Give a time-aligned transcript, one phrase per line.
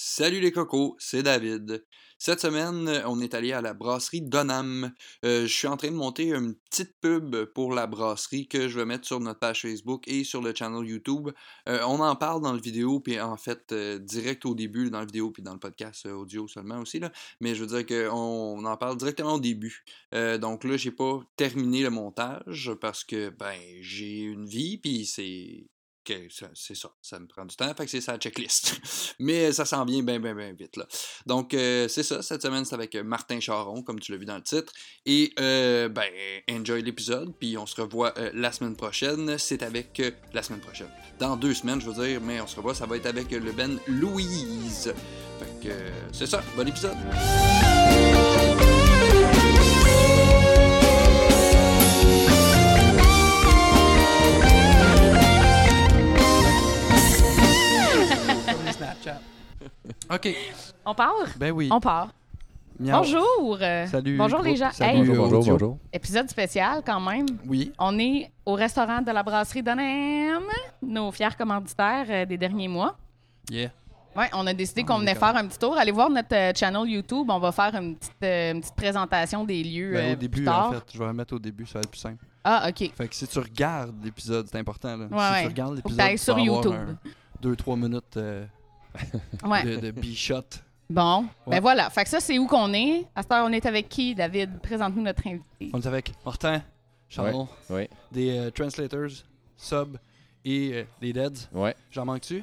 [0.00, 1.84] Salut les cocos, c'est David.
[2.18, 4.92] Cette semaine, on est allé à la brasserie Donham.
[5.24, 8.78] Euh, je suis en train de monter une petite pub pour la brasserie que je
[8.78, 11.30] vais mettre sur notre page Facebook et sur le channel YouTube.
[11.68, 15.00] Euh, on en parle dans le vidéo, puis en fait, euh, direct au début, dans
[15.00, 17.00] le vidéo, puis dans le podcast audio seulement aussi.
[17.40, 19.84] Mais je veux dire qu'on en parle directement au début.
[20.12, 25.66] donc là, j'ai pas terminé le montage parce que ben j'ai une vie, puis c'est
[26.54, 28.80] c'est ça, ça me prend du temps, fait que c'est ça la checklist.
[29.18, 30.76] Mais ça s'en vient bien, bien, bien vite.
[30.76, 30.86] Là.
[31.26, 34.24] Donc, euh, c'est ça, cette semaine, c'est avec euh, Martin Charon, comme tu l'as vu
[34.24, 34.72] dans le titre.
[35.06, 36.08] Et, euh, ben,
[36.50, 39.38] enjoy l'épisode, puis on se revoit la semaine prochaine.
[39.38, 40.00] C'est avec
[40.32, 40.90] la semaine prochaine.
[41.18, 43.52] Dans deux semaines, je veux dire, mais on se revoit, ça va être avec le
[43.52, 44.92] Ben Louise.
[45.38, 45.74] Fait que,
[46.12, 46.96] c'est ça, bon épisode.
[60.10, 60.34] OK.
[60.86, 61.28] On part?
[61.36, 61.68] Ben oui.
[61.70, 62.12] On part.
[62.80, 63.58] Bonjour.
[63.90, 64.16] Salut.
[64.16, 64.70] Bonjour les gens.
[64.78, 65.78] bonjour, bonjour, bonjour.
[65.92, 67.26] Épisode spécial quand même.
[67.46, 67.72] Oui.
[67.78, 70.44] On est au restaurant de la brasserie Donham,
[70.80, 72.96] nos fiers commanditaires euh, des derniers mois.
[73.50, 73.70] Yeah.
[74.16, 75.76] Ouais, on a décidé qu'on venait faire un petit tour.
[75.76, 77.26] Allez voir notre euh, channel YouTube.
[77.28, 79.92] On va faire une petite, euh, une petite présentation des lieux.
[79.92, 80.68] Ben, euh, au début, plus tard.
[80.68, 80.84] en fait.
[80.92, 82.24] Je vais la mettre au début, ça va être plus simple.
[82.44, 82.90] Ah, OK.
[82.96, 84.96] Fait que si tu regardes l'épisode, c'est important.
[84.96, 85.04] Là.
[85.04, 85.42] Ouais, si ouais.
[85.42, 86.72] tu regardes Faut que l'épisode, t'ailles tu sur vas avoir YouTube.
[87.04, 88.44] un deux, trois minutes euh,
[89.44, 89.64] Ouais.
[89.64, 90.42] de, de B-shot.
[90.90, 91.22] Bon.
[91.22, 91.26] Ouais.
[91.56, 91.90] Ben voilà.
[91.90, 93.04] Fait que ça, c'est où qu'on est.
[93.14, 94.58] À cette heure, on est avec qui, David?
[94.60, 95.70] Présente-nous notre invité.
[95.72, 96.62] On est avec Martin,
[97.08, 99.10] Charon, Oui, des euh, translators,
[99.56, 99.96] sub
[100.44, 101.48] et euh, les Deads.
[101.52, 101.74] ouais.
[101.90, 102.42] J'en manque-tu?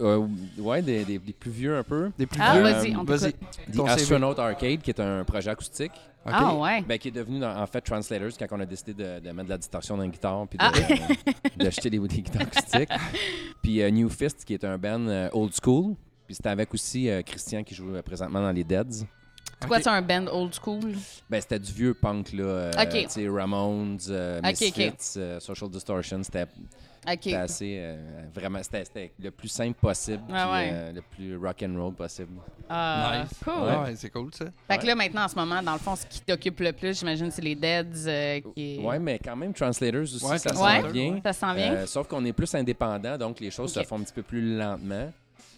[0.00, 0.26] Euh,
[0.58, 2.10] ouais, des, des, des plus vieux un peu.
[2.18, 2.62] Des plus Ah, vieux?
[2.62, 3.32] vas-y, on Vas-y.
[3.34, 3.80] The.
[3.86, 5.92] Astronaut Arcade, qui est un projet acoustique.
[6.24, 6.82] Ah, ouais.
[6.82, 9.44] ben, qui est devenu dans- en fait Translators quand on a décidé de, de mettre
[9.46, 10.70] de la distorsion dans une guitare puis de, Ah.
[11.56, 12.88] de jeter des, des guitares acoustiques.
[13.62, 15.94] Puis euh, New Fist, qui est un band euh, old school.
[16.26, 19.06] Puis c'était avec aussi euh, Christian qui joue présentement dans les Deads.
[19.62, 19.82] C'est quoi, Ok.
[19.84, 20.92] c'est un band old school?
[21.30, 22.44] Ben, c'était du vieux punk, là.
[22.44, 22.90] euh, Ok.
[22.90, 24.40] Tu sais, Ramones, euh.
[24.42, 26.22] Misfits, euh, Social Distortion.
[26.22, 26.46] C'était
[27.34, 27.78] assez.
[27.80, 27.96] euh,
[28.32, 30.22] vraiment, c'était le plus simple possible.
[30.32, 30.70] Ah puis, ouais.
[30.72, 32.38] euh, le plus rock and roll possible.
[32.68, 33.38] Ah, Nice.
[33.44, 33.54] Cool.
[33.64, 34.44] Ouais, ouais, c'est cool ça.
[34.68, 36.98] Fait que là, maintenant, en ce moment, dans le fond, ce qui t'occupe le plus,
[36.98, 38.06] j'imagine, c'est les Deads.
[38.06, 41.20] euh, qui Ouais, mais quand même, Translators aussi, Ouais, ça s'en vient.
[41.24, 41.72] Ça s'en vient?
[41.74, 44.56] Euh, sauf qu'on est plus indépendant, donc les choses se font un petit peu plus
[44.56, 45.10] lentement.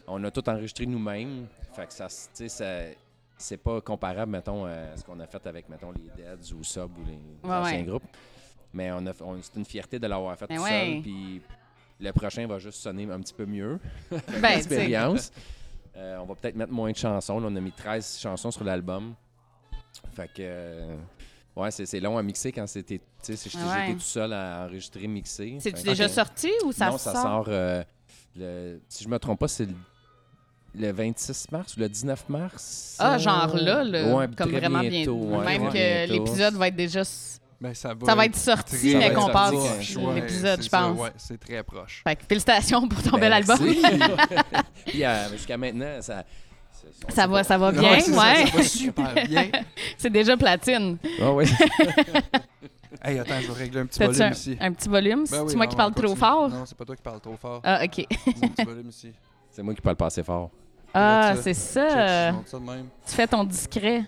[0.06, 1.46] On a tout enregistré nous-mêmes.
[1.74, 2.94] Fait que ça, s- tu sais, ça-
[3.36, 6.90] c'est pas comparable, mettons, à ce qu'on a fait avec, mettons, les Deads ou Sub
[6.98, 7.82] ou les Ouais, anciens ouais.
[7.82, 8.04] groupes.
[8.72, 10.92] Mais on a, on- c'est une fierté de l'avoir fait Ben tout ouais.
[10.94, 11.02] seul.
[11.02, 11.42] Puis
[12.00, 13.78] le prochain va juste sonner un petit peu mieux.
[14.10, 14.56] ben, sais.
[14.58, 15.30] Expérience.
[15.96, 17.38] Euh, on va peut-être mettre moins de chansons.
[17.38, 19.14] Là, on a mis 13 chansons sur l'album.
[20.14, 20.32] Fait que.
[20.40, 20.96] euh,
[21.54, 22.98] ouais, c'est c'est long à mixer quand c'était.
[23.22, 25.56] Tu sais, j'étais tout seul à enregistrer, mixer.
[25.60, 27.22] C'est-tu que- déjà sorti ou ça non, ça sort?
[27.22, 27.44] sort.
[27.48, 27.84] euh,
[28.36, 29.74] le, si je me trompe pas, c'est le,
[30.76, 32.96] le 26 mars ou le 19 mars?
[32.98, 36.54] Ah, euh, genre là, là, ouais, comme très vraiment bientôt, ouais, Même ouais, que l'épisode
[36.54, 37.02] va être déjà.
[37.60, 39.52] Ben, ça va, Ça va être sorti, très- mais qu'on passe
[40.14, 40.98] l'épisode, je pense.
[40.98, 42.02] Ouais, c'est très proche.
[42.06, 43.58] Fait que félicitations pour ton Ben, bel album.
[44.86, 46.24] Puis euh, jusqu'à maintenant, ça.
[47.08, 48.46] Ça va, ça va bien, ça, ouais.
[48.46, 49.48] ça va super bien.
[49.96, 50.98] C'est déjà platine.
[51.22, 51.46] Ah oui.
[53.02, 54.56] Hey, attends, je vais régler un petit volume un, ici.
[54.60, 55.24] un petit volume?
[55.30, 56.48] Ben oui, c'est moi non, qui parle trop fort?
[56.50, 57.60] Non, c'est pas toi qui parles trop fort.
[57.64, 58.06] Ah, OK.
[58.08, 59.12] C'est mon petit volume ici.
[59.50, 60.50] C'est moi qui parle pas assez fort.
[60.94, 61.42] Ah, ça.
[61.42, 62.32] c'est Check, ça.
[62.46, 62.86] ça de même.
[63.06, 64.04] Tu fais ton discret.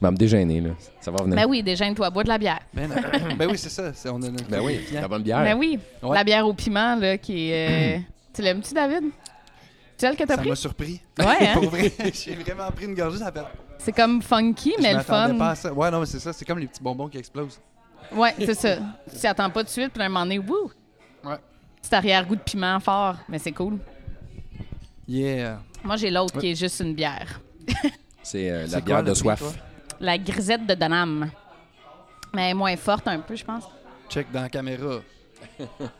[0.00, 0.70] Va me déjeuner, là.
[1.00, 1.36] Ça va venir.
[1.36, 2.60] Ben oui, déjeune-toi, bois de la bière.
[2.72, 2.96] Ben, non.
[3.36, 3.92] ben oui, c'est ça.
[3.92, 5.42] c'est- On a notre Ben oui, la bonne bière.
[5.42, 6.14] Ben oui, Ouais.
[6.16, 7.98] la bière au piment, là, qui est...
[7.98, 8.00] euh,
[8.32, 9.02] tu l'aimes-tu, David?
[9.02, 9.10] Tu
[10.06, 10.48] celle que t'as Ça pris?
[10.48, 11.00] m'a surpris.
[11.18, 11.52] Ouais, hein?
[11.54, 13.30] Pour vrai, j'ai vraiment pris une gorgée, ça.
[13.76, 15.38] C'est comme funky, Je mais le m'attendais fun.
[15.38, 15.72] pas à ça.
[15.72, 16.32] Ouais, non, mais c'est ça.
[16.32, 17.60] C'est comme les petits bonbons qui explosent.
[18.12, 18.76] Ouais, c'est ça.
[19.10, 20.70] Tu t'y attends pas tout de suite, puis à un moment donné, wouh!
[21.24, 21.36] Ouais.
[21.82, 23.78] Petit arrière-goût de piment fort, mais c'est cool.
[25.06, 25.58] Yeah.
[25.84, 26.40] Moi, j'ai l'autre Ouais.
[26.40, 27.40] qui est juste une bière.
[28.22, 29.38] C'est euh, C'est la quoi, bière le de prix, soif.
[29.40, 29.52] toi?
[30.00, 31.30] La grisette de Danam.
[32.34, 33.64] Mais elle est moins forte un peu, je pense.
[34.08, 35.00] Check dans la caméra.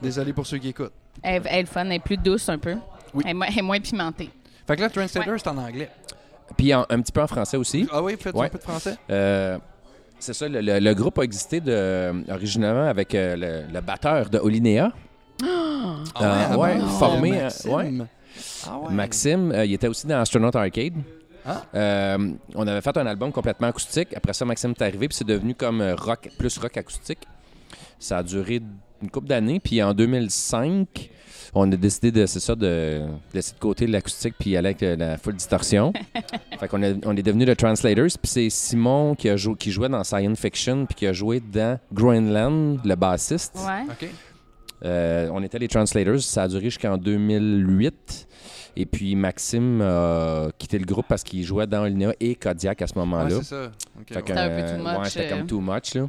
[0.00, 0.92] Désolé pour ceux qui écoutent.
[1.22, 2.76] Elle, elle est fun, elle est plus douce un peu.
[3.14, 3.22] Oui.
[3.24, 4.30] Elle, est mo- elle est moins pimentée.
[4.66, 5.90] Fait que là, Translator, c'est en anglais.
[6.56, 7.88] Puis en- un petit peu en français aussi.
[7.92, 8.46] Ah oui, faites Ouais.
[8.46, 8.96] un peu de français.
[9.10, 9.58] Euh,
[10.18, 13.36] c'est ça, le, le- le groupe a existé de, originalement avec euh,
[13.66, 14.92] le, le batteur de Olinéa.
[15.42, 15.96] Ah
[16.52, 16.86] Euh, ouais, bon?
[16.86, 18.06] formé, euh, Maxime.
[18.66, 18.92] Ah ouais.
[18.92, 20.94] Maxime, euh, il était aussi dans Astronaut Arcade.
[21.46, 21.62] Ah.
[21.74, 24.08] Euh, on avait fait un album complètement acoustique.
[24.14, 27.20] Après ça, Maxime est arrivé, puis c'est devenu comme euh, rock, plus rock acoustique.
[27.98, 28.60] Ça a duré
[29.02, 31.10] une couple d'années, puis en 2005,
[31.54, 33.00] on a décidé de, c'est ça, de
[33.34, 35.92] laisser de côté l'acoustique puis aller avec la full distorsion.
[36.60, 39.70] fait qu'on a- on est devenu le Translators, puis c'est Simon qui, a jou- qui
[39.70, 43.56] jouait dans Science Fiction, puis qui a joué dans Greenland, le bassiste.
[43.66, 44.08] Ouais.
[44.84, 48.28] Euh, on était les Translators, ça a duré jusqu'en 2008.
[48.76, 52.86] Et puis Maxime a quitté le groupe parce qu'il jouait dans Linéa et Kodiak à
[52.86, 53.36] ce Ouais, moment-là.
[53.38, 53.72] c'est ça.
[53.98, 54.22] Ok, Fait ouais.
[54.26, 55.36] C'était un peu too euh, much, ouais, c'était euh.
[55.38, 56.08] comme too much, là.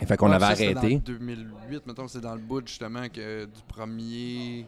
[0.00, 0.94] Et fait qu'on Ouais, avait ça, c'était arrêté.
[0.96, 4.66] Dans 2008, mettons, c'est dans le bout justement que du premier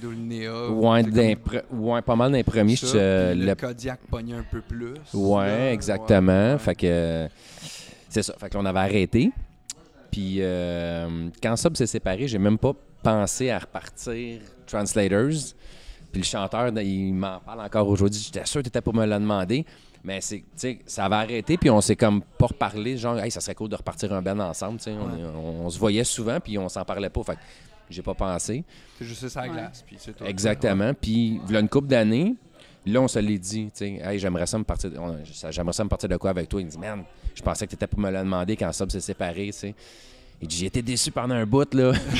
[0.00, 0.70] d'Olinéa.
[0.70, 2.76] Ouais, comme ouais, pas mal d'un premier.
[2.76, 4.94] ça, je- euh, le- le Kodiak pognait un peu plus.
[5.12, 6.52] Ouais, là, exactement.
[6.52, 6.58] ouais.
[6.58, 7.28] Fait que euh,
[8.08, 8.34] c'est ça.
[8.38, 9.30] Fait que là, on avait arrêté.
[10.10, 12.72] Puis euh, quand Sub s'est séparé, j'ai même pas
[13.02, 15.54] pensé à repartir Translators.
[16.12, 18.20] Puis le chanteur, il m'en parle encore aujourd'hui.
[18.20, 19.64] J'étais sûr que t'étais pour me le demander.
[20.02, 22.96] Mais c'est, tu sais, ça avait arrêté, puis on s'est comme pas reparlé.
[22.96, 24.78] Genre, hey, ça serait cool de repartir un band ensemble.
[24.78, 24.92] tu sais.
[24.92, 27.22] On, on- on se voyait souvent, puis on s'en parlait pas.
[27.22, 27.40] Fait que
[27.90, 28.64] j'ai pas pensé.
[28.98, 29.58] C'est juste ça à la Ouais.
[29.58, 30.24] glace, puis c'est tout.
[30.24, 30.94] Exactement.
[30.94, 32.34] Puis, a une couple d'années,
[32.86, 35.74] là, on se l'est dit, tu sais, hey, j'aimerais ça me partir, on- ça- j'aimerais
[35.74, 36.60] ça me partir de quoi avec toi?
[36.62, 37.02] Il me dit, man,
[37.34, 39.74] je pensais que tu étais pour me le demander quand Sub s'est séparé, tu sais.
[40.42, 41.92] Il dit, j'ai été déçu pendant un bout, là.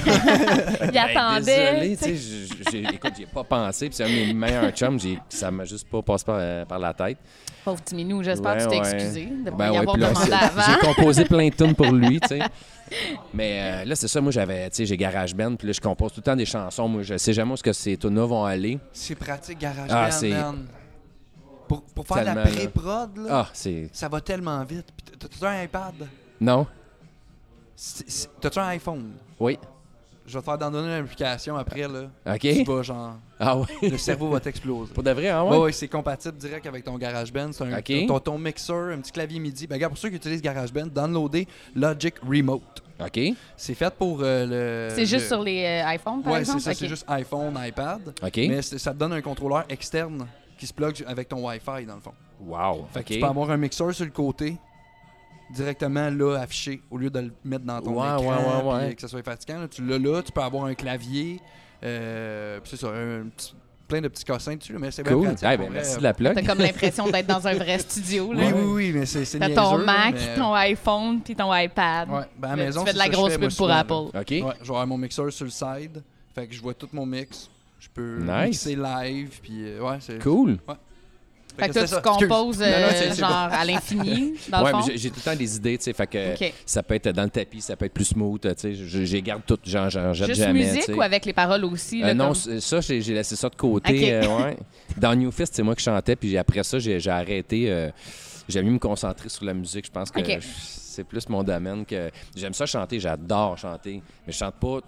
[0.82, 1.72] Il Hey, attendait.
[1.86, 4.70] Désolé, tu sais, j'ai- j'ai- écoute, j'ai pas pensé, puis c'est un de mes meilleurs
[4.72, 7.16] chums, j'ai- ça m'a juste pas passé par, euh, par la tête.
[7.64, 8.92] Pauvre petit minou, j'espère que tu t'es ouais.
[8.94, 10.62] excusé de pas Ben y ouais, avoir puis là, demandé c'est- avant.
[10.66, 12.40] J'ai composé plein de tunes pour lui, tu sais.
[13.34, 15.80] Mais euh, là, c'est ça, moi, j'avais, tu sais, j'ai Garage Band, puis là, je
[15.80, 16.88] compose tout le temps des chansons.
[16.88, 18.78] Moi, je sais jamais où est-ce que ces tunes-là vont aller.
[18.92, 20.66] C'est pratique, Garage Ah, Band, c'est- man.
[21.68, 22.42] Pour, pour faire de la là.
[22.42, 23.88] pré-prod, là, Ah, c'est...
[23.92, 24.86] ça va tellement vite.
[25.18, 25.94] T'as-tu un iPad?
[26.40, 26.66] Non?
[28.40, 29.12] T'as-tu un iPhone?
[29.38, 29.58] Oui.
[30.26, 32.02] Je vais te faire d'en donner une application après, là.
[32.26, 32.38] OK.
[32.40, 33.66] Tu vas, genre, Ah oui?
[33.90, 34.92] le cerveau va t'exploser.
[34.92, 35.56] Pour de vrai, ah Ouais, ouais?
[35.58, 37.50] ouais, c'est compatible direct avec ton GarageBand.
[37.52, 37.92] C'est un, Ok.
[38.06, 39.66] ton, ton mixeur, un petit clavier MIDI.
[39.66, 42.82] Ben, regarde, pour ceux qui utilisent GarageBand, downloadez Logic Remote.
[43.00, 43.18] OK.
[43.56, 44.94] C'est fait pour euh, le.
[44.94, 46.60] C'est juste le- sur les euh, iPhones, par Ouais, exemple?
[46.60, 46.78] c'est ça.
[46.78, 48.14] C'est juste iPhone, iPad.
[48.22, 48.36] OK.
[48.36, 50.26] Mais ça te donne un contrôleur externe
[50.58, 52.12] qui se plug avec ton Wi-Fi, dans le fond.
[52.40, 52.86] Wow.
[52.92, 53.06] Fait OK.
[53.06, 54.56] que tu peux avoir un mixeur sur le côté,
[55.52, 58.94] directement là, affiché, au lieu de le mettre dans ton Ouais, écran, ouais, ouais, ouais.
[58.94, 59.60] que ça soit fatigant.
[59.60, 59.68] là.
[59.68, 61.40] tu l'as là, tu peux avoir un clavier,
[61.82, 63.54] euh, puis c'est ça, un petit-
[63.88, 65.24] plein de petits cassins dessus, mais c'est bien Cool.
[65.24, 65.48] pratique.
[65.52, 66.46] Eh pour ben, merci de la T'as plug.
[66.46, 68.32] comme l'impression d'être dans un vrai studio.
[68.32, 68.44] Là.
[68.46, 72.08] Oui, oui, oui, mais c'est T'as ton Mac, mais- ton iPhone, puis ton iPad.
[72.08, 73.70] Ouais, ben à la maison, tu fais c'est de la grosse pub pour.
[73.70, 73.92] Apple.
[73.92, 74.12] OK.
[74.14, 76.02] Ouais, je vais avoir mon mixeur sur le side,
[76.34, 77.50] fait que je vois tout mon mix.
[77.80, 78.44] Je peux Nice.
[78.66, 80.22] mixer live, puis euh, ouais, c'est...
[80.22, 80.58] Cool.
[81.58, 81.96] Fait que toi, ça.
[81.96, 82.74] tu composes Excuse.
[82.74, 84.86] Non, non, euh, c'est- c'est genre à l'infini, dans Ouais, le mais fond?
[84.88, 85.92] j'ai- j'ai tout le temps des idées, tu sais.
[85.92, 86.34] Fait que
[86.66, 88.74] ça peut être dans le tapis, ça peut être plus smooth, tu sais.
[88.74, 90.64] Je, je les garde toutes, j'en jette Juste jamais.
[90.66, 92.02] musique tu ou avec les paroles aussi?
[92.02, 94.14] Euh, non, comme- ça, j'ai j'ai laissé ça de côté.
[94.14, 94.56] Euh, ouais.
[94.96, 97.70] Dans New Fist, c'est moi qui chantais, puis après ça, j'ai j'ai arrêté.
[97.70, 97.90] euh,
[98.48, 99.86] J'aime mieux me concentrer sur la musique.
[99.86, 102.10] Je pense que c'est plus mon domaine que.
[102.34, 104.80] J'aime ça chanter, j'adore chanter, mais je chante pas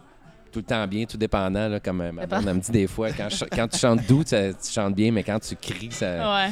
[0.52, 3.10] tout le temps bien, tout dépendant, là, comme ma blonde elle me dit des fois.
[3.12, 6.34] Quand, je- quand tu chantes doux, tu, tu chantes bien, mais quand tu cries, ça.
[6.46, 6.50] Ouais.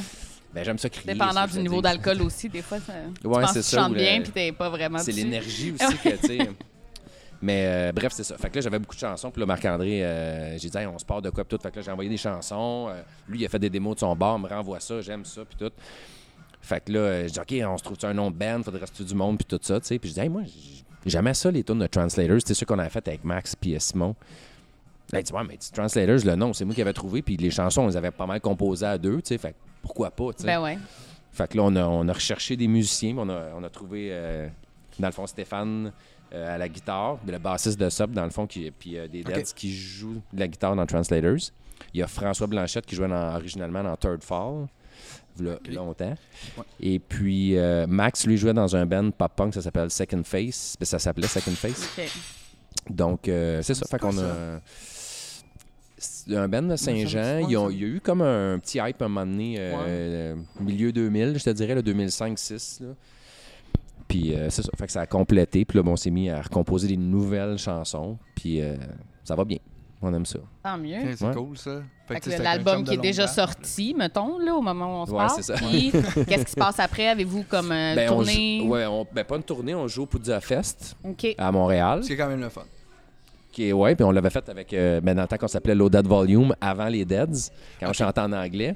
[0.53, 1.13] Ben, j'aime ça crier.
[1.13, 2.93] Dépendant ça, du niveau d'alcool aussi, des fois, ça...
[3.25, 6.09] Ouais, c'est que tu ça, chantes bien, puis t'es pas vraiment C'est l'énergie aussi que,
[6.17, 6.51] tu sais.
[7.43, 8.37] Mais euh, bref, c'est ça.
[8.37, 9.31] Fait que là, j'avais beaucoup de chansons.
[9.31, 11.63] Puis là, Marc-André, euh, j'ai dit, Hey, on se part de quoi, puis tout.
[11.63, 12.89] Fait que là, j'ai envoyé des chansons.
[12.91, 15.43] Euh, lui, il a fait des démos de son bar, me renvoie ça, j'aime ça,
[15.45, 15.73] puis tout.
[16.61, 19.05] Fait que là, je dis, OK, on se trouve un nom de band, faudrait rester
[19.05, 19.99] du monde, puis tout ça, tu sais.
[19.99, 20.43] Puis je dis, hey, moi,
[21.05, 22.39] j'ai jamais ça, les tunes de Translators.
[22.41, 24.15] C'était ce qu'on avait fait avec Max puis euh, Simon.
[25.13, 27.37] Là, il dit, ouais, mais tu- Translators, le nom, c'est moi qui avais trouvé, puis
[27.37, 29.39] les chansons, on les avait pas mal composées à deux, tu sais.
[29.39, 30.47] Fait pourquoi pas, tu sais.
[30.47, 30.79] Ben ouais.
[31.33, 34.09] Fait que là, on a, on a recherché des musiciens, on a, on a trouvé,
[34.13, 34.49] euh,
[34.99, 35.93] dans le fond, Stéphane
[36.33, 39.23] euh, à la guitare, le bassiste de Sub, dans le fond, qui, puis euh, des
[39.23, 39.33] Ok.
[39.35, 41.51] Deads qui jouent de la guitare dans Translators.
[41.95, 44.67] Il y a François Blanchette qui jouait dans- originalement dans Third Fall,
[45.39, 46.15] longtemps.
[46.59, 46.65] Ouais.
[46.81, 50.77] Et puis euh, Max, lui, jouait dans un band pop-punk, ça s'appelle Second Face.
[50.79, 51.89] Ben, Ça s'appelait Second Face.
[52.89, 53.85] Donc, euh, c'est ça.
[53.85, 54.61] C'est Fait qu'on a.
[56.35, 57.41] Un band de Saint-Jean.
[57.47, 61.39] Il y, a- eu comme un petit hype à un moment donné, euh, milieu 2000,
[61.39, 62.83] je te dirais, le 2005-6.
[62.83, 62.89] là.
[64.09, 64.71] Puis euh, c'est ça.
[64.79, 65.65] Fait que ça a complété.
[65.65, 68.19] Puis là, bon, on s'est mis à recomposer des nouvelles chansons.
[68.35, 68.77] Puis euh,
[69.25, 69.59] ça va bien.
[70.03, 70.39] On aime ça.
[70.63, 70.97] Tant mieux.
[71.15, 71.35] C'est Ouais.
[71.35, 71.83] cool, ça.
[72.39, 73.35] L'album qui est déjà date.
[73.35, 75.31] sorti, mettons, là, au moment où on se Ouais, parle.
[75.37, 75.55] c'est ça.
[75.55, 75.91] Puis,
[76.27, 77.09] qu'est-ce qui se passe après?
[77.09, 78.63] Avez-vous comme euh, Ben, tournée?
[78.65, 80.97] on- ben, pas une tournée, on joue au Poudza Fest
[81.37, 82.01] à Montréal.
[82.03, 82.63] C'est quand même le fun.
[83.59, 86.55] Ouais, puis on l'avait fait avec, euh, ben, dans le temps qu'on s'appelait Loaded Volume,
[86.63, 88.75] avant les Deads, quand on chantait en anglais.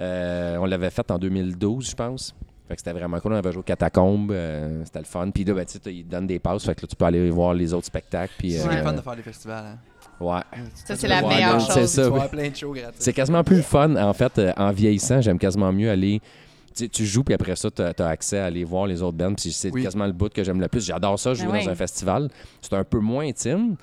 [0.00, 2.34] Euh, on l'avait fait en 2012, je pense.
[2.68, 3.32] Fait que c'était vraiment cool.
[3.32, 4.30] On avait joué au Catacombes.
[4.30, 5.30] euh, c'était le fun.
[5.30, 6.64] Puis là, ben, tu sais, ils donnent des passes.
[6.64, 8.32] Fait que là, tu peux aller voir les autres spectacles.
[8.38, 9.64] Puis, C'est euh, le fun de faire des festivals.
[9.66, 9.78] Hein.
[10.22, 10.40] Ouais.
[10.86, 11.74] Ça, c'est la Ouais, meilleure non, chose.
[11.74, 12.10] c'est ça.
[12.98, 13.96] C'est quasiment plus le fun.
[13.96, 16.20] En fait, euh, en vieillissant, j'aime quasiment mieux aller.
[16.74, 19.34] Tu, joues, puis après ça, tu as, accès à aller voir les autres bands.
[19.34, 19.82] Puis c'est Oui.
[19.82, 20.82] quasiment le bout que j'aime le plus.
[20.86, 21.64] J'adore ça, jouer Ben oui.
[21.66, 22.30] dans un festival.
[22.62, 23.76] C'est un peu moins intime,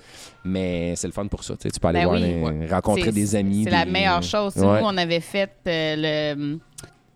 [0.44, 1.54] mais c'est le fun pour ça.
[1.54, 2.58] Tu sais, tu peux aller Ben voir oui.
[2.60, 3.62] les- rencontrer des amis.
[3.62, 4.56] C'est la meilleure chose.
[4.56, 4.80] Ouais.
[4.80, 6.58] Nous, on avait fait euh, le,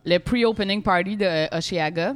[0.06, 2.14] le pre-opening party de Oshiaga.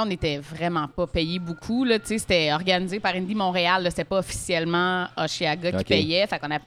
[0.00, 1.84] On n'était vraiment pas payé beaucoup.
[1.84, 1.98] là.
[1.98, 3.86] Tu sais, C'était organisé par Indie Montréal.
[3.90, 6.26] C'était pas officiellement Oshiaga qui payait.
[6.26, 6.58] Fait qu'on a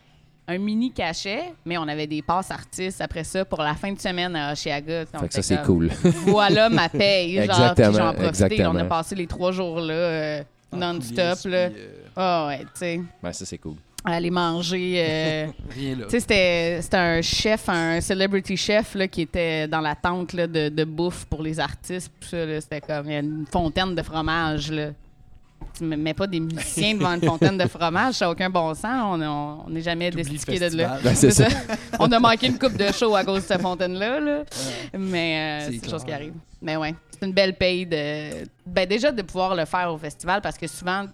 [0.48, 4.00] un mini cachet, mais on avait des passes artistes après ça pour la fin de
[4.00, 5.06] semaine à Oshiaga.
[5.08, 5.90] Fait que ça, c'est cool.
[6.28, 7.44] Voilà ma paye.
[7.46, 8.72] genre, j'en exactement.
[8.72, 11.40] On a passé les trois jours là, euh, non-stop.
[11.46, 11.70] là.
[11.70, 13.76] puis, euh, Ah ouais, tu sais, Ouais, ça, c'est cool.
[14.14, 14.96] Aller manger.
[14.98, 15.48] euh,
[16.10, 20.70] c'était c'était un chef, un celebrity chef là, qui était dans la tente là, de,
[20.70, 22.12] de bouffe pour les artistes.
[22.22, 24.72] C'était comme il y a une fontaine de fromage.
[24.72, 24.90] Là.
[25.78, 28.74] Tu ne mets pas des musiciens devant une fontaine de fromage, ça n'a aucun bon
[28.74, 29.20] sens.
[29.20, 31.00] On n'est jamais destitué de là.
[31.04, 31.48] Ben, ça.
[32.00, 34.20] On a manqué une coupe de show à cause de cette fontaine-là.
[34.20, 34.44] là.
[34.98, 36.34] Mais euh, C'est des choses qui arrivent.
[36.62, 38.46] Mais ouais, c'est une belle paye de.
[38.66, 41.06] Ben, déjà de pouvoir le faire au festival parce que souvent,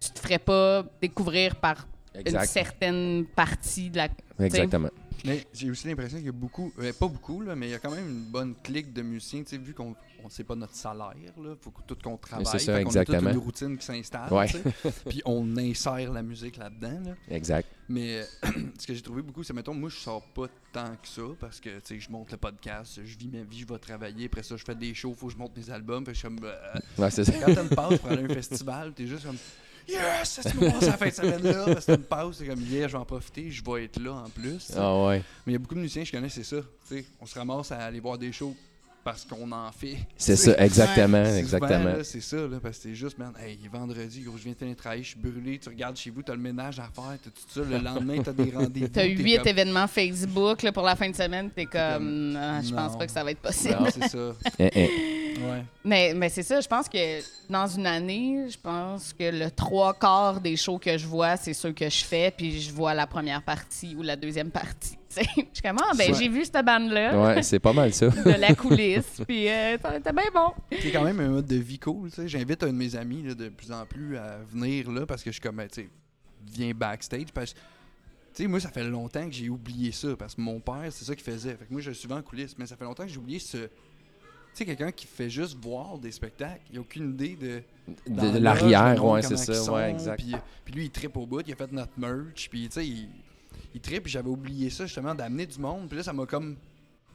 [0.00, 4.08] tu te ferais pas découvrir par une certaine partie de la.
[4.40, 4.90] Exactement.
[5.24, 7.74] Mais j'ai aussi l'impression qu'il y a beaucoup, euh, pas beaucoup, là, mais il y
[7.74, 9.42] a quand même une bonne clique de musiciens.
[9.42, 12.44] Tu sais, vu qu'on on sait pas notre salaire, là, faut que tout qu'on travaille.
[12.46, 13.20] c'est ça, a exactement.
[13.20, 14.30] toute une routine qui s'installe.
[14.32, 14.46] Ouais.
[15.08, 17.00] Puis on insère la musique là-dedans.
[17.06, 17.14] Là.
[17.30, 17.66] Exact.
[17.88, 18.24] Mais euh,
[18.78, 21.58] ce que j'ai trouvé beaucoup, c'est mettons, moi je sors pas tant que ça parce
[21.60, 24.26] que tu sais, je monte le podcast, je vis ma vie, je vais travailler.
[24.26, 26.04] Après ça, je fais des shows, faut que je monte mes albums.
[26.04, 26.44] Fait que je suis comme.
[26.44, 27.32] euh, Ouais, c'est ça.
[27.32, 29.38] quand t'as une pause pour aller à un festival, t'es juste comme
[29.88, 31.64] Yes, c'est moi ça fin de semaine là.
[31.66, 34.00] Parce que t'as une pause, c'est comme hier, je vais en profiter, je vais être
[34.00, 34.72] là en plus.
[34.76, 35.22] Ah ouais.
[35.46, 36.56] Mais il y a beaucoup de musiciens que je connais, c'est ça.
[36.88, 38.56] tu sais, on se ramasse à aller voir des shows
[39.04, 39.98] parce qu'on en fait.
[40.16, 41.94] C'est ça, exactement, c'est exactement.
[42.02, 44.54] C'est ça, là, parce que c'est juste, man, hey, il est vendredi, gros, je viens
[44.58, 47.30] de travailler, je suis brûlé, tu regardes chez vous, t'as le ménage à faire, t'as
[47.30, 48.88] tout ça, le lendemain, t'as des rendez-vous.
[48.94, 52.60] T'as huit comme- événements Facebook là, pour la fin de semaine, t'es comme, comme, Ah,
[52.62, 53.76] je pense pas que ça va être possible.
[53.80, 54.18] Non, c'est ça.
[54.58, 54.90] Eh, eh.
[55.38, 55.64] Ouais.
[55.84, 57.20] Mais, mais c'est ça, je pense que
[57.50, 61.52] dans une année, je pense que le trois quarts des shows que je vois, c'est
[61.54, 64.96] ceux que je fais, puis je vois la première partie ou la deuxième partie.
[65.14, 65.30] Tu sais.
[65.36, 68.08] Je suis comme, ah, ben j'ai vu cette bande-là Ouais, c'est pas mal ça.
[68.08, 70.52] de la coulisse, puis euh, t'es bien bon.
[70.70, 72.28] C'est quand même un mode de vie cool, tu sais.
[72.28, 75.30] J'invite un de mes amis là, de plus en plus à venir là parce que
[75.30, 75.88] je suis comme, ben, tu sais,
[76.46, 77.32] viens backstage.
[77.32, 77.58] Parce que,
[78.34, 81.04] tu sais, moi, ça fait longtemps que j'ai oublié ça parce que mon père, c'est
[81.04, 81.56] ça qu'il faisait.
[81.56, 83.38] Fait que moi, je suis souvent en coulisses, mais ça fait longtemps que j'ai oublié
[83.38, 83.56] ce.
[83.56, 87.62] Tu sais, quelqu'un qui fait juste voir des spectacles, il a aucune idée de.
[88.08, 89.54] De, l'arrière, ouais, c'est ça.
[89.54, 90.22] sont, Ouais, exact.
[90.22, 92.86] Puis, puis lui, il tripe au bout, il a fait notre merch, puis tu sais,
[92.86, 93.08] il,
[93.74, 96.56] il tripe, puis j'avais oublié ça justement, d'amener du monde, puis là, ça m'a comme.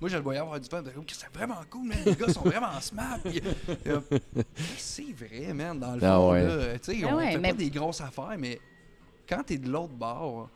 [0.02, 2.68] Moi, je le voyais avoir du fun, c'est vraiment cool, man, les gars sont vraiment
[2.82, 3.20] smart.
[3.24, 3.42] Puis,
[3.88, 4.00] euh,
[4.78, 6.44] c'est vrai, man, dans le fond, Ah ouais.
[6.46, 8.60] là, tu sais, Ben on ouais, fait mais- pas des grosses affaires, mais
[9.28, 10.50] quand t'es de l'autre bord,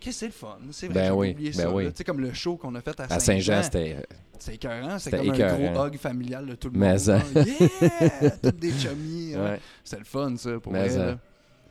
[0.00, 0.58] qu'est-ce que c'est le fun?
[0.70, 1.70] C'est vrai, Ben j'avais oui, oublié ben ça.
[1.74, 1.84] oui.
[1.90, 3.96] Tu sais, comme le show qu'on a fait à, À Saint-Jean, c'était.
[4.38, 6.98] c'est écœurant, C'était c'était comme un gros hug familial de tout le Mais monde.
[6.98, 7.18] ça.
[7.34, 8.30] Yeah!
[8.42, 9.34] Toutes des chummies.
[9.36, 9.44] hein.
[9.44, 9.60] Ouais.
[9.84, 10.90] C'était le fun, ça, pour Mais vrai.
[10.90, 11.18] ça.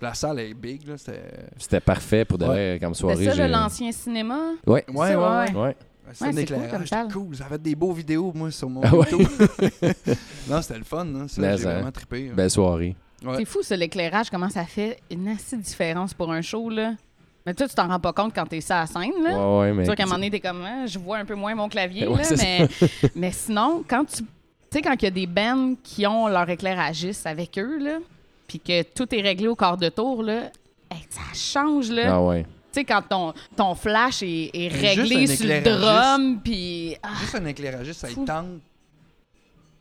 [0.02, 0.98] La salle est big, là.
[0.98, 1.22] C'était.
[1.58, 2.50] C'était parfait pour de Ouais.
[2.72, 3.26] vrai comme soirée.
[3.26, 4.40] C'est ça, l'ancien cinéma?
[4.68, 4.84] Ouais.
[4.90, 5.20] Ouais, ouais, Ça,
[5.54, 5.56] ouais.
[5.56, 5.76] ouais.
[6.14, 7.36] C'était cool éclairage, c'était cool.
[7.36, 8.90] Ça fait des beaux vidéos, moi, sur mon Ah.
[8.94, 9.28] YouTube.
[10.50, 11.74] non, c'était le fun, hein, J'ai ça.
[11.74, 12.30] vraiment trippé.
[12.30, 12.34] hein.
[12.36, 12.96] Belle soirée.
[13.24, 13.36] Ouais.
[13.38, 16.94] C'est fou, ça, l'éclairage, comment ça fait une assez différence pour un show, là.
[17.46, 19.32] Mais toi, tu t'en rends pas compte quand t'es ça à scène, là.
[19.38, 19.84] Ouais, ouais, mais.
[19.84, 21.70] Tu vois qu'à un moment donné, t'es comme, Ah, je vois un peu moins mon
[21.70, 22.68] clavier, Ouais, là, c'est mais,
[23.16, 24.24] mais sinon, quand tu.
[24.24, 27.98] Tu sais, quand il y a des bands qui ont leur éclairagiste avec eux, là,
[28.48, 30.52] puis que tout est réglé au quart de tour, là,
[30.92, 32.16] hey, ça change, là.
[32.16, 32.44] Ah ouais.
[32.44, 36.96] Tu sais, quand ton, ton flash est, réglé sur le drum, puis.
[37.02, 38.60] ah, Juste un éclairagiste, ça y tente.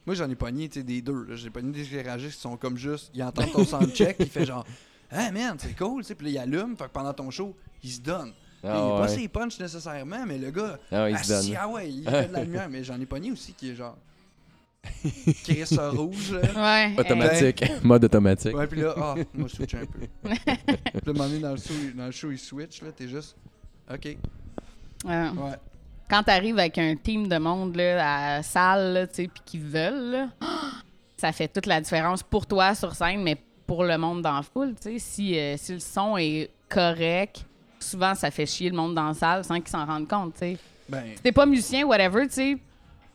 [0.07, 1.27] Moi, j'en ai pogné, tu sais, des deux.
[1.35, 3.11] J'ai pogné des éclairagistes qui sont comme juste.
[3.15, 4.65] Ils entendent ton soundcheck, il fait genre,
[5.11, 6.15] ah man, c'est cool, tu sais.
[6.15, 8.33] Puis là, il allume, fait que pendant ton show, il se donne.
[8.63, 11.57] il est Ah pas ses punch nécessairement, mais le gars, Ah, il se donne.
[11.59, 12.69] ah ouais, il fait de la lumière.
[12.69, 13.97] Mais j'en ai pogné aussi qui est genre.
[15.45, 16.41] Chris rouge, là.
[16.89, 16.95] ouais.
[16.99, 17.65] Automatique.
[17.83, 18.57] Mode automatique.
[18.57, 20.01] Ouais, puis là, ah, moi, je switch un peu.
[20.23, 23.37] puis là, moment donné, dans le show, dans le show il switch, là, t'es juste.
[23.93, 24.17] Ok, ouais.
[25.05, 25.57] ouais.
[26.09, 29.43] quand t'arrives avec un team de monde là, à la salle, là, tu sais, puis
[29.45, 30.29] qui veulent, là,
[31.19, 33.37] ça fait toute la différence pour toi sur scène, mais
[33.67, 37.45] pour le monde dans la foule, tu sais, si, euh, si le son est correct,
[37.79, 40.41] souvent ça fait chier le monde dans la salle sans qu'ils s'en rendent compte, tu
[40.41, 40.59] sais.
[40.89, 42.59] Ben, Si t'es pas musicien, whatever, tu sais,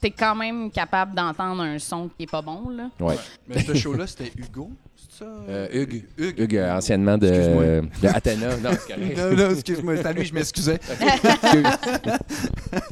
[0.02, 2.90] t'es quand même capable d'entendre un son qui est pas bon, là.
[3.00, 3.16] Ouais.
[3.48, 5.30] mais ce show-là, c'était Hugo, c'est ça?
[5.50, 6.06] Euh, Hugues.
[6.18, 6.40] Hugues.
[6.40, 7.64] Hugues, euh, anciennement de, Excuse-moi.
[7.64, 8.58] de Athéna.
[8.58, 8.98] Non, c'est.
[9.18, 10.80] Non, non, excuse-moi, c'est à lui, je m'excusais.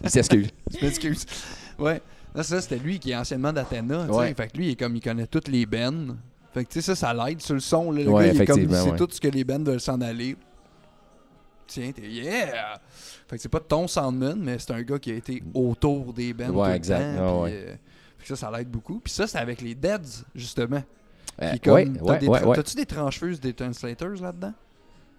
[0.04, 0.48] Il s'excuse.
[0.80, 1.26] Je m'excuse.
[1.80, 2.02] Ouais.
[2.36, 4.06] Là, ça, c'était lui qui est anciennement d'Athéna.
[4.06, 4.34] Ouais.
[4.34, 6.18] Fait que lui, il est comme il connaît toutes les bennes.
[6.54, 7.92] Fait que tu sais, ça, ça l'aide sur le son.
[7.92, 8.04] Là.
[8.04, 8.98] Le Ouais, gars, il est comme sait ouais.
[8.98, 10.36] tout ce que les bands veulent s'en aller.
[11.68, 12.80] Tiens, t'es yeah!
[13.28, 16.34] Fait que c'est pas ton soundman, mais c'est un gars qui a été autour des
[16.34, 16.50] bands.
[16.50, 17.16] Ouais, tout le exact.
[17.18, 17.52] temps, Ah, ouais.
[17.54, 17.72] euh,
[18.18, 19.00] fait que ça, ça l'aide beaucoup.
[19.04, 20.82] Puis ça, c'est avec les Deads, justement.
[21.42, 22.28] Euh, Qui comme- t'as des.
[22.28, 24.54] T'as-tu des trancheuses, des translators là-dedans?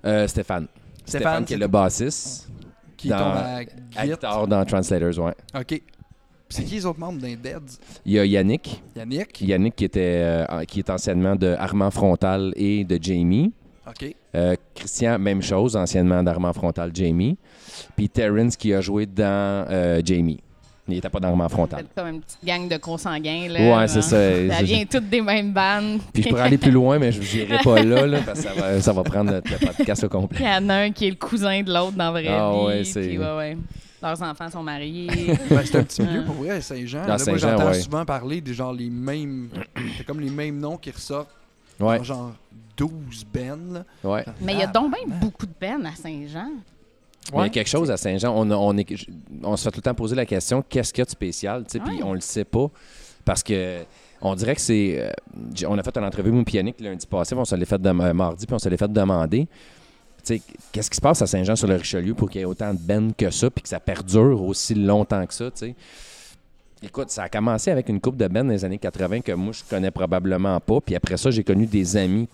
[0.05, 0.67] Euh, Stéphane.
[1.05, 2.49] Stéphane, qui est le bassiste.
[2.97, 5.35] Qui dans- tombe à guitare dans Translators, ouais.
[5.55, 5.67] OK.
[5.67, 5.83] Puis
[6.49, 7.79] c'est qui les autres membres d'un Deads?
[8.07, 8.83] Il y a Yannick.
[8.97, 9.41] Yannick?
[9.43, 13.53] Yannick qui était euh, qui est anciennement de Armand Frontal et de Jamie.
[13.87, 14.17] OK.
[14.35, 17.37] Euh, Christian, même chose, anciennement d'Armand Frontal, Jamie.
[17.97, 20.41] Puis Terrence qui a joué dans euh, Jamie.
[20.87, 21.85] Il n'était pas dans Armand Frontal.
[21.87, 23.47] C'est comme une petite gang de consanguins.
[23.51, 24.17] Là, Ouais, c'est ça.
[24.57, 26.01] Ça vient toutes des mêmes bandes.
[26.15, 28.55] Puis je pourrais aller plus loin, mais je n'irai pas là, là, parce que ça
[28.55, 30.39] va, ça va prendre notre- le podcast au complet.
[30.41, 32.51] Il y en a un qui est le cousin de l'autre dans la vraie Ah
[32.53, 32.67] vie.
[32.67, 33.57] ouais, c'est- puis ouais, ouais.
[34.03, 35.09] Leurs enfants sont mariés.
[35.51, 37.01] Ben, c'est un petit milieu pour vrai, Saint-Jean.
[37.03, 37.81] Ah, Là, moi, Saint-Jean, j'entends ouais.
[37.81, 39.49] souvent parler des genre les mêmes.
[39.99, 41.29] C'est comme les mêmes noms qui ressortent.
[41.81, 42.33] Ouais, Genre
[42.79, 43.85] 12 bennes.
[44.05, 44.25] ouais.
[44.41, 46.49] Mais il y a donc bien beaucoup de peine à Saint-Jean.
[47.33, 48.33] Mais Il y a quelque chose à Saint-Jean.
[48.35, 48.87] On, a- on, est,
[49.43, 51.65] on se fait tout le temps poser la question qu'est-ce qu'il y a de spécial
[51.69, 52.03] Puis Ouais.
[52.03, 52.71] on le sait pas.
[53.25, 53.81] Parce que
[54.23, 54.97] on dirait que c'est.
[54.99, 55.11] euh,
[55.69, 58.01] on a fait une entrevue, moi, Pianic, lundi passé, puis on se l'est fait dem-
[58.01, 59.47] euh, mardi, puis on se l'est fait demander.
[60.73, 62.79] Qu'est-ce qui se passe à Saint-Jean sur le Richelieu pour qu'il y ait autant de
[62.79, 65.75] bennes que ça, puis que ça perdure aussi longtemps que ça, tu sais?
[66.83, 69.53] Écoute, ça a commencé avec une coupe de bennes dans les années 80 que moi,
[69.53, 70.81] je connais probablement pas.
[70.81, 72.29] Puis après ça, j'ai connu des amis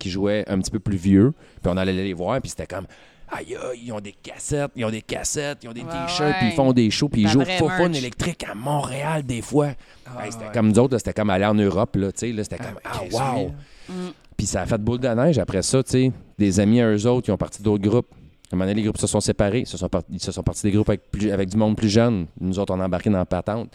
[0.00, 1.32] qui jouaient un petit peu plus vieux.
[1.62, 2.86] Puis on allait les voir, puis c'était comme
[3.32, 6.20] aïe, aïe, ils ont des cassettes, ils ont des cassettes, ils ont des Ouais, t-shirts,
[6.32, 6.34] ouais.
[6.40, 9.68] puis ils font des shows, puis ils jouent Fofun électrique à Montréal des fois.
[10.06, 10.50] Ah, Hey, c'était ouais.
[10.52, 13.10] comme nous autres, c'était comme aller en Europe, là, tu sais, là, c'était Ah, comme
[13.12, 13.48] ah, wow!
[13.88, 13.92] Mm.
[14.36, 16.12] Puis ça a fait boule de neige après ça, tu sais.
[16.38, 18.08] Des amis à eux autres qui ont parti d'autres groupes.
[18.50, 19.60] À un moment donné, les groupes se sont séparés.
[19.60, 21.88] Ils se sont, ils se sont partis des groupes avec, plus- avec du monde plus
[21.90, 22.26] jeune.
[22.40, 23.70] Nous autres, on a embarqué dans la patente.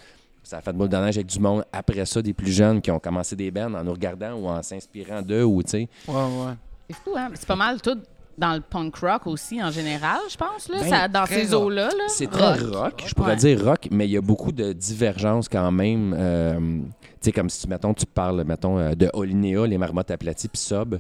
[0.46, 2.92] Ça a fait boule de neige avec du monde après ça, des plus jeunes qui
[2.92, 5.90] ont commencé des bands en nous regardant ou en s'inspirant d'eux ou, tu sais.
[6.08, 6.54] Ouais, ouais.
[6.90, 7.30] C'est fou, hein?
[7.34, 7.98] C'est pas mal tout
[8.38, 10.70] dans le punk rock aussi, en général, je pense.
[10.70, 10.78] Là.
[10.82, 11.88] Ben, Ça- dans ces eaux-là.
[11.88, 12.04] Là.
[12.10, 13.04] C'est très rock.
[13.08, 13.36] je pourrais Ouais.
[13.38, 16.14] dire rock, mais il y a beaucoup de divergences quand même.
[16.16, 16.86] Euh, tu
[17.22, 20.96] sais, comme si, mettons, tu parles, mettons, euh, de Olinéa, les marmottes aplaties, puis Sub.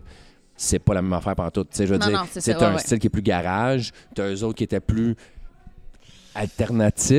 [0.58, 1.66] C'est pas la même affaire partout.
[1.66, 2.80] Tu sais, je veux Non, dire, non, c'est c'est ça, ouais, un ouais.
[2.80, 3.92] style qui est plus garage.
[4.16, 5.18] T'as eux autres qui étaient plus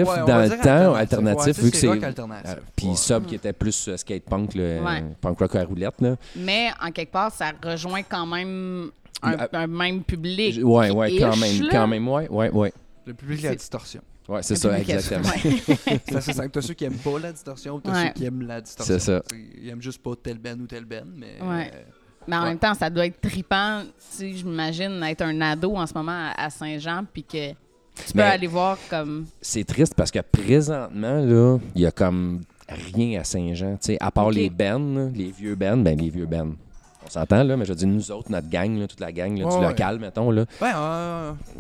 [0.07, 0.95] Ouais, on dans le temps.
[0.95, 0.97] alternatif.
[0.99, 2.05] Alternatif, Ouais, vu que c'est.
[2.05, 2.51] alternatif.
[2.51, 2.97] euh, Puis Ouais.
[2.97, 5.05] Sub qui était plus euh, skate punk, le, Ouais.
[5.21, 6.01] punk rock à roulette.
[6.01, 6.17] Là.
[6.37, 8.91] Mais en quelque part, ça rejoint quand même
[9.23, 10.61] un, Euh, un même public.
[10.63, 11.63] Ouais, ouais, quand même.
[11.63, 11.69] là.
[11.71, 12.73] Quand même, ouais, ouais, ouais.
[13.07, 14.01] Le public, la C'est- distorsion.
[14.29, 15.29] Ouais, c'est ça, public- exactement.
[15.29, 15.99] Ouais.
[16.09, 16.51] C'est assez simple.
[16.51, 18.07] T'as ceux qui aiment pas la distorsion, t'as Ouais.
[18.09, 18.95] ceux qui aiment la distorsion.
[18.99, 19.23] C'est ça.
[19.63, 21.41] Ils aiment juste pas tel ben ou tel ben, mais.
[21.41, 21.71] Ouais.
[21.73, 21.83] euh,
[22.29, 22.49] Mais en Ouais.
[22.49, 23.21] même temps, ça doit être
[24.11, 27.53] sais, je m'imagine être un ado en ce moment à à Saint-Jean, puis que
[28.05, 29.27] tu peux Mais- aller voir comme.
[29.41, 33.73] c'est triste parce que présentement, là, il y a comme rien à Saint-Jean.
[33.81, 36.55] tu sais, À part les bennes, les vieux bennes, ben les vieux bennes.
[37.05, 39.37] On s'entend, là, mais je veux dire, nous autres, notre gang, là, toute la gang
[39.39, 39.69] là, Ouais, du ouais.
[39.69, 40.71] local, mettons, là, Ouais,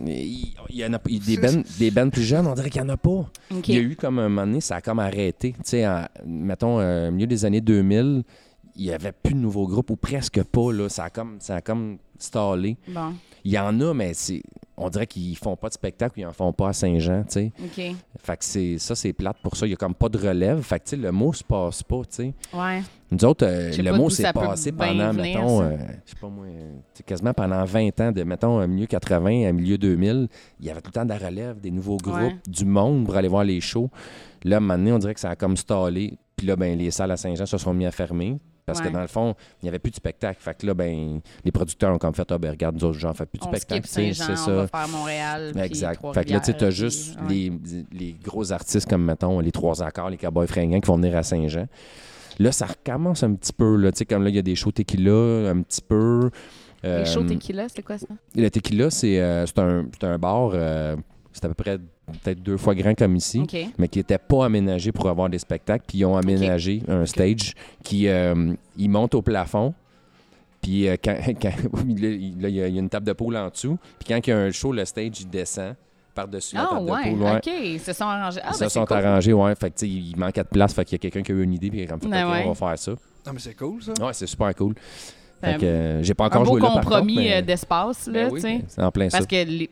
[0.05, 2.83] il il y, en a il- des bennes, des bennes plus jeunes, on dirait qu'il
[2.83, 3.27] n'y en a pas.
[3.53, 5.53] Il y a eu comme un moment donné, ça a comme arrêté.
[5.53, 5.85] Tu sais,
[6.27, 8.25] mettons, euh, au milieu des années 2000,
[8.75, 10.89] il n'y avait plus de nouveaux groupes, ou presque pas, là.
[10.89, 12.77] Ça a comme, ça a comme stallé.
[12.89, 14.43] Bon, Il y en a, mais c'est...
[14.79, 17.53] On dirait qu'ils font pas de spectacle, ils en font pas à Saint-Jean, tu sais.
[17.65, 17.97] OK.
[18.19, 19.67] Fait que c'est ça, c'est plate pour ça.
[19.67, 20.61] Il y a comme pas de relève.
[20.61, 22.35] Fait que tu sais, le mot se passe pas, tu sais.
[22.53, 22.83] Ouais.
[23.11, 26.47] Nous autres, euh, le mot s'est passé pendant, venir, mettons, euh, je sais pas moi,
[27.07, 30.29] quasiment pendant 20 ans, de, mettons, euh, milieu 80 à milieu 2000,
[30.61, 32.37] il y avait tout le temps de la relève, des nouveaux groupes, Ouais.
[32.47, 33.89] du monde pour aller voir les shows.
[34.45, 36.19] Là, maintenant, on dirait que ça a comme stallé.
[36.37, 38.37] Puis là, ben, les salles à Saint-Jean se sont mis à fermer.
[38.67, 40.41] Parce que dans le fond, il n'y avait plus de spectacle.
[40.41, 43.15] Fait que là, ben, les producteurs ont comme fait, ah, ben, regarde, nous autres, j'en
[43.15, 43.87] fais plus de On spectacle.
[43.89, 44.67] c'est on va ça.
[44.67, 45.53] faire Montréal.
[45.63, 46.01] Exact.
[46.13, 47.59] Fait que là, tu Trois-Rivières, juste puis- ouais.
[47.93, 51.17] les, les gros artistes comme, mettons, les Trois Accords, les Cowboys Fringants qui vont venir
[51.17, 51.67] à Saint-Jean.
[52.41, 53.93] Là, ça recommence un petit peu, là.
[53.93, 56.29] Tu sais, comme là, il y a des shows tequila, un petit peu.
[56.85, 58.07] Euh, Les shows tequila, c'est quoi ça?
[58.35, 60.97] Le tequila, c'est euh, c'est un, un bar, euh,
[61.37, 63.43] c'est à peu près peut-être deux fois grand comme ici,
[63.79, 65.85] mais qui n'était pas aménagé pour avoir des spectacles.
[65.87, 69.75] Puis ils ont aménagé un stage qui euh, il monte au plafond.
[70.63, 73.79] Puis euh, quand, quand- là, il y a une table de poule en dessous.
[73.99, 75.75] Puis quand il y a un show, le stage, il descend
[76.15, 77.05] par-dessus la Ah, table ouais.
[77.05, 77.23] de poule.
[77.23, 77.37] ouais.
[77.37, 77.47] OK.
[77.47, 78.41] Ils se sont arrangés.
[78.43, 78.97] Ah, Ils ben, se sont c'est cool.
[79.05, 79.55] arrangés, ouais.
[79.55, 80.73] Fait que, tu sais, il manquait de place.
[80.75, 81.71] Fait qu'il y a quelqu'un qui a eu une idée.
[81.71, 82.43] Puis il a Ben OK, ouais.
[82.47, 82.93] on va faire ça.
[83.27, 83.93] Non, mais c'est cool, ça.
[84.01, 84.75] Ouais, c'est super cool.
[85.43, 88.13] Ben, Fait que euh, j'ai pas un encore beau joué là, par compromis d'espace, là,
[88.25, 88.65] Ben oui, tu sais.
[88.69, 89.19] C'est en plein ça.
[89.19, 89.71] Parce que les-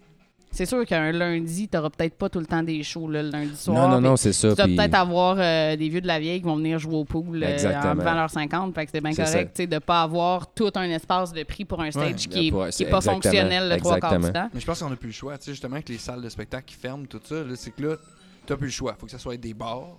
[0.55, 3.57] c'est sûr qu'un lundi, t'auras peut-être pas tout le temps des shows, là, le lundi
[3.57, 3.89] soir.
[3.89, 4.51] Non, non, non, c'est ça.
[4.51, 6.95] Tu vas puis- peut-être avoir euh, des vieux de la vieille qui vont venir jouer
[6.95, 8.75] au pool euh, en devant leurs 50.
[8.75, 9.45] Fait que c'est bien correct ça.
[9.45, 12.49] tu sais, de pas avoir tout un espace de prix pour un stage Ouais, qui,
[12.49, 14.49] est, ouais, qui c'est est pas fonctionnel le trois quarts du temps.
[14.55, 15.37] Mais je pense qu'on n'a plus le choix.
[15.39, 17.97] Tu sais, justement, avec les salles de spectacle qui ferment, tout ça, c'est que là,
[18.47, 18.95] t'as plus le choix.
[18.99, 19.97] faut que ce soit des bars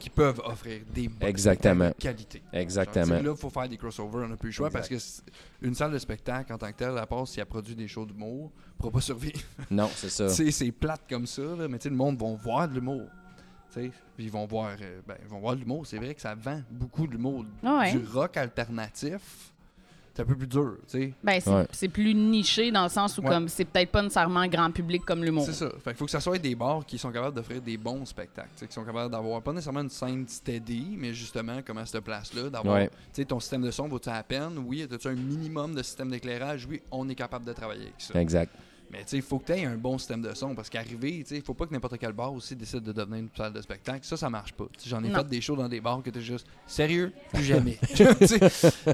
[0.00, 1.88] qui peuvent offrir des bons Exactement.
[1.88, 2.42] de qualité.
[2.52, 3.04] Exactement.
[3.06, 4.88] Genre, Là, il faut faire des crossovers, on n'a plus le choix Exact.
[4.90, 7.74] parce que une salle de spectacle en tant que telle, à part si elle produit
[7.76, 9.40] des shows d'humour, ne pourra pas survivre.
[9.70, 10.28] Non, c'est ça.
[10.28, 13.06] C'est plate comme ça, là, mais tu sais, le monde va voir de l'humour.
[13.72, 15.86] Tu sais, Puis ils vont voir, euh, ben, ils vont voir de l'humour.
[15.86, 17.44] C'est vrai que ça vend beaucoup de l'humour.
[17.62, 17.92] Ah ouais.
[17.92, 19.52] Du rock alternatif,
[20.14, 21.12] c'est un peu plus dur, tu sais.
[21.22, 21.66] Ben, c'est Ouais.
[21.72, 23.28] c'est plus niché dans le sens où Ouais.
[23.28, 25.44] comme c'est peut-être pas nécessairement grand public comme l'humour.
[25.46, 25.68] C'est ça.
[25.84, 28.48] Fait qu'il faut que ça soit des bars qui sont capables d'offrir des bons spectacles.
[28.56, 31.86] tu sais, Qui sont capables d'avoir pas nécessairement une scène steady, mais justement, comme à
[31.86, 32.74] cette place-là, d'avoir.
[32.76, 32.88] Ouais.
[32.88, 34.58] Tu sais, ton système de son vaut-tu à peine?
[34.66, 34.82] Oui.
[34.90, 36.66] As-tu un minimum de système d'éclairage?
[36.68, 38.20] Oui, on est capable de travailler avec ça.
[38.20, 38.52] Exact.
[38.92, 41.18] Mais tu sais, il faut que tu aies un bon système de son parce qu'arriver,
[41.20, 43.52] tu sais, il faut pas que n'importe quel bar aussi décide de devenir une salle
[43.52, 44.00] de spectacle.
[44.02, 44.64] Ça, ça marche pas.
[44.82, 45.18] Tu J'en ai Non.
[45.18, 47.78] fait des shows dans des bars que t'es juste sérieux, plus jamais.
[47.94, 48.02] Tu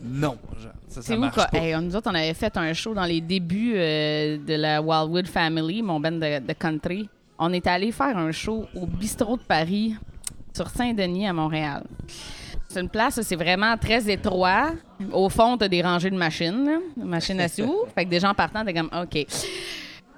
[0.04, 1.46] non, genre, ça, ça où marche quoi?
[1.46, 1.58] pas.
[1.58, 5.28] Hey, nous autres, on avait fait un show dans les débuts euh, de la Wildwood
[5.28, 7.08] Family, mon band de, de country.
[7.38, 9.94] On est allé faire un show au Bistrot de Paris
[10.54, 11.84] sur Saint-Denis à Montréal.
[12.68, 14.72] C'est une place, c'est vraiment très étroit.
[15.12, 17.84] Au fond, t'as des rangées de machines, machines à sous.
[17.94, 19.26] fait que des gens partant, t'es comme OK.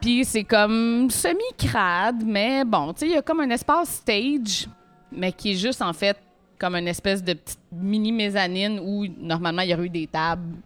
[0.00, 4.68] Puis c'est comme semi-crade, mais bon, tu sais, il y a comme un espace stage,
[5.10, 6.16] mais qui est juste en fait
[6.58, 10.56] comme une espèce de petite mini mezzanine où normalement il y aurait eu des tables.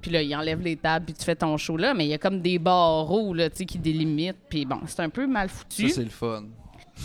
[0.00, 2.14] Puis là, il enlève les tables, puis tu fais ton show là, mais il y
[2.14, 4.36] a comme des barreaux là, tu sais, qui délimitent.
[4.48, 5.88] Puis bon, c'est un peu mal foutu.
[5.88, 6.44] Ça, c'est le fun.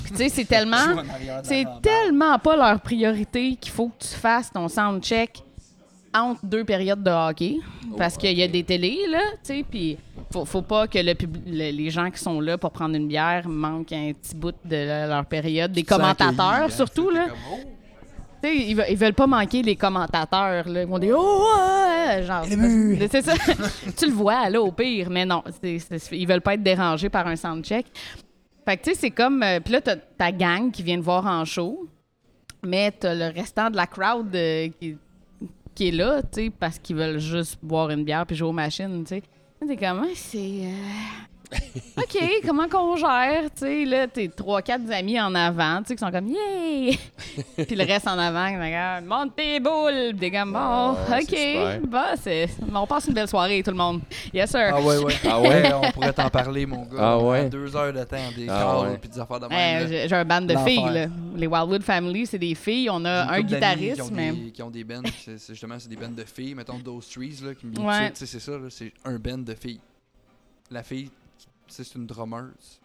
[0.04, 1.04] Puis tu sais, c'est tellement.
[1.44, 5.44] C'est tellement pas leur priorité qu'il faut que tu fasses ton soundcheck
[6.14, 7.58] entre deux périodes de hockey.
[7.98, 9.98] Parce qu'il y a des télés, là, tu sais, puis
[10.32, 13.08] faut, faut pas que le pub- le- les gens qui sont là pour prendre une
[13.08, 15.72] bière manquent un petit bout de leur période.
[15.74, 17.28] Des commentateurs, hein, surtout, là.
[17.52, 17.58] oh,
[18.42, 20.82] Tu sais, ils, ve- ils veulent pas manquer les commentateurs, là.
[20.84, 22.46] Ils vont dire «Oh, ouais!» genre.
[23.12, 23.34] C'est ça.
[23.98, 25.44] tu le vois, là, au pire, mais non.
[25.62, 27.86] c'est- c'est- ils veulent pas être dérangés par un soundcheck.
[28.66, 29.42] Fait que, tu sais, c'est comme...
[29.44, 31.88] euh, Puis là, t'as ta gang qui vient voir en show,
[32.64, 34.96] mais t'as le restant de la crowd euh, qui,
[35.82, 38.52] qui est là, tu sais, parce qu'ils veulent juste boire une bière puis jouer aux
[38.52, 39.24] machines, tu sais.
[39.68, 40.38] T'es comme, c'est...
[40.38, 40.70] euh,
[41.98, 45.96] OK, comment qu'on gère, tu sais, là, t'es trois, quatre amis en avant, tu sais,
[45.96, 46.96] qui sont comme, yeah!
[47.66, 50.16] puis le reste en avant, ils regardent, monte tes boules!
[50.18, 52.50] T'es comme, bon, c'est OK, bah, c'est...
[52.74, 54.02] on passe une belle soirée, tout le monde.
[54.34, 54.72] Yes, sir.
[54.74, 55.14] Ah ouais, ouais.
[55.30, 55.74] Ah ouais?
[55.74, 56.98] on pourrait t'en parler, mon gars.
[57.00, 57.50] Ah ouais?
[57.50, 58.98] Deux heures de temps, des Ah calls ouais.
[58.98, 59.88] puis des affaires de même.
[59.90, 61.08] j'ai un band de filles, là.
[61.36, 62.90] Les Wildwood Family, c'est des filles.
[62.90, 64.32] On a une un d'amis qui guitariste, ont mais...
[64.32, 66.56] Des, qui ont des bands, c'est justement c'est des bands de filles.
[66.56, 68.12] Mettons Those Trees, là, qui me Ouais.
[68.12, 69.80] tu sais, c'est ça, là, c'est un band de filles.
[70.70, 71.10] La fille,
[71.72, 72.80] c'est une drummeuse.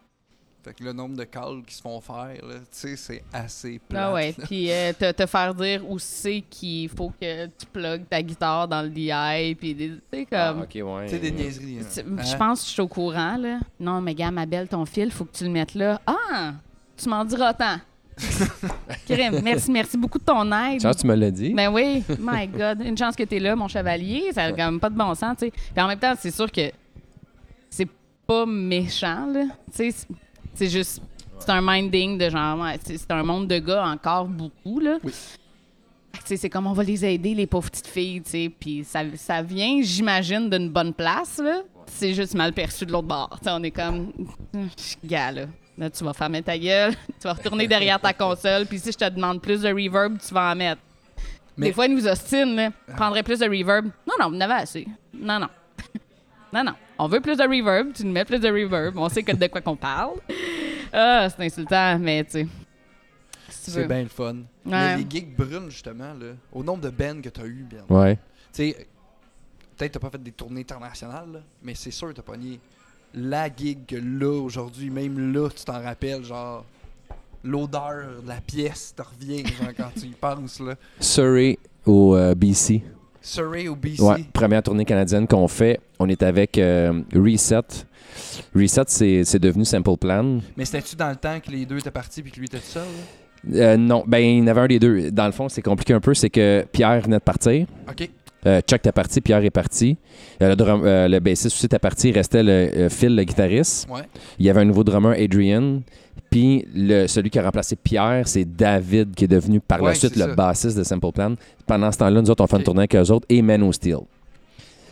[0.63, 3.79] Fait que le nombre de calls qui se font faire, là, tu sais, c'est assez
[3.87, 4.03] plate.
[4.05, 8.05] Ah ouais, puis euh, te, te faire dire où c'est qu'il faut que tu plugues
[8.09, 10.63] ta guitare dans le DI, puis des- tu sais, Ah, comme...
[10.63, 11.05] ok, ouais.
[11.05, 11.77] Tu sais, des niaiseries.
[11.79, 11.85] hein.
[11.87, 12.21] C'est- Hein?
[12.21, 13.59] Je pense que je suis au courant, là.
[13.79, 16.01] Non, mais gars, ma belle, ton fil, faut que tu le mettes là.
[16.05, 16.53] Ah!
[16.97, 17.77] Tu m'en diras tant.
[19.07, 20.81] Crème, merci, merci beaucoup de ton aide.
[20.81, 21.53] Chance, tu me l'as dit.
[21.53, 22.81] Ben oui, my God.
[22.81, 24.31] Une chance que t'es là, mon chevalier.
[24.33, 25.51] Ça n'a quand même pas de bon sens, tu sais.
[25.51, 26.71] Puis en même temps, c'est sûr que
[28.27, 29.45] pas méchant, là.
[29.75, 30.07] Tu sais,
[30.53, 31.01] c'est- juste...
[31.39, 32.59] C'est un minding de genre...
[32.59, 34.97] ouais, c'est un monde de gars encore beaucoup, là.
[35.03, 35.11] Oui.
[36.25, 38.51] C'est comme on va les aider, les pauvres petites filles, tu sais.
[38.59, 41.61] Puis ça, ça vient, j'imagine, d'une bonne place, là.
[41.85, 43.37] C'est juste mal perçu de l'autre bord.
[43.39, 44.11] Tu sais, on est comme...
[45.05, 45.45] Gars, là.
[45.77, 48.97] Là, tu vas fermer ta gueule, tu vas retourner derrière ta console, puis si je
[48.97, 50.81] te demande plus de reverb, tu vas en mettre.
[51.55, 52.71] Mais- Des fois, ils nous ostinent, là.
[52.95, 53.85] Prendrais plus de reverb.
[54.07, 54.87] Non, non, vous en avez assez.
[55.13, 55.49] Non, non.
[56.53, 56.73] non, non.
[56.99, 58.97] On veut plus de reverb, tu nous mets plus de reverb.
[58.97, 60.15] On sait que de quoi qu'on parle.
[60.91, 62.47] Ah, c'est insultant, mais tu sais.
[63.49, 64.37] si C'est bien le fun.
[64.65, 67.83] Mais les gigs brunes, justement, là, au nombre de bands que tu as eu, bien.
[67.89, 68.15] Ouais.
[68.53, 68.87] Tu sais,
[69.77, 72.59] peut-être t'as pas fait des tournées internationales, là, mais c'est sûr que t'as pogné
[73.13, 76.65] la gig que là, aujourd'hui, même là, tu t'en rappelles, genre,
[77.43, 80.75] l'odeur de la pièce te revient, genre, quand tu y penses, là.
[80.99, 82.83] Surrey au euh, BC.
[83.21, 84.01] Surrey ou BC.
[84.01, 85.79] Ouais, première tournée canadienne qu'on fait.
[85.99, 87.61] On est avec euh, Reset.
[88.55, 90.39] Reset, c'est devenu Simple Plan.
[90.55, 92.63] Mais c'était-tu dans le temps que les deux étaient partis puis que lui était tout
[92.65, 92.83] seul?
[93.53, 95.11] Euh, non, ben il y en avait un des deux.
[95.11, 96.13] Dans le fond, c'est compliqué un peu.
[96.13, 97.67] C'est que Pierre venait de partir.
[97.89, 98.09] OK.
[98.45, 99.97] Euh, Chuck était parti, Pierre est parti.
[100.41, 102.09] Euh, le, drum- euh, le bassiste aussi était parti.
[102.09, 103.87] Il restait le Phil, le guitariste.
[103.89, 104.01] Ouais.
[104.39, 105.81] Il y avait un nouveau drummer, Adrian.
[106.29, 110.15] Puis le, celui qui a remplacé Pierre, c'est David, qui est devenu par la suite
[110.15, 110.35] le ça.
[110.35, 111.33] bassiste de Simple Plan.
[111.65, 113.75] Pendant ce temps-là, nous autres, on fait une tournée avec eux autres et Men of
[113.75, 113.97] Steel.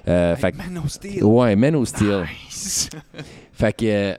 [0.08, 1.24] Euh, fait que- Man of Steel.
[1.24, 2.24] ouais, Men of Steel.
[2.48, 2.90] Nice.
[3.54, 4.14] Fait que euh,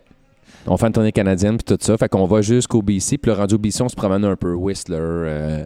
[0.66, 1.96] on fait une tournée canadienne puis tout ça.
[1.96, 3.18] Fait qu'on va jusqu'au BC.
[3.18, 4.52] Puis le rendu au BC, on se promène un peu.
[4.54, 5.64] Whistler, euh,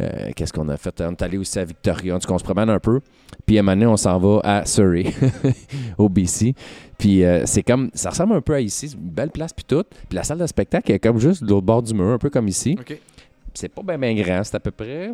[0.00, 1.00] euh, qu'est-ce qu'on a fait?
[1.00, 2.16] On est allé aussi à Victoria.
[2.16, 3.00] En tout cas, on se promène un peu.
[3.46, 5.06] Puis à un moment donné, on s'en va à Surrey,
[5.98, 6.54] au BC.
[7.02, 8.88] Puis euh, c'est comme, ça ressemble un peu à ici.
[8.90, 9.82] C'est une belle place puis tout.
[10.08, 12.30] Puis la salle de spectacle est comme juste de l'autre bord du mur, un peu
[12.30, 12.76] comme ici.
[12.78, 12.96] OK.
[13.54, 14.44] C'est pas bien bien grand.
[14.44, 15.08] C'est à peu près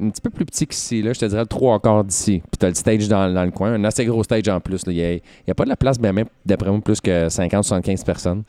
[0.00, 1.02] un petit peu plus petit qu'ici.
[1.02, 1.12] Là.
[1.12, 2.40] Je te dirais le 3 quarts d'ici.
[2.40, 3.74] Puis t'as le stage dans, dans le coin.
[3.74, 4.86] Un assez gros stage en plus.
[4.86, 4.92] là.
[4.94, 8.02] Il n'y a, a pas de la place, ben, même d'après moi, plus que 50-75
[8.06, 8.42] personnes.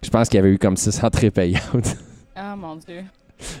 [0.00, 1.96] Je pense qu'il y avait eu comme 6 entrées payantes.
[2.36, 3.02] Ah, mon Dieu.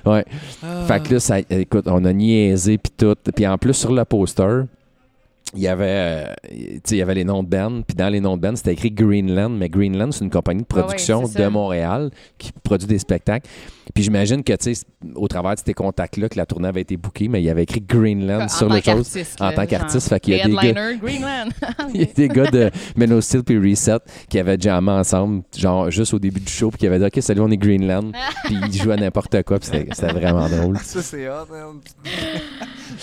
[0.06, 0.24] ouais.
[0.62, 0.84] Ah.
[0.86, 3.16] Fait que là, ça, écoute, on a niaisé puis tout.
[3.34, 4.62] Puis en plus, sur le poster,
[5.54, 8.08] il y avait, euh, tu sais, il y avait les noms de band, puis dans
[8.08, 11.22] les noms de band, c'était écrit Greenland, mais Greenland, c'est une compagnie de Ah production
[11.22, 13.48] de Montréal qui produit des spectacles.
[13.94, 14.84] Puis j'imagine que, tu sais,
[15.16, 17.64] au travers de ces contacts-là, que la tournée avait été bookée, mais il y avait
[17.64, 19.16] écrit Greenland En sur le chose.
[19.40, 21.50] en tant qu'artiste, fait qu'il y a des gars- Greenland.
[21.94, 25.90] Il y a des gars de Menno Steel puis Reset qui avaient jammé ensemble, genre
[25.90, 28.12] juste au début du show, puis qui avaient dit OK, salut, on est Greenland.
[28.44, 30.78] puis ils jouaient à n'importe quoi, puis c'était vraiment drôle.
[30.78, 31.32] Ça, c'est hot.
[31.54, 31.74] hein.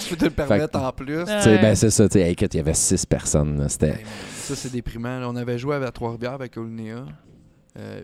[0.01, 1.23] tu peux te le permettre en plus.
[1.27, 1.41] Ah.
[1.41, 3.59] Sais, ben c'est ça, tu sais, écoute, il y avait six personnes.
[3.59, 5.19] là, Ça, c'est déprimant.
[5.19, 5.27] là.
[5.29, 7.05] On avait joué à Trois-Rivières avec Olnea.
[7.77, 8.01] Euh,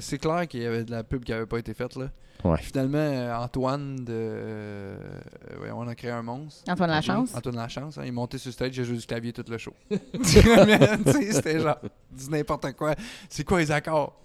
[0.00, 1.96] c'est clair qu'il y avait de la pub qui avait pas été faite.
[1.96, 2.10] là.
[2.44, 2.58] Ouais.
[2.60, 4.04] Finalement, euh, Antoine de.
[4.10, 4.96] euh,
[5.62, 6.62] ouais, on a créé un monstre.
[6.68, 7.34] Antoine Lachance.
[7.36, 9.58] Antoine Lachance, hein, il est monté sur le stage, a joué du clavier tout le
[9.58, 9.72] show.
[10.24, 11.78] C'était genre,
[12.10, 12.94] dis n'importe quoi.
[13.28, 14.18] C'est quoi les accords?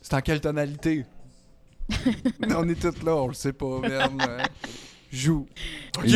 [0.00, 1.04] C'est en quelle tonalité?
[2.56, 4.12] on est tous là, on le sait pas, merde.
[4.20, 4.38] hein.
[5.12, 5.46] Joue.
[5.98, 6.04] Ok.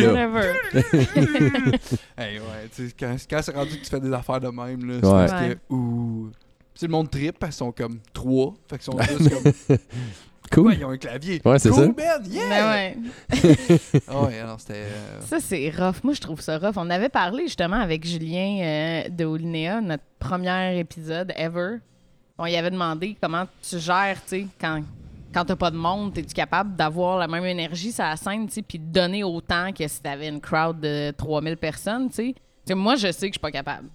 [2.17, 4.83] Hey, ouais, tu sais, quand, quand c'est rendu que tu fais des affaires de même,
[4.85, 5.01] là, Ouais.
[5.01, 5.57] c'est parce que.
[5.73, 6.31] Ouh.
[6.79, 8.53] C'est le monde trip, parce qu'ils sont comme trois.
[8.69, 9.29] Fait qu'ils sont juste
[9.67, 9.77] comme.
[10.51, 10.67] Cool.
[10.67, 11.41] Ouais, ils ont un clavier.
[11.43, 12.17] Ouais, c'est cool, ça.
[12.19, 12.47] man, yeah!
[12.49, 12.95] Mais
[13.37, 13.79] ouais.
[14.07, 14.85] Ah ouais, alors c'était.
[14.85, 15.97] euh, Ça, c'est rough.
[16.03, 16.73] Moi, je trouve ça rough.
[16.77, 21.79] On avait parlé justement avec Julien euh, de Olinéa, notre premier épisode ever.
[22.37, 24.81] On y avait demandé comment tu gères, tu sais, quand,
[25.33, 28.53] quand t'as pas de monde, es-tu capable d'avoir la même énergie sur la scène, tu
[28.53, 32.33] sais, puis de donner autant que si t'avais une crowd de 3000 personnes, tu sais?
[32.33, 33.89] Tu sais, Moi, je sais que je suis pas capable.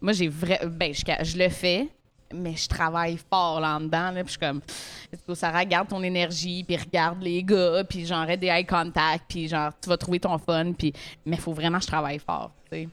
[0.00, 0.58] Moi, j'ai vrai.
[0.66, 1.88] Ben, je, je le fais,
[2.34, 4.60] mais je travaille fort là-dedans, là, puis je suis comme.
[5.26, 9.24] Que ça regarde ton énergie, puis regarde les gars, puis genre aide des eye contact,
[9.28, 10.92] puis genre tu vas trouver ton fun, puis
[11.24, 12.88] mais faut vraiment que je travaille fort, tu sais.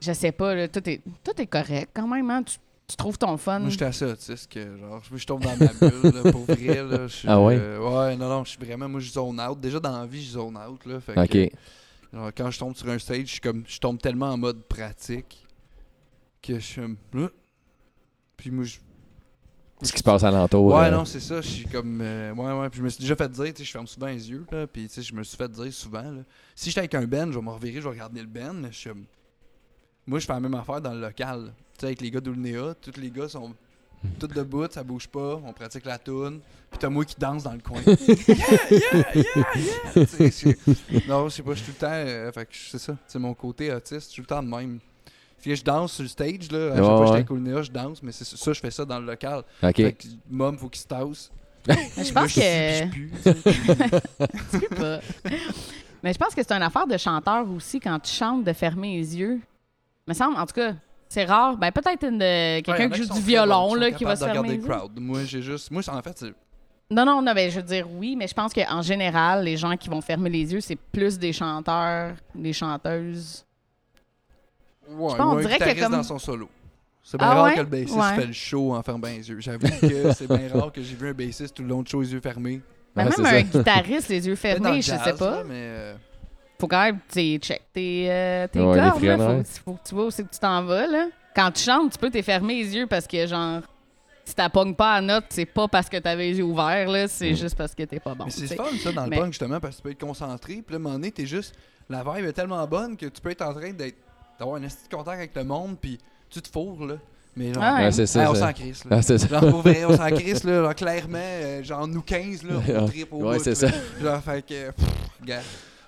[0.00, 2.42] Je sais pas, là, tout est tout est correct quand même, hein?
[2.42, 2.56] Tu,
[2.88, 3.60] tu trouves ton fun.
[3.60, 6.82] Moi, j'étais assez autiste que, genre, je, je tombe dans ma bulle, là, pour vrai,
[6.82, 7.06] là.
[7.06, 7.56] je suis, Ah ouais?
[7.58, 9.60] euh, ouais, non, non, je suis vraiment, moi, je zone out.
[9.60, 11.00] Déjà, dans la vie, je zone out, là.
[11.00, 11.28] Fait OK.
[11.28, 11.48] que,
[12.12, 14.62] genre, quand je tombe sur un stage, je suis comme, je tombe tellement en mode
[14.64, 15.46] pratique
[16.42, 17.28] que je suis Ah.
[18.42, 18.78] Puis moi, je.
[19.82, 20.64] Ce qui se passe alentour.
[20.64, 21.40] Ouais, euh, non, c'est ça.
[21.40, 22.00] Je suis comme.
[22.00, 22.68] euh, ouais, ouais.
[22.70, 24.66] Puis je me suis déjà fait dire, tu sais, je ferme souvent les yeux, là.
[24.66, 26.22] Puis, tu sais, je me suis fait dire souvent, là.
[26.56, 28.76] Si j'étais avec un band, je vais me revirer, je vais regarder le mais je
[28.76, 28.90] suis.
[30.08, 31.52] Moi, je fais la même affaire dans le local.
[31.74, 33.54] Tu sais, avec les gars d'Ulnea, tous les gars sont
[34.18, 36.40] tous debout, ça bouge pas, on pratique la tune.
[36.68, 37.80] Puis t'as moi qui danse dans le coin.
[37.86, 37.96] yeah,
[38.70, 39.24] yeah, yeah,
[39.94, 41.00] yeah!
[41.06, 41.92] Non, je sais pas, je suis tout le temps.
[41.92, 44.48] euh, fait que c'est ça, c'est mon côté autiste, je suis tout le temps de
[44.48, 44.80] même.
[45.44, 46.72] Que je danse sur le stage, là.
[46.72, 48.84] À chaque Ouais, fois que j'étais avec je danse, mais c'est ça, je fais ça
[48.84, 49.42] dans le local.
[49.62, 49.74] OK.
[49.76, 51.30] Fait que, mom, faut qu'il se tasse.
[51.68, 54.98] Je pense que puis je pue, tu pas.
[56.02, 58.96] Mais je pense que c'est une affaire de chanteur aussi quand tu chantes de fermer
[58.96, 59.40] les yeux.
[60.08, 60.72] Me semble, en tout cas,
[61.08, 61.56] c'est rare.
[61.56, 64.54] Ben peut-être une Ouais, quelqu'un qui joue du violon là, qui va se fermer les
[64.56, 64.68] regarder yeux.
[64.68, 65.00] le crowd.
[65.00, 65.70] Moi, j'ai juste.
[65.70, 66.34] Moi, en fait, c'est.
[66.90, 69.76] Non, non, non, ben, je veux dire oui, mais je pense qu'en général, les gens
[69.76, 73.44] qui vont fermer les yeux, c'est plus des chanteurs, des chanteuses.
[74.90, 76.48] Ouais, sais pas, on dirait qu'il y a guitariste comme- dans son solo.
[77.04, 77.54] C'est bien Ah rare ouais?
[77.54, 78.14] que le bassiste Ouais.
[78.14, 79.40] fait le show en fermant les yeux.
[79.40, 82.00] J'avoue que c'est bien rare que j'ai vu un bassiste tout le long de show
[82.00, 82.60] les yeux fermés.
[82.94, 83.42] Ben, même un ça.
[83.42, 85.30] guitariste, les yeux fermés, je sais jazz, pas.
[85.38, 85.94] là, mais euh,
[86.60, 89.16] Faut quand même, tu sais, check tes, euh, tes Ouais, cordes, là.
[89.18, 91.06] Faut, faut que tu vois où c'est que tu t'en vas, là.
[91.34, 93.62] Quand tu chantes, tu peux te fermer les yeux parce que, genre,
[94.24, 97.08] si t'appognes pas à note, c'est pas parce que t'avais les yeux ouverts, là.
[97.08, 97.36] C'est Mm.
[97.36, 98.26] juste parce que t'es pas bon.
[98.26, 98.54] mais c'est sais.
[98.56, 100.62] fun ça dans le Mais- punk justement parce que tu peux être concentré.
[100.64, 101.54] Puis là, à un moment donné, t'es juste.
[101.88, 103.96] La vibe est tellement bonne que tu peux être en train d'être
[104.38, 105.76] d'avoir un esti de contact avec le monde.
[105.80, 105.98] Puis
[106.30, 106.94] tu te fourres, là.
[107.36, 107.62] Mais genre.
[107.64, 107.84] Ah ouais.
[107.84, 108.30] Ouais, c'est ça.
[108.30, 108.46] on ça.
[108.48, 108.96] s'en crisse, là.
[108.98, 109.26] Ah, c'est ça.
[109.26, 110.62] Genre, pour vrai, on s'en crisse, là.
[110.64, 113.70] Genre, clairement, euh, genre, nous 15, là, on tripe au Ouais, bout, c'est là.
[113.70, 113.76] ça.
[114.02, 114.70] Genre, fait que.
[114.70, 114.88] pff,
[115.24, 115.40] gars.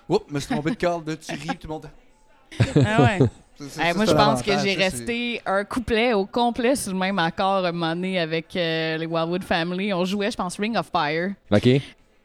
[0.09, 1.89] Oups, me suis trompé de corde, là, tu ris, tout le monde.
[2.85, 3.19] Ah ouais.
[3.57, 6.11] Ça, ça, Hey, ça, moi, c'est je pense que j'ai ça, c'est- resté un couplet
[6.11, 9.93] au complet sur le même accord un moment donné avec euh, les Wildwood Family.
[9.93, 11.31] On jouait, je pense, Ring of Fire.
[11.49, 11.69] OK.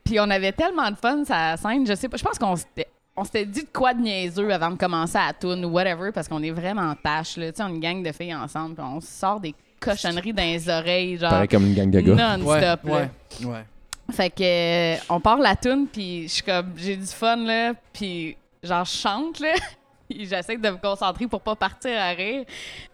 [0.02, 1.86] Puis on avait tellement de fun la scène.
[1.86, 2.88] Je sais pas, je pense qu'on s'était.
[3.20, 6.26] On s'était dit de quoi de niaiseux avant de commencer à tune ou whatever parce
[6.26, 7.36] qu'on est vraiment en tâche.
[7.36, 7.52] Là.
[7.52, 10.42] Tu sais, on est une gang de filles ensemble puis on sort des cochonneries dans
[10.42, 12.38] les oreilles, genre Pareil comme une gang de gars.
[12.38, 12.84] non-stop.
[12.84, 13.10] Ouais,
[13.42, 13.64] ouais, ouais.
[14.10, 17.74] Fait que euh, on part la tune puis je suis comme j'ai du fun là
[17.92, 19.52] puis genre je chante là.
[20.18, 22.44] J'essaie de me concentrer pour pas partir à rire.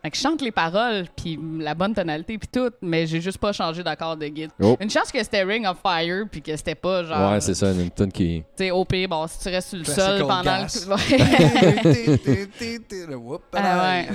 [0.02, 3.38] Fait que je chante les paroles, puis la bonne tonalité, puis tout, mais j'ai juste
[3.38, 4.50] pas changé d'accord de guide.
[4.61, 4.76] Oh.
[4.81, 7.33] Une chance que c'était Ring of Fire, puis que c'était pas genre.
[7.33, 8.44] Ouais, c'est ça, une tune qui.
[8.57, 10.87] Tu sais, au pire, bon, si tu restes sur le sol pendant gas.
[10.88, 10.96] le.
[13.52, 14.09] Ah ouais.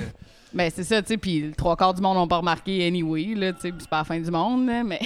[0.52, 3.34] Ben, c'est ça, tu sais, puis le trois quarts du monde n'ont pas remarqué anyway,
[3.34, 5.00] là, tu sais, puis c'est pas la fin du monde, mais.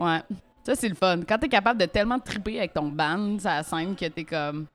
[0.00, 0.20] ouais.
[0.64, 1.20] Ça, c'est le fun.
[1.28, 4.66] Quand t'es capable de tellement triper avec ton band, ça la scène que t'es comme.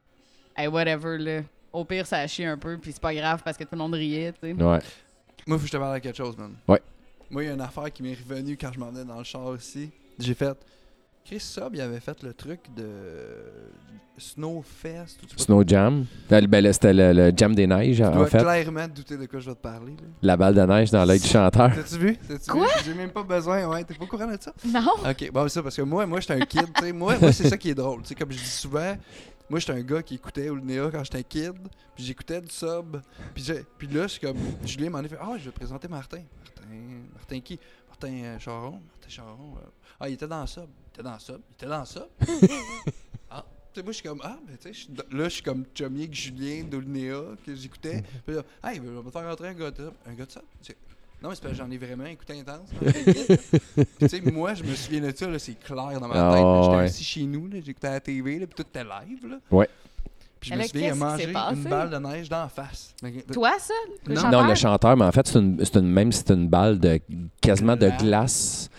[0.56, 1.42] Hey, whatever, là.
[1.78, 3.78] Au pire, ça a chié un peu, puis c'est pas grave parce que tout le
[3.78, 4.54] monde riait, tu sais.
[4.54, 4.80] Ouais.
[5.46, 6.54] Moi, faut que je te parle de quelque chose, man.
[6.68, 6.82] Ouais.
[7.30, 9.24] Moi, il y a une affaire qui m'est revenue quand je m'en venais dans le
[9.24, 9.92] char aussi.
[10.18, 10.58] J'ai fait.
[11.24, 12.88] Chris Sub, il avait fait le truc de
[14.18, 15.18] Snowfest.
[15.24, 16.06] ou Snow Jam.
[16.30, 18.40] Ben, ben, c'était le, le Jam des neiges, Tu en dois fait.
[18.40, 19.92] clairement te douter de quoi je vais te parler.
[19.92, 20.08] là.
[20.22, 21.72] La balle de neige dans l'œil du chanteur.
[21.76, 22.18] T'as-tu vu?
[22.48, 22.68] Quoi?
[22.86, 23.68] J'ai même pas besoin.
[23.68, 24.54] Ouais, t'es pas au courant de ça?
[24.66, 24.94] Non.
[25.10, 26.66] Ok, bon, c'est ça, parce que moi, moi j'étais un kid.
[26.74, 28.02] tu sais, moi, moi c'est ça qui est drôle.
[28.04, 28.96] Tu sais, comme je dis souvent,
[29.50, 31.54] moi, j'étais un gars qui écoutait Olnea quand j'étais kid.
[31.96, 32.98] Puis j'écoutais du sub.
[33.34, 34.38] Puis, là, je suis comme.
[34.66, 36.24] Julien m'en a fait Ah, je vais te présenter Martin.
[36.44, 36.68] Martin.
[37.14, 37.60] Martin qui?
[37.88, 38.72] Martin euh, Charon?
[38.72, 39.56] Martin Charon.
[39.58, 40.64] euh, Ah, il était dans le sub.
[40.64, 41.42] Il était dans le sub.
[41.50, 42.08] Il était dans le sub.
[43.32, 43.46] ah.
[43.74, 46.00] Tu sais, moi, je suis comme, ah, ben, tu sais, là, je suis comme chummy
[46.02, 48.04] avec Julien d'Olnea que j'écoutais.
[48.26, 49.94] Puis là, hey, on va faire rentrer un gars de sub.
[50.06, 50.76] Un gars de sub?
[51.22, 52.70] Non, mais c'est parce que j'en ai vraiment écouté intense.
[54.00, 56.44] tu sais, moi, je me souviens de ça, là, c'est clair dans ma Ah, tête.
[56.64, 56.84] J'étais ouais.
[56.84, 59.28] assis chez nous, j'écoutais à la TV, là, puis tout était live.
[59.28, 59.38] Là.
[59.50, 59.68] Ouais.
[60.40, 61.26] Puis je Mais me souviens, il a mangé
[61.56, 62.94] une balle de neige dans la face.
[63.34, 63.74] Toi, ça?
[64.06, 64.30] Le Non.
[64.30, 67.00] Non, le chanteur, mais en fait, c'est une, même si c'est une balle de
[67.42, 68.70] quasiment de Glace.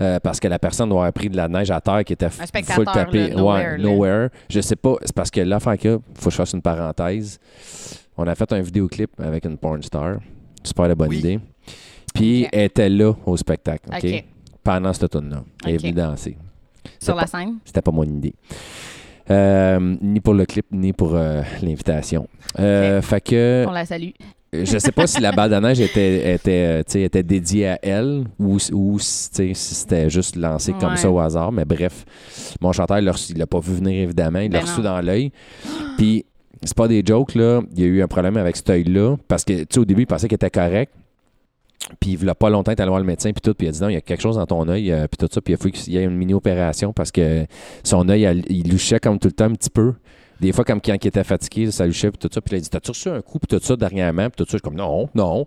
[0.00, 2.28] euh, parce que la personne doit avoir pris de la neige à terre qui était
[2.28, 3.28] full tapé.
[3.28, 4.28] là, nowhere, ouais, nowhere.
[4.50, 4.96] Je sais pas.
[5.04, 7.38] C'est parce que là, fait que, faut que je fasse une parenthèse.
[8.16, 10.16] On a fait un vidéoclip avec une porn star.
[10.64, 11.18] Super de bonne Oui.
[11.18, 11.38] idée.
[12.14, 14.02] Puis elle était là au spectacle, OK?
[14.04, 14.24] OK.
[14.62, 15.44] Pendant cette tune-là.
[15.66, 16.36] Elle est venue danser.
[16.98, 17.56] Sur la scène?
[17.64, 18.34] C'était pas mon idée.
[19.30, 22.28] Euh, ni pour le clip, ni pour euh, l'invitation.
[22.58, 24.10] Euh, Fait que On la salue.
[24.52, 27.68] je sais pas si la balle de neige était, était, euh, tu sais, était dédiée
[27.70, 30.96] à elle ou, ou si tu sais, si c'était juste lancé comme Ouais.
[30.96, 31.52] ça au hasard.
[31.52, 32.04] Mais bref,
[32.60, 34.38] mon chanteur, il l'a reçu- il l'a pas vu venir évidemment.
[34.40, 34.84] Il l'a Ben reçu non.
[34.84, 35.32] dans l'œil.
[35.96, 36.24] Puis
[36.62, 37.62] c'est pas des jokes, là.
[37.74, 39.16] Il y a eu un problème avec cet œil-là.
[39.26, 40.92] Parce que, tu sais, au début, il pensait qu'il était correct.
[42.00, 43.72] Puis il voulait pas longtemps, il allé voir le médecin, puis tout, puis il a
[43.72, 45.52] dit non, il y a quelque chose dans ton œil, euh, puis tout ça, puis
[45.52, 47.46] il a fallu qu'il y ait une mini-opération parce que
[47.82, 49.92] son œil, il louchait comme tout le temps un petit peu.
[50.40, 52.40] Des fois, comme quand il était fatigué, ça louchait, puis tout ça.
[52.40, 54.52] Puis il a dit T'as-tu reçu un coup, puis tout ça, dernièrement, puis tout ça.
[54.52, 55.46] Je suis comme Non, non.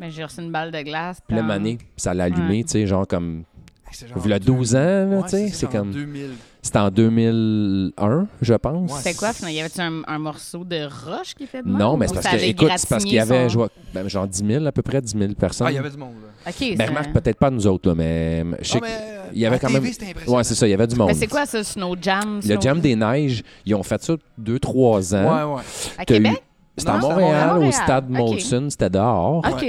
[0.00, 1.18] Mais j'ai reçu une balle de glace.
[1.26, 2.64] Puis le mané, ça l'a allumé, Ouais.
[2.64, 3.44] tu sais, genre comme.
[3.92, 6.30] Genre Il y a 12 ans, là, Ouais, tu sais, c'est comme- 2000.
[6.64, 8.90] C'était en 2001, je pense.
[8.90, 8.98] Ouais.
[8.98, 9.54] C'était quoi, finalement?
[9.56, 11.76] Y avait-tu un, un morceau de roche qui était de même?
[11.76, 13.68] Non, mais c'est parce que, avait écoute, c'est parce qu'il y avait son- je vois,
[13.92, 15.66] ben, genre 10 000, à peu près 10 000 personnes.
[15.66, 16.50] Ah, il y avait du monde, là.
[16.50, 19.46] OK, Ben, remarque, peut-être pas nous autres, là, mais je sais Ah, mais, il y
[19.46, 20.34] avait quand TV, même-.
[20.34, 21.08] Ouais, c'est ça, il y avait du monde.
[21.08, 22.40] Mais c'est quoi, ça, Snow Jam?
[22.42, 25.48] Le Jam des Neiges, ils ont fait ça 2-3 ans.
[25.50, 25.62] Ouais, ouais.
[25.98, 26.42] À Québec?
[26.78, 28.08] C'était à Montréal, au stade.
[28.08, 29.44] Molson, c'était dehors.
[29.46, 29.66] OK.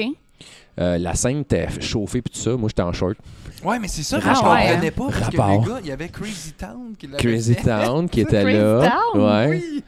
[0.78, 2.52] Euh, la scène était chauffée puis tout ça.
[2.58, 3.16] Moi, j'étais en short.
[3.66, 5.06] Ouais, mais c'est ça, Ah, je ouais, comprenais pas.
[5.10, 5.66] Parce que Rapport.
[5.66, 7.64] le gars, il y avait Crazy Town qui l'avait Crazy fait.
[7.64, 8.92] Town qui était Crazy là.
[9.14, 9.22] Town?
[9.24, 9.48] Ouais.
[9.50, 9.84] Oui.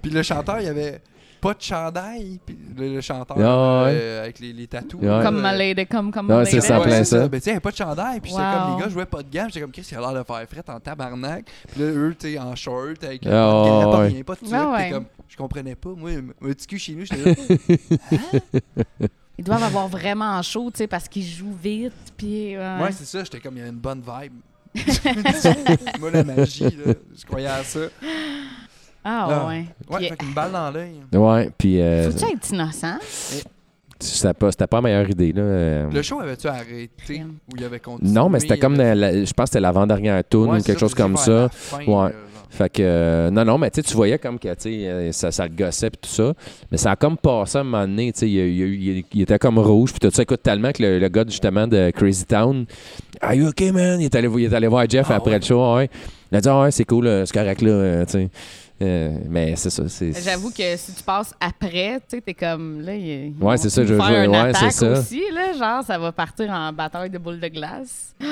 [0.00, 1.00] Puis le chanteur, il y avait
[1.40, 2.38] pas de chandail.
[2.46, 3.90] Puis le, le chanteur Ah, ouais.
[3.94, 5.00] euh, avec les, les tatous.
[5.00, 5.20] Ouais.
[5.24, 7.26] Comme euh, ma lady, comme, comme Ouais, ma c'est ça, en plein ça.
[7.28, 8.20] Ben, tu sais, il n'y avait pas de chandail.
[8.20, 8.52] Puis j'étais Wow.
[8.66, 9.48] comme, les gars jouaient pas de gamme.
[9.48, 11.44] J'étais comme, Chris, il a l'air de faire fret en tabarnak.
[11.72, 14.06] Puis là, eux, tu sais, en short, avec Ah, pas de gamme, pas ouais.
[14.08, 14.52] rien, pas de truc.
[14.52, 14.90] Ouais, T'es ouais.
[14.92, 15.90] comme, je comprenais pas.
[15.96, 19.08] Moi, un petit cul chez nous, j'étais là.
[19.38, 22.56] Ils doivent avoir vraiment chaud, tu sais, parce qu'ils jouent vite, puis...
[22.56, 23.24] Ouais, c'est ça.
[23.24, 24.32] J'étais comme, il y a une bonne vibe.
[26.00, 27.80] Moi, la magie, là, je croyais à ça.
[29.04, 29.46] Ah, Là.
[29.48, 29.64] ouais.
[29.90, 30.94] Ouais, Puis, fait qu'une balle dans l'œil.
[31.12, 32.98] Ouais, puis euh, Faut-tu être innocent?
[33.98, 35.32] c'était pas, c'était pas la meilleure idée.
[35.32, 35.42] Là.
[35.42, 35.90] euh.
[35.90, 38.10] Le show avait-tu arrêté ou il avait continué?
[38.12, 40.78] Non, mais c'était comme, avait- dans la- je pense que c'était l'avant-dernière Ouais, ou quelque
[40.80, 41.48] chose comme ça.
[41.50, 41.84] fin, Ouais.
[41.86, 42.10] genre.
[42.54, 45.48] Fait que, euh, non, non, mais tu sais, tu voyais comme que, euh, ça, ça
[45.48, 46.34] le gossait pis tout ça.
[46.70, 49.22] Mais ça a comme passé à un moment donné, tu sais, il, il, il- il
[49.22, 50.22] était comme rouge, puis tout ça.
[50.22, 52.66] Écoute, tellement que le, le gars, justement, de Crazy Town,
[53.22, 54.00] Are you okay, man?
[54.00, 55.38] Il est allé, il est allé voir Jeff Ah, après ouais?
[55.38, 55.88] le show, ouais.
[56.30, 58.30] Il a dit, ah, ouais, c'est cool, euh, c'est correct, là, euh, tu sais.
[58.82, 60.12] Euh, mais c'est ça, c'est...
[60.24, 63.82] J'avoue que si tu passes après, tu sais, t'es comme, là, ils Ouais, c'est ça,
[63.84, 64.90] je- une ouais, c'est ça.
[64.90, 68.14] aussi, là, genre, ça va partir en bataille de boules de glace.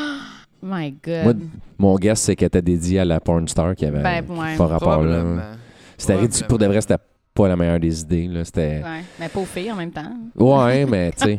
[0.62, 1.24] My God.
[1.24, 1.34] Moi,
[1.78, 4.56] mon guess, c'est qu'elle était dédiée à la porn star qui avait Ben, ouais.
[4.56, 5.22] pas rapport, là.
[5.96, 6.46] C'était ridicule.
[6.46, 6.96] Pour de vrai, c'était
[7.34, 8.44] pas la meilleure des idées, là.
[8.44, 8.82] C'était...
[8.82, 9.02] Ouais.
[9.18, 10.12] Mais pas aux filles en même temps.
[10.36, 11.38] Ouais, mais tu sais.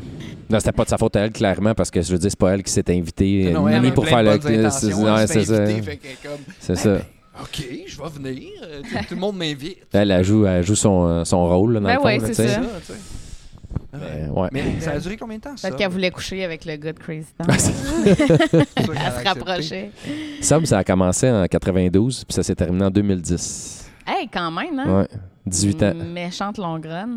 [0.50, 2.40] Non, c'était pas de sa faute à elle, clairement, parce que je veux dire, c'est
[2.40, 4.40] pas elle qui s'est invitée, Non, euh, elle ni pour faire le.
[4.72, 5.66] c'est- ouais, c'est ça.
[5.66, 6.94] C'est Eh ça.
[6.96, 7.02] ben,
[7.42, 8.50] OK, je vais venir.
[8.64, 9.78] euh, tout, tout le monde m'invite.
[9.94, 12.06] Elle, elle joue, elle joue son, euh, son rôle, là, dans Ben le fond.
[12.06, 12.62] ouais, là, c'est ça.
[13.94, 14.50] Mais, ouais.
[14.52, 15.68] Mais ça a duré combien de temps, ça?
[15.68, 17.48] Peut-être qu'elle voulait coucher avec le gars de Crazy Town.
[17.50, 17.56] Ah,
[18.78, 19.92] elle se rapprochait.
[20.42, 23.90] Sam, ça a commencé en 92, puis ça s'est terminé en 2010.
[24.08, 25.00] Hey, quand même, hein?
[25.02, 25.08] Ouais.
[25.46, 25.94] 18 ans.
[26.14, 27.10] Méchante longue run.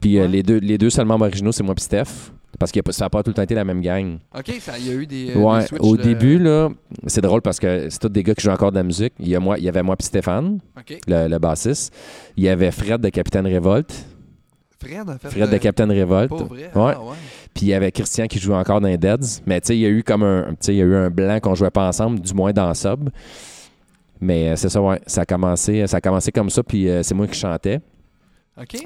[0.00, 2.30] Puis euh, les, deux, les deux seuls membres originaux, c'est moi et Steph.
[2.58, 4.18] Parce que ça n'a pas tout le temps été la même gang.
[4.32, 6.68] OK, ça, il y a eu des, euh, Ouais, des au de- début, là,
[7.08, 9.12] c'est drôle parce que c'est tous des gars qui jouent encore de la musique.
[9.18, 10.60] Il y, a moi, il y avait moi et Stéphane,
[11.08, 11.92] le, le bassiste.
[12.36, 14.06] Il y avait Fred de Capitaine Révolte.
[14.84, 15.28] Fred, en fait.
[15.30, 15.58] Fred de euh.
[16.28, 16.62] Pas vrai.
[16.62, 16.70] Ouais.
[16.74, 17.16] Ah, ouais.
[17.54, 19.42] Puis il y avait Christian qui jouait encore dans les Deads.
[19.46, 21.38] Mais tu sais, il y a eu comme un, il y a eu un blanc
[21.40, 23.10] qu'on jouait pas ensemble, du moins dans Sub.
[24.20, 25.00] Mais euh, c'est ça, ouais.
[25.06, 27.80] Ça a commencé, ça a commencé comme ça, puis euh, c'est moi qui chantais.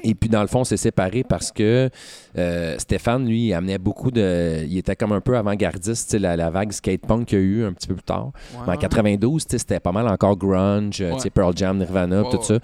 [0.03, 1.89] Et puis, dans le fond, on s'est séparés parce que
[2.37, 4.65] euh, Stéphane, lui, il amenait beaucoup de.
[4.67, 7.41] Il était comme un peu avant-gardiste, tu sais, la, la vague skate punk qu'il y
[7.41, 8.31] a eu un petit peu plus tard.
[8.53, 8.77] Ouais, Mais en ouais.
[8.77, 11.29] 92, tu sais, c'était pas mal encore grunge, euh, tu sais, Ouais.
[11.29, 12.57] Pearl Jam, Nirvana, tout ça.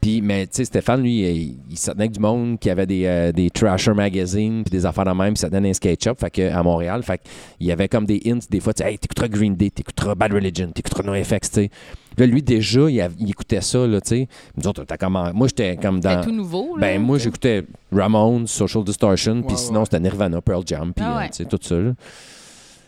[0.00, 2.86] Puis, mais tu sais, Stéphane, lui, il, il se tenait avec du monde qui avait
[2.86, 6.02] des, euh, des Trasher Magazine, puis des affaires de même, puis ça dans un skate
[6.02, 7.02] shop, fait que, à Montréal.
[7.02, 7.20] Fait
[7.60, 10.14] il y avait comme des hints, des fois, tu sais, hey, t'écouteras Green Day, t'écouteras
[10.14, 11.70] Bad Religion, t'écouteras NoFX, tu sais.
[12.16, 14.28] Là, lui, déjà, il, a- il écoutait ça, là, tu sais.
[14.56, 15.32] Nous autres, t'as comment.
[15.34, 16.22] Moi, j'étais comme dans.
[16.22, 16.76] tout nouveau.
[16.76, 19.84] Là, Ben, moi, j'écoutais Ramones, Social Distortion, puis Ouais, sinon, ouais.
[19.86, 21.28] c'était Nirvana, Pearl Jam, puis Ah euh, ouais.
[21.30, 21.76] tu sais, tout ça.
[21.76, 21.92] là.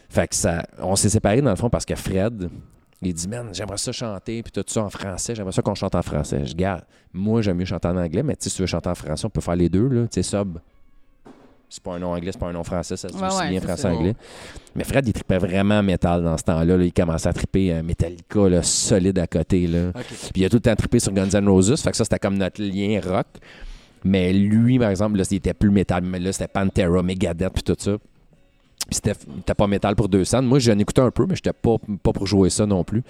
[0.08, 0.62] Fait que ça.
[0.80, 2.48] On s'est séparés, dans le fond, parce que Fred,
[3.10, 5.94] il dit, man, j'aimerais ça chanter, puis tout ça en français, j'aimerais ça qu'on chante
[5.94, 6.44] en français.
[6.44, 6.82] Je garde.
[7.12, 9.40] Moi, j'aime mieux chanter en anglais, mais si tu veux chanter en français, on peut
[9.40, 10.02] faire les deux, là.
[10.02, 10.58] Tu sais, sub.
[11.68, 13.38] C'est pas un nom anglais, c'est pas un nom français, ça se dit Ouais, aussi
[13.38, 14.14] ouais, bien français-anglais.
[14.74, 16.76] Mais Fred, il tripait vraiment métal dans ce temps-là.
[16.76, 16.84] là.
[16.84, 19.90] Il commençait à triper euh, Metallica, là, solide à côté, là.
[19.94, 21.80] Puis il a tout le temps trippé sur Guns N' Roses.
[21.80, 23.26] Fait que ça, c'était comme notre lien rock.
[24.04, 26.02] Mais lui, par exemple, là, il était plus métal.
[26.02, 27.96] Mais là, c'était Pantera, Megadeth, puis tout ça.
[28.90, 30.42] C'était pas métal pour 200.
[30.42, 33.02] Moi, j'en écoutais un peu, mais j'étais pas, pas pour jouer ça non plus.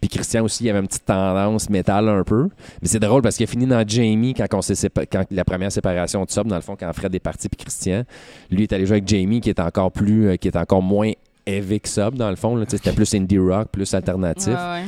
[0.00, 2.48] Puis Christian aussi, il avait une petite tendance métal un peu.
[2.80, 4.60] Mais c'est drôle parce qu'il a fini dans Jamie quand, on
[5.10, 8.04] quand la première séparation de Sub, dans le fond, quand Fred est parti, puis Christian.
[8.50, 11.12] Lui est allé jouer avec Jamie, qui est encore plus, euh, qui est encore moins
[11.46, 12.62] heavy que Sub, dans le fond.
[12.68, 14.54] C'était plus indie rock, plus alternatif.
[14.54, 14.84] Ouais.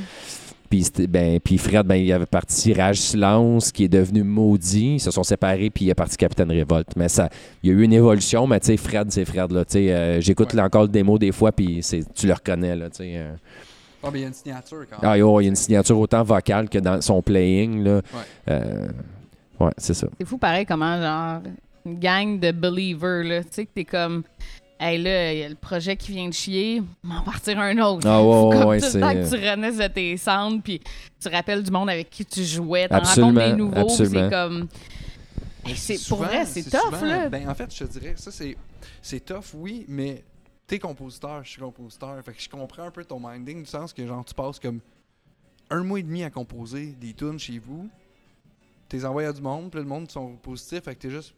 [0.73, 4.95] Puis, ben, puis Fred, ben, il avait parti Rage Silence, qui est devenu maudit.
[4.95, 6.97] Ils se sont séparés, puis il est parti Capitaine Révolte.
[6.97, 7.29] Mais ça,
[7.63, 9.51] il y a eu une évolution, mais tu sais, Fred, c'est Fred.
[9.53, 10.63] Là, Tu sais, euh, J'écoute Ouais.
[10.63, 12.75] encore le démo des fois, puis c'est- tu le reconnais.
[12.75, 13.35] Là, tu sais, euh.
[14.03, 15.21] Ah, mais il y a une signature quand Ah, même.
[15.21, 17.85] yo, il y a une signature autant vocale que dans son playing.
[17.85, 17.97] Là.
[17.97, 18.03] Ouais.
[18.49, 18.89] Euh,
[19.61, 20.07] ouais, c'est ça.
[20.19, 21.43] C'est fou pareil comment, genre,
[21.85, 23.43] une gang de believers, là.
[23.43, 24.23] Tu sais, que t'es comme.
[24.85, 28.05] Hey, là, il y a le projet qui vient de chier, m'en partir un autre.
[28.05, 30.61] Ah, ouais, ouais, comme ouais, tout c'est- le temps que tu renaisses de tes cendres,
[30.61, 30.81] puis
[31.21, 34.69] tu rappelles du monde avec qui tu jouais, t'en rencontres des nouveaux, c'est comme.
[35.65, 37.29] Hey, c'est pour vrai, c'est tough, souvent- là.
[37.29, 38.57] Ben, en fait, je te dirais, ça, c'est,
[39.01, 40.25] c'est tough, oui, mais
[40.67, 42.21] t'es compositeur, je suis compositeur.
[42.25, 44.81] Fait que je comprends un peu ton minding, du sens que, genre, tu passes comme
[45.71, 47.89] un mois et demi à composer des tunes chez vous.
[48.89, 51.35] T'es envoyé à du monde, puis le monde sont positifs, fait que t'es juste.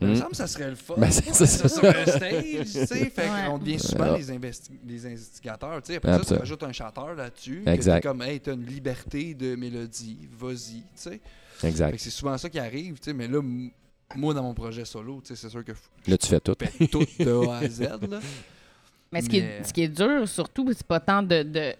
[0.00, 0.16] Il me Hmm.
[0.16, 0.94] semble que ça serait le fun.
[0.96, 1.68] Ben, c'est- c'est ça ça.
[1.68, 2.86] sur un stage, tu sais.
[3.10, 3.46] Fait Ouais.
[3.48, 4.18] qu'on devient souvent Ouais.
[4.18, 5.96] les, investi- les investigateurs, tu sais.
[5.96, 7.62] Après ça, tu rajoutes un chanteur là-dessus.
[7.66, 8.02] Exact.
[8.04, 11.20] comme, hey, t'as une liberté de mélodie, vas-y, tu sais.
[11.56, 11.92] Fait Exact.
[11.92, 13.12] que c'est souvent ça qui arrive, tu sais.
[13.12, 13.40] Mais là,
[14.14, 15.72] moi, dans mon projet solo, tu sais, c'est sûr que
[16.06, 16.54] Là, tu fais tout.
[16.60, 18.20] je fais tout de A à Z, là.
[19.12, 21.72] Mais ce qui, est, Mais- ce qui est dur, surtout, c'est pas tant de, de,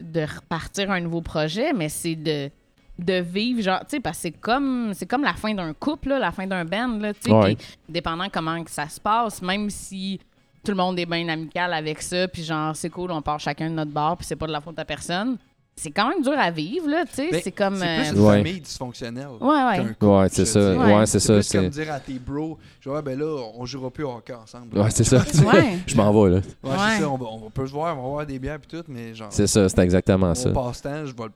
[0.00, 2.50] de repartir un nouveau projet, mais c'est de,
[2.98, 6.10] de vivre, genre, tu sais, parce que c'est comme, c'est comme la fin d'un couple,
[6.10, 7.56] là, la fin d'un band, là, tu sais, Ouais.
[7.56, 10.20] puis dépendant comment que ça se passe, même si
[10.64, 13.68] tout le monde est bien amical avec ça, puis genre, c'est cool, on part chacun
[13.68, 15.36] de notre bar, puis c'est pas de la faute à personne,
[15.76, 17.74] c'est quand même dur à vivre, là, tu sais, Ben, c'est comme...
[17.78, 18.36] C'est plus euh, une Ouais.
[18.38, 19.26] famille dysfonctionnelle.
[19.40, 19.80] Ouais, ouais.
[20.06, 20.72] Ouais, je c'est ça.
[20.72, 20.78] dis.
[20.78, 20.94] Ouais.
[20.94, 21.34] Ouais, c'est ça.
[21.34, 24.12] plus comme c'est- dire à tes bros, genre, ouais, ben là, on jouera plus au
[24.12, 24.78] hockey ensemble.
[24.78, 25.16] Ouais, c'est ça.
[25.18, 25.78] Ouais.
[25.88, 26.36] Je m'en vais, là.
[26.62, 26.76] Ouais, Ouais.
[26.94, 28.84] c'est ça, on, va, on peut se voir, on va boire des bières et tout,
[28.86, 30.50] mais genre, C'est ça, c'est exactement ça.
[30.50, 31.32] passe-temps, je vais le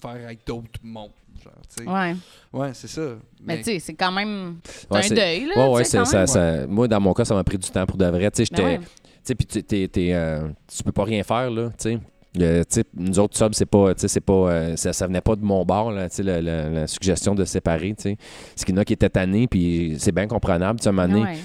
[0.00, 1.10] faire avec d'autres mondes.
[1.42, 1.94] Genre.
[1.94, 2.14] Ouais.
[2.52, 3.02] Ouais, c'est ça.
[3.44, 4.56] Mais tu sais, c'est quand même...
[4.90, 6.26] Ouais, un deuil, là, Ouais, ouais, quand ça, même.
[6.26, 8.30] ça- moi, dans mon cas, ça m'a pris du temps pour de vrai.
[8.30, 8.68] Tu sais, Ben j'étais.
[8.68, 8.78] ouais.
[8.78, 8.86] Tu
[9.22, 11.98] sais, puis tu- euh, tu peux pas rien faire, là, tu sais.
[12.40, 15.20] Euh, sais, nous autres, subs, c'est pas, tu sais, c'est pas, euh, ça, ça venait
[15.20, 18.16] pas de mon bord, là, tu sais, la, la- la suggestion de séparer, tu sais.
[18.54, 20.92] C'est qu'il y en a qui étaient tannés, puis c'est bien comprenable, tu sais, à
[20.92, 21.38] un moment donné, Ouais.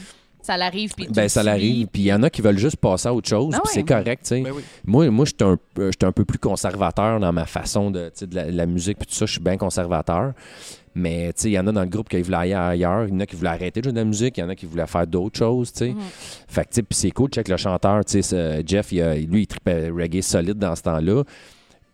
[0.46, 3.08] Ça l'arrive, puis ben, ça l'arrive, puis il y en a qui veulent juste passer
[3.08, 3.74] à autre chose, Ah puis ouais.
[3.82, 4.41] c'est correct, tu sais.
[4.41, 4.62] Ben oui.
[4.86, 5.58] Moi, moi j'étais un,
[5.89, 9.26] j'étais un peu plus conservateur dans ma façon de, de la, musique, puis tout ça,
[9.26, 10.34] je suis bien conservateur.
[10.93, 13.14] Mais tu sais, il y en a dans le groupe qui voulaient aller ailleurs, il
[13.14, 14.56] y en a qui voulaient arrêter de jouer de la musique, il y en a
[14.56, 15.89] qui voulaient faire d'autres choses, tu sais.
[15.89, 15.98] Mhm.
[16.48, 19.02] Fait que, tu sais, puis c'est cool, check le chanteur, tu sais, ce- Jeff, il
[19.02, 21.24] a- lui, il tripait reggae solide dans ce temps-là.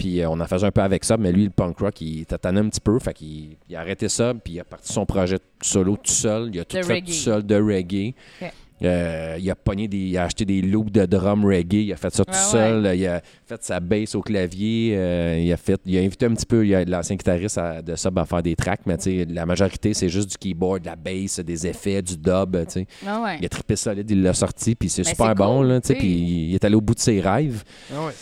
[0.02, 2.26] Puis euh, on en faisait un peu avec ça, mais lui, le punk rock, il
[2.26, 2.98] tâtonnait un petit peu.
[2.98, 6.50] Fait qu'il il a arrêté ça, puis il a parti son projet solo tout seul.
[6.52, 7.06] Il a tout fait reggae.
[7.06, 8.16] tout seul de reggae.
[8.84, 11.98] Euh, il a pogné des, il a acheté des loops de drum reggae, il a
[11.98, 15.58] fait ça tout Ouais, seul, il a fait sa bass au clavier, euh, il a
[15.58, 18.26] fait, il a invité un petit peu il a- l'ancien guitariste à- de sub à
[18.26, 21.40] faire des tracks, mais tu sais, la majorité c'est juste du keyboard, de la bass,
[21.42, 22.88] des effets, du dub, tu sais.
[23.06, 23.38] Ah ouais.
[23.40, 26.48] Il a trippé solide, il l'a sorti, puis c'est Ben, super bon, cool, là, puis
[26.50, 27.64] il est allé au bout de ses rêves.
[27.94, 28.14] Ah ouais.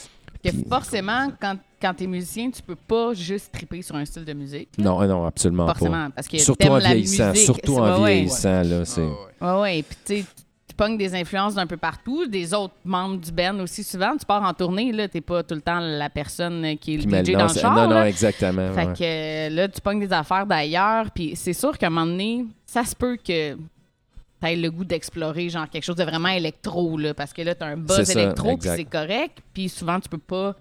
[0.44, 4.26] Que Puis- forcément, quand, quand t'es musicien, tu peux pas juste triper sur un style
[4.26, 4.70] de musique.
[4.78, 5.74] Non, non, absolument pas.
[5.74, 7.46] Forcément, parce que Surtout t'aimes en la vieillissant, musique.
[7.46, 8.14] surtout C'est- en ouais, ouais.
[8.16, 9.08] vieillissant, là, c'est...
[9.42, 9.62] Ah ouais.
[9.62, 9.84] Ouais, ouais.
[9.84, 10.26] Puis tu sais,
[10.68, 14.16] tu pognes des influences d'un peu partout, des autres membres du band aussi souvent.
[14.18, 17.04] Tu pars en tournée, là, t'es pas tout le temps la personne qui est le
[17.24, 17.76] DJ dans non, le char.
[17.76, 18.08] non, non, là.
[18.10, 18.74] exactement.
[18.74, 19.50] Fait ouais.
[19.50, 22.84] que là, tu pognes des affaires d'ailleurs, puis c'est sûr qu'à un moment donné, ça
[22.86, 23.58] se peut que
[24.42, 27.66] t'aies le goût d'explorer genre quelque chose de vraiment électro, là, parce que là, t'as
[27.68, 30.56] un buzz électro, puis c'est correct, puis souvent, tu peux pas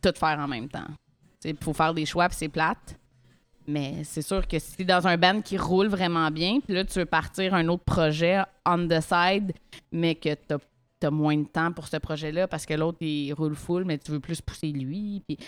[0.00, 0.86] tout faire en même temps.
[1.44, 2.96] Il faut faire des choix, puis c'est plate.
[3.66, 6.84] Mais c'est sûr que si t'es dans un band qui roule vraiment bien, puis là,
[6.84, 9.52] tu veux partir un autre projet on the side,
[9.92, 10.58] mais que t'as
[11.02, 14.10] as moins de temps pour ce projet-là parce que l'autre, il roule full, mais tu
[14.12, 15.22] veux plus pousser lui.
[15.26, 15.38] Puis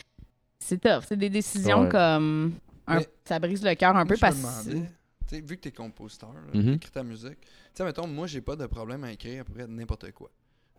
[0.58, 1.02] c'est tough.
[1.08, 1.88] C'est des décisions Ouais.
[1.90, 2.52] comme...
[2.86, 4.70] un- ça brise le cœur un peu parce que...
[5.28, 6.72] tu vu que t'es compositeur, là, Mhm.
[6.74, 9.52] t'écris ta musique, tu sais, mettons, moi, j'ai pas de problème à écrire à peu
[9.54, 10.30] près n'importe quoi.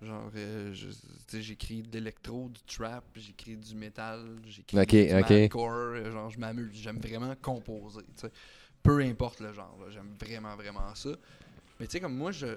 [0.02, 0.74] Genre, euh,
[1.34, 5.32] j'écris de l'électro, du trap, j'écris du métal, j'écris du ok.
[5.32, 8.32] hardcore, euh, genre, je m'amuse, j'aime vraiment composer, tu sais.
[8.82, 11.12] Peu importe le genre, j'aime vraiment, vraiment ça.
[11.80, 12.48] Mais tu sais, comme moi, je...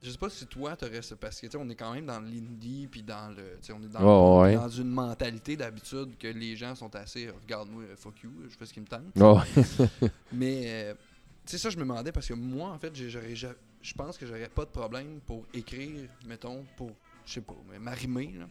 [0.00, 2.06] Je sais pas si toi, t'aurais ça, parce que tu sais, on est quand même
[2.06, 3.58] dans l'indie, puis dans le.
[3.60, 4.54] Tu sais, on est dans, ouais.
[4.54, 7.28] dans une mentalité d'habitude que les gens sont assez.
[7.28, 9.02] Regarde-moi, fuck you, je fais ce qui me tente.
[9.20, 9.40] Oh,
[10.32, 10.94] Mais, euh,
[11.44, 14.18] tu sais, ça, je me demandais parce que moi, en fait, j'aurais ja- je pense
[14.18, 16.90] que j'aurais pas de problème pour écrire, mettons, pour,
[17.24, 18.46] je sais pas, mais m'arrimer, là.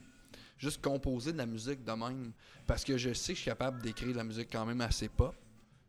[0.57, 2.31] Juste composer de la musique de même.
[2.65, 5.07] Parce que je sais que je suis capable d'écrire de la musique quand même assez
[5.07, 5.35] pop.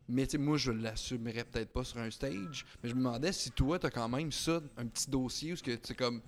[0.07, 2.65] Mais, tu sais, moi, je l'assumerais peut-être pas sur un stage.
[2.83, 5.63] Mais je me demandais si toi, t'as quand même ça, un petit dossier où ce
[5.63, 6.21] que tu sais, comme.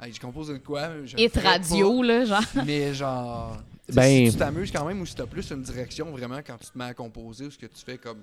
[0.00, 0.88] Hey, je compose de quoi
[1.28, 2.42] ferais radio, là, genre.
[2.66, 3.62] Mais genre.
[3.92, 6.66] Ben- Si tu t'amuses quand même ou si t'as plus une direction vraiment quand tu
[6.70, 8.22] te mets à composer ou ce que tu fais comme.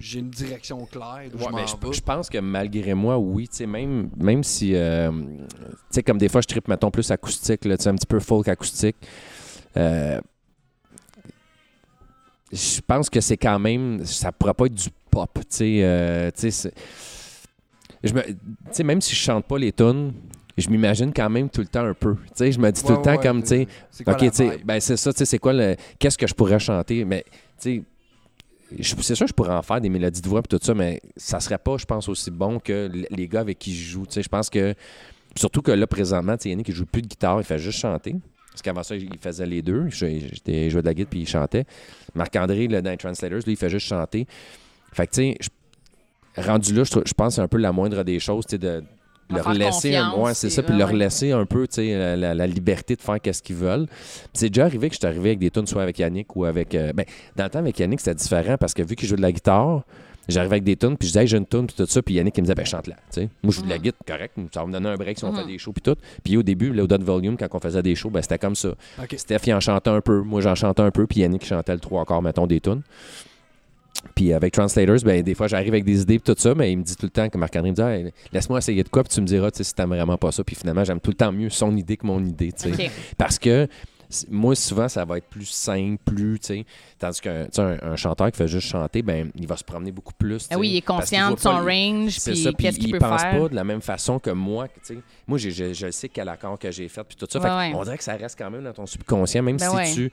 [0.00, 1.92] J'ai une direction claire Ouais, je m'en mais je, vais.
[1.94, 5.26] je pense que malgré moi, oui, tu sais, même, même si, euh, tu
[5.90, 8.96] sais, comme des fois, je tripe, mettons, plus acoustique, là, un petit peu folk acoustique,
[9.76, 10.20] euh,
[12.52, 16.30] je pense que c'est quand même, ça pourrait pas être du pop, tu sais, euh,
[16.34, 16.72] sais,
[18.84, 20.12] même si je chante pas les tunes,
[20.56, 22.88] je m'imagine quand même tout le temps un peu, tu sais, je me dis tout
[22.88, 25.18] Ouais, le temps comme, tu sais, c'est quoi OK, tu sais, ben c'est ça, tu
[25.18, 25.76] sais, c'est quoi le.
[25.98, 27.04] Qu'est-ce que je pourrais chanter?
[27.04, 27.82] Mais, tu sais, je-
[28.82, 31.40] c'est sûr je pourrais en faire des mélodies de voix et tout ça, mais ça
[31.40, 34.04] serait pas, je pense, aussi bon que les gars avec qui je joue.
[34.10, 34.74] Je pense que.
[35.36, 38.16] Surtout que là, présentement, Yannick, il joue plus de guitare, il fait juste chanter.
[38.50, 39.88] Parce qu'avant ça, il faisait les deux.
[39.90, 41.66] J'étais jouait de la guitare puis il chantait.
[42.14, 44.26] Marc-André, dans les Translators, lui, il fait juste chanter.
[44.92, 48.18] Fait que, tu sais, rendu là, je pense que c'est un peu la moindre des
[48.18, 48.82] choses, tu sais, de
[49.28, 52.16] Leur laisser un, ouais, c'est puis- ça, puis leur laisser un peu tu sais, la,
[52.16, 53.86] la- la liberté de faire qu'est-ce qu'ils veulent.
[54.32, 56.74] C'est déjà arrivé que je suis arrivé avec des tunes soit avec Yannick ou avec
[56.74, 57.04] euh, ben,
[57.34, 59.82] dans le temps avec Yannick c'était différent parce que vu qu'il joue de la guitare
[60.28, 62.14] j'arrivais avec des tunes puis je disais hey, j'ai une tune puis tout ça puis
[62.14, 63.82] Yannick il me disait ben chante-la tu sais moi je joue de la Mhm.
[63.82, 65.38] guitare correct ça va me donner un break si on Mhm.
[65.40, 67.94] fait des shows puis tout puis au début le Dot Volume quand on faisait des
[67.94, 68.70] shows ben c'était comme ça.
[69.16, 71.72] Steph il en chantait un peu moi j'en chantais un peu puis Yannick il chantait
[71.74, 72.82] le trois quarts mettons des tunes
[74.14, 76.78] puis avec Translators, ben, des fois, j'arrive avec des idées et tout ça, mais il
[76.78, 79.12] me dit tout le temps que Marc-André me dit Hey, Laisse-moi essayer de quoi, puis
[79.14, 80.42] tu me diras si t'aimes vraiment pas ça.
[80.44, 82.52] Puis finalement, j'aime tout le temps mieux son idée que mon idée.
[82.52, 82.86] tu sais.
[82.86, 82.90] OK.
[83.18, 83.66] Parce que
[84.30, 86.38] moi, souvent, ça va être plus simple, plus.
[86.38, 86.64] tu sais.
[86.98, 90.12] Tandis qu'un un, un chanteur qui fait juste chanter, ben, il va se promener beaucoup
[90.16, 90.46] plus.
[90.50, 93.20] Ah oui, il est conscient de son les- range, puis qu'est-ce qu'il il peut pense
[93.20, 93.36] faire.
[93.42, 94.68] pas de la même façon que moi.
[94.68, 94.98] tu sais.
[95.26, 97.40] Moi, j'ai- je, je sais quel accord que j'ai fait, puis tout ça.
[97.40, 97.80] Fait Ouais, que ouais.
[97.80, 99.92] On dirait que ça reste quand même dans ton subconscient, même Ben si ouais.
[99.92, 100.12] tu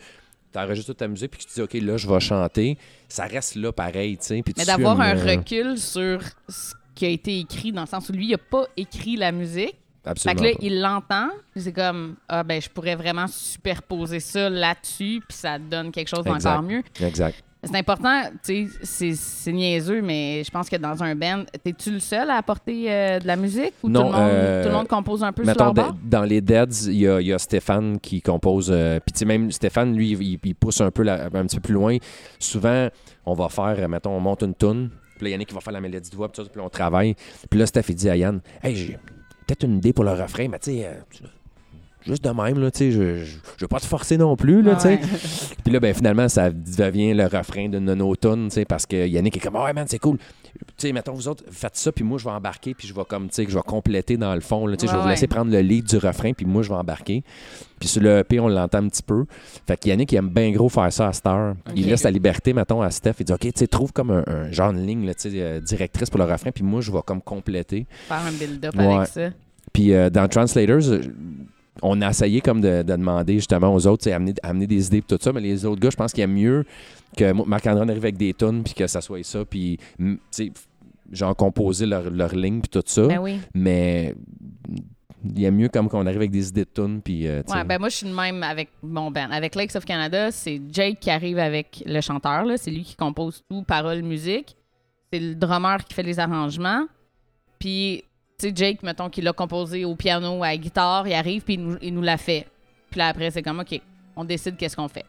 [0.60, 2.78] enregistres toute ta musique, puis que tu dis, OK, là, je vais chanter,
[3.08, 4.18] ça reste là pareil.
[4.18, 7.82] tu sais, Mais tu d'avoir un euh, recul sur ce qui a été écrit, dans
[7.82, 9.76] le sens où lui, il a pas écrit la musique.
[10.04, 10.42] Fait Absolument.
[10.42, 10.60] que là, pas.
[10.62, 11.30] il l'entend.
[11.56, 16.26] C'est comme, ah ben, je pourrais vraiment superposer ça là-dessus, puis ça donne quelque chose
[16.26, 16.84] d'encore mieux.
[17.00, 17.42] Exact.
[17.64, 22.00] C'est important, tu sais, c'est- niaiseux, mais je pense que dans un band, t'es-tu le
[22.00, 24.76] seul à apporter euh, de la musique ou Non, tout, le monde, euh, tout le
[24.76, 25.96] monde compose un peu sur leur bord?
[26.04, 28.70] dans les Deads, il y a, il y a Stéphane qui compose.
[28.72, 31.56] euh, Puis, tu sais, même Stéphane, lui, il, il pousse un peu la- un petit
[31.56, 31.98] peu plus loin.
[32.38, 32.90] Souvent,
[33.26, 34.90] on va faire, mettons, on monte une toune.
[35.16, 36.30] Puis là, Yannick qui va faire la mélodie de voix.
[36.30, 37.16] Puis, on travaille.
[37.50, 38.98] Puis là, Steph, il dit à Yann Hey, j'ai
[39.48, 40.90] peut-être une idée pour le refrain, mais tu sais.
[42.06, 43.26] Juste de même, là, tu sais, je, je,
[43.58, 44.96] je veux pas te forcer non plus, là, tu sais.
[44.96, 45.00] Ouais.
[45.64, 49.56] Puis là, ben, finalement, ça devient le refrain de sais, parce que Yannick est comme,
[49.56, 50.18] ouais, man, c'est cool.
[50.18, 53.06] Tu sais, mettons, vous autres, faites ça, puis moi, je vais embarquer, puis je vais
[53.06, 55.28] comme, je vais compléter dans le fond, là, je vais vous laisser ouais.
[55.28, 57.24] prendre le lead du refrain, puis moi, je vais embarquer.
[57.80, 59.26] Puis sur le EP, on l'entend un petit peu.
[59.68, 61.56] Fait que Yannick, il aime bien gros faire ça à cette heure.
[61.76, 63.16] Il laisse la liberté, mettons, à Steph.
[63.20, 65.42] Il dit, OK, tu sais, trouve comme un, un genre de ligne, là, tu sais,
[65.42, 67.86] euh, directrice pour le refrain, puis moi, je vais comme compléter.
[68.08, 68.94] Faire un build-up Ouais.
[68.94, 69.30] avec ça.
[69.74, 71.02] Puis euh, dans Translators, euh,
[71.82, 75.02] on a essayé comme de, de demander justement aux autres, amener, amener des idées et
[75.02, 76.66] tout ça, mais les autres gars, je pense qu'il y a mieux
[77.18, 79.80] que Marc-André arrive avec des tunes puis que ça soit ça, puis
[81.12, 83.08] genre composer leur, leur ligne puis tout ça.
[83.08, 83.40] Ben oui.
[83.54, 84.16] Mais
[85.24, 87.42] il y a mieux comme qu'on arrive avec des idées de tunes puis euh.
[87.48, 89.30] Ouais, ben moi, je suis de même avec mon band.
[89.32, 92.46] Avec Lakes of Canada, c'est Jake qui arrive avec le chanteur.
[92.58, 94.56] C'est lui qui compose tout, paroles, musique.
[95.12, 96.88] C'est le drummer qui fait les arrangements.
[97.60, 98.04] Puis,
[98.44, 101.54] tu sais, Jake, mettons, qui l'a composé au piano, à la guitare, il arrive, puis
[101.56, 102.48] il nous, il nous l'a fait.
[102.90, 103.80] Puis là, après, c'est comme, OK,
[104.16, 105.06] on décide qu'est-ce qu'on fait.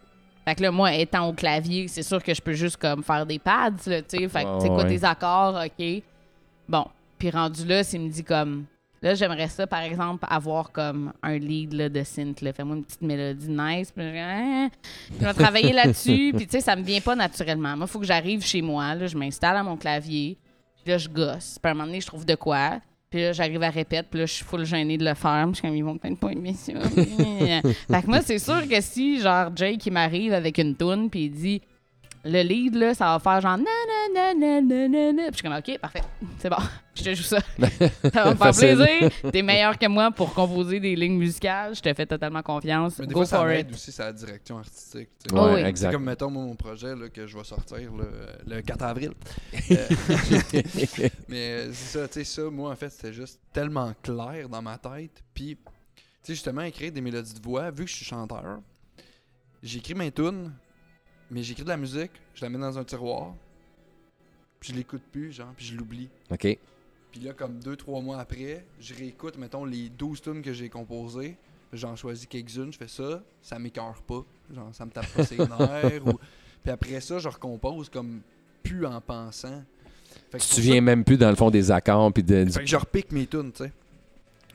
[0.47, 3.25] Fait que là, moi, étant au clavier, c'est sûr que je peux juste comme faire
[3.27, 4.29] des pads, là, tu sais.
[4.29, 4.89] Fait que, Ouais, tu sais quoi, ouais.
[4.89, 6.03] des accords, OK.
[6.69, 6.87] Bon.
[7.19, 8.65] Puis rendu là, s'il me dit comme,
[9.03, 12.41] Là, j'aimerais ça, par exemple, avoir comme un lead là, de synth.
[12.41, 12.55] là.
[12.55, 13.93] Fais-moi une petite mélodie nice.
[13.93, 14.71] Puis je, hein,
[15.21, 16.33] je vais travailler là-dessus.
[16.35, 17.77] Puis, tu sais, ça me vient pas naturellement.
[17.77, 18.95] Moi, il faut que j'arrive chez moi.
[18.95, 20.39] Là, je m'installe à mon clavier.
[20.83, 21.59] Puis là, je gosse.
[21.63, 22.81] Puis à un moment donné, je trouve de quoi.
[23.15, 24.03] Puis là, j'arrive à répéter.
[24.11, 25.47] Puis là, je suis full gênée de le faire.
[25.51, 26.73] Je suis comme, ils vont peut-être pas aimer ça.
[26.73, 31.27] fait que moi, c'est sûr que si, genre, Jake, qui m'arrive avec une toune, puis
[31.27, 31.63] il dit
[32.25, 35.23] le lead, là, ça va faire genre na na na na na na na.
[35.25, 36.03] Puis je suis comme, OK, parfait,
[36.39, 36.57] c'est bon,
[36.95, 37.39] je te joue ça.
[37.59, 38.77] ça va me faire Facile.
[38.77, 39.11] plaisir.
[39.33, 41.75] T'es meilleur que moi pour composer des lignes musicales.
[41.75, 42.99] Je te fais totalement confiance.
[42.99, 43.75] Mais des Go fois, ça for m'aide it.
[43.75, 45.09] aussi sa direction artistique.
[45.23, 45.35] tu sais.
[45.35, 45.61] Oh Ouais, oui.
[45.63, 45.93] C'est exact.
[45.93, 48.05] comme, mettons, moi, mon projet là, que je vais sortir là,
[48.47, 49.13] le 4 avril.
[49.71, 49.89] Euh,
[51.29, 54.63] mais euh, c'est ça, tu sais, ça, moi, en fait, c'était juste tellement clair dans
[54.63, 55.23] ma tête.
[55.35, 58.61] Puis, tu sais, justement, écrire des mélodies de voix, vu que je suis chanteur,
[59.63, 60.53] j'écris mes tunes,
[61.31, 63.35] mais j'écris de la musique, je la mets dans un tiroir,
[64.61, 66.09] puis je l'écoute plus, genre, puis je l'oublie.
[66.31, 66.59] OK.
[67.13, 70.69] Puis là, comme deux, trois mois après, je réécoute, mettons, les 12 tunes que j'ai
[70.69, 71.37] composées.
[71.73, 74.25] J'en choisis quelques-unes, je fais ça, ça m'écœure pas.
[74.55, 76.07] Genre, ça me tape pas ses nerfs.
[76.07, 76.19] ou-
[76.63, 78.21] Puis après ça, je recompose comme
[78.63, 79.63] plus en pensant.
[80.31, 82.13] Fait que Tu te souviens même plus, dans le fond, des accords.
[82.13, 83.73] Puis de, Fait que je repique mes tunes, tu sais.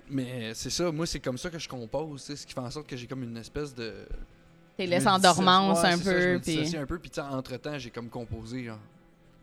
[0.09, 2.71] Mais c'est ça, moi, c'est comme ça que je compose, sais, ce qui fait en
[2.71, 3.93] sorte que j'ai comme une espèce de.
[4.87, 6.39] Laissé me en dormance ouais, un peu.
[6.43, 8.79] puis- un peu, puis tu entre-temps, j'ai comme composé genre,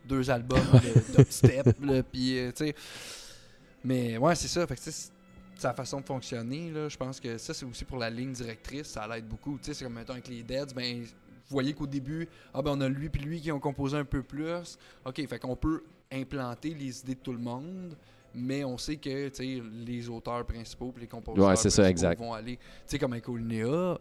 [0.05, 1.69] deux albums de dubstep,
[2.11, 2.75] puis euh, tu sais.
[3.83, 5.11] Mais ouais, c'est ça, fait que tu sais, c'est-
[5.59, 8.87] sa façon de fonctionner, là, je pense que ça, c'est aussi pour la ligne directrice,
[8.87, 9.57] ça l'aide beaucoup.
[9.57, 11.07] Tu sais, c'est comme, mettons, avec les Deads, ben, vous
[11.49, 14.21] voyez qu'au début, ah ben, on a lui puis lui qui ont composé un peu
[14.21, 14.77] plus.
[15.03, 15.81] OK, fait qu'on peut
[16.11, 17.95] implanter les idées de tout le monde,
[18.35, 21.81] mais on sait que, tu sais, les auteurs principaux puis les compositeurs Ouais, c'est ça,
[21.81, 22.19] principaux exact.
[22.19, 22.57] vont aller...
[22.57, 23.97] Tu sais, comme avec Olinéa,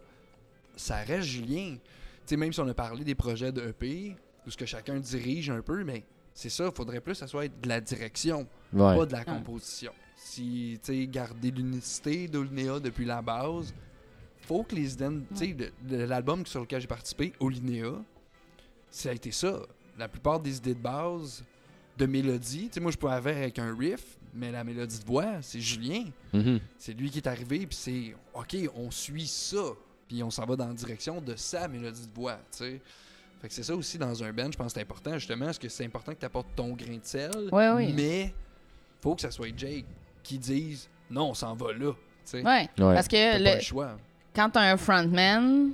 [0.77, 1.77] ça reste Julien.
[1.77, 1.81] Tu
[2.27, 4.15] sais, même si on a parlé des projets de EP,
[4.47, 6.05] où ce que chacun dirige un peu, mais
[6.35, 8.97] c'est ça, faudrait plus que ça soit de la direction Ouais.
[8.97, 9.93] pas de la composition.
[10.17, 13.73] Si, tu sais, garder l'unicité d'Olinéa depuis la base,
[14.41, 17.93] faut que les idées, tu sais, de, de l'album sur lequel j'ai participé, Olinéa,
[18.91, 19.63] ça a été ça.
[19.99, 21.45] La plupart des idées de base,
[21.97, 25.05] de mélodie, tu sais, moi je pouvais avoir avec un riff, mais la mélodie de
[25.07, 26.05] voix, c'est Julien.
[26.33, 26.61] Mhm.
[26.79, 29.63] C'est lui qui est arrivé, puis c'est, OK, on suit ça,
[30.09, 32.81] puis on s'en va dans la direction de sa mélodie de voix, tu sais.
[33.41, 35.59] Fait que c'est ça aussi dans un band, je pense que c'est important, justement, parce
[35.59, 37.93] que c'est important que tu apportes ton grain de sel, Ouais, oui.
[37.95, 38.33] mais
[39.03, 39.85] faut que ça soit Jake
[40.23, 41.93] qui dise non, on s'en va là.
[41.93, 42.39] tu sais.
[42.43, 42.63] Ouais.
[42.79, 42.95] Ouais.
[42.95, 43.97] Parce que T'as le- pas le choix.
[44.35, 45.73] quand t'as un frontman,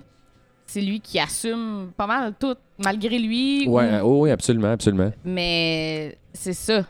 [0.66, 3.66] c'est lui qui assume pas mal tout, malgré lui.
[3.68, 5.12] ou- Ouais, oh, oui, absolument, absolument.
[5.24, 6.84] Mais c'est ça.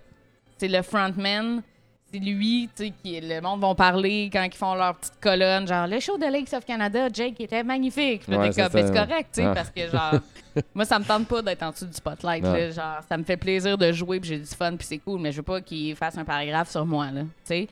[0.59, 1.63] C'est le frontman.
[2.13, 5.67] C'est lui, tu sais, qui le monde vont parler quand ils font leur petite colonne,
[5.67, 8.23] genre le show de Lakes of Canada, Jake était magnifique.
[8.23, 9.55] Puis là, Ouais, t'es comme, c'est correct, tu sais, Ah.
[9.55, 10.15] parce que genre,
[10.75, 13.39] moi ça me tente pas d'être en dessous du spotlight, là, genre, ça me fait
[13.39, 15.97] plaisir de jouer, puis j'ai du fun, puis c'est cool, mais je veux pas qu'il
[15.97, 17.69] fasse un paragraphe sur moi, là, tu sais.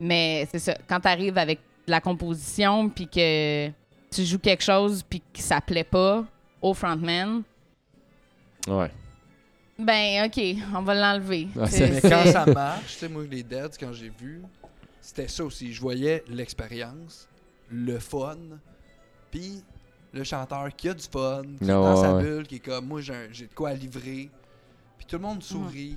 [0.00, 3.68] Mais c'est ça, quand t'arrives avec de la composition, puis que
[4.10, 6.24] tu joues quelque chose, puis que ça plaît pas
[6.62, 7.42] au frontman,
[8.66, 8.90] Ouais.
[9.78, 10.40] Ben ok,
[10.74, 11.48] on va l'enlever.
[11.58, 14.42] Ah, Mais quand ça marche, tu sais, moi, les Deads, quand j'ai vu,
[15.00, 15.72] c'était ça aussi.
[15.72, 17.28] Je voyais l'expérience,
[17.70, 18.38] le fun,
[19.30, 19.62] puis
[20.12, 22.60] le chanteur qui a du fun, qui est Ah, dans ouais, sa bulle, qui est
[22.60, 24.30] comme moi, j'ai de quoi à livrer.
[24.96, 25.96] Puis tout le monde sourit.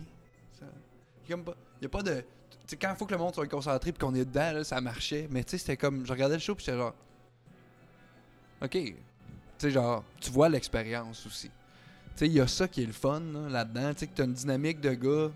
[1.30, 2.16] Il n'y a pas de.
[2.16, 2.24] Tu
[2.68, 4.80] sais, quand il faut que le monde soit concentré puis qu'on est dedans, là, ça
[4.82, 5.28] marchait.
[5.30, 6.06] Mais tu sais, c'était comme.
[6.06, 6.94] Je regardais le show puis j'étais genre.
[8.62, 8.72] Ok.
[8.72, 8.96] Tu
[9.60, 11.52] sais, genre, tu vois l'expérience aussi.
[12.18, 13.94] Tu sais, il y a ça qui est le fun là, là-dedans.
[13.94, 15.32] Tu sais, que tu as une dynamique de gars.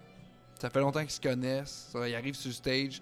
[0.59, 1.89] Ça fait longtemps qu'ils se connaissent.
[1.93, 3.01] ça, ils arrivent sur le stage.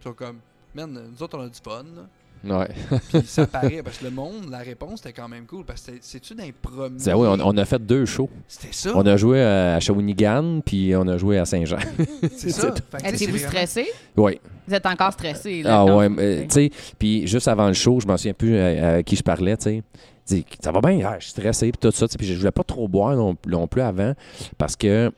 [0.00, 0.38] Ils sont comme.
[0.74, 1.84] Man, nous autres, on a du fun.
[1.94, 2.02] là.
[2.46, 2.68] Ouais.
[3.10, 3.82] Puis ça paraît.
[3.82, 5.64] Parce que le monde, la réponse était quand même cool.
[5.64, 6.98] Parce que c'est-tu d'un premier.
[6.98, 8.28] C'est- oui, on, on a fait deux shows.
[8.48, 8.92] C'était ça?
[8.94, 11.78] On a joué à Shawinigan, puis on a joué à Saint-Jean.
[12.36, 12.74] C'est ça.
[12.92, 13.86] Vraiment- stressé?
[14.16, 14.40] oui.
[14.66, 15.80] Vous êtes encore stressé, là?
[15.80, 18.92] Ah ouais, mais, tu sais, puis juste avant le show, je m'en souviens plus à,
[18.94, 19.82] à qui je parlais, tu sais.
[20.26, 22.88] Ça va bien, Ah, je suis stressé, puis tout ça, puis je voulais pas trop
[22.88, 24.14] boire non, non plus avant,
[24.58, 25.12] parce que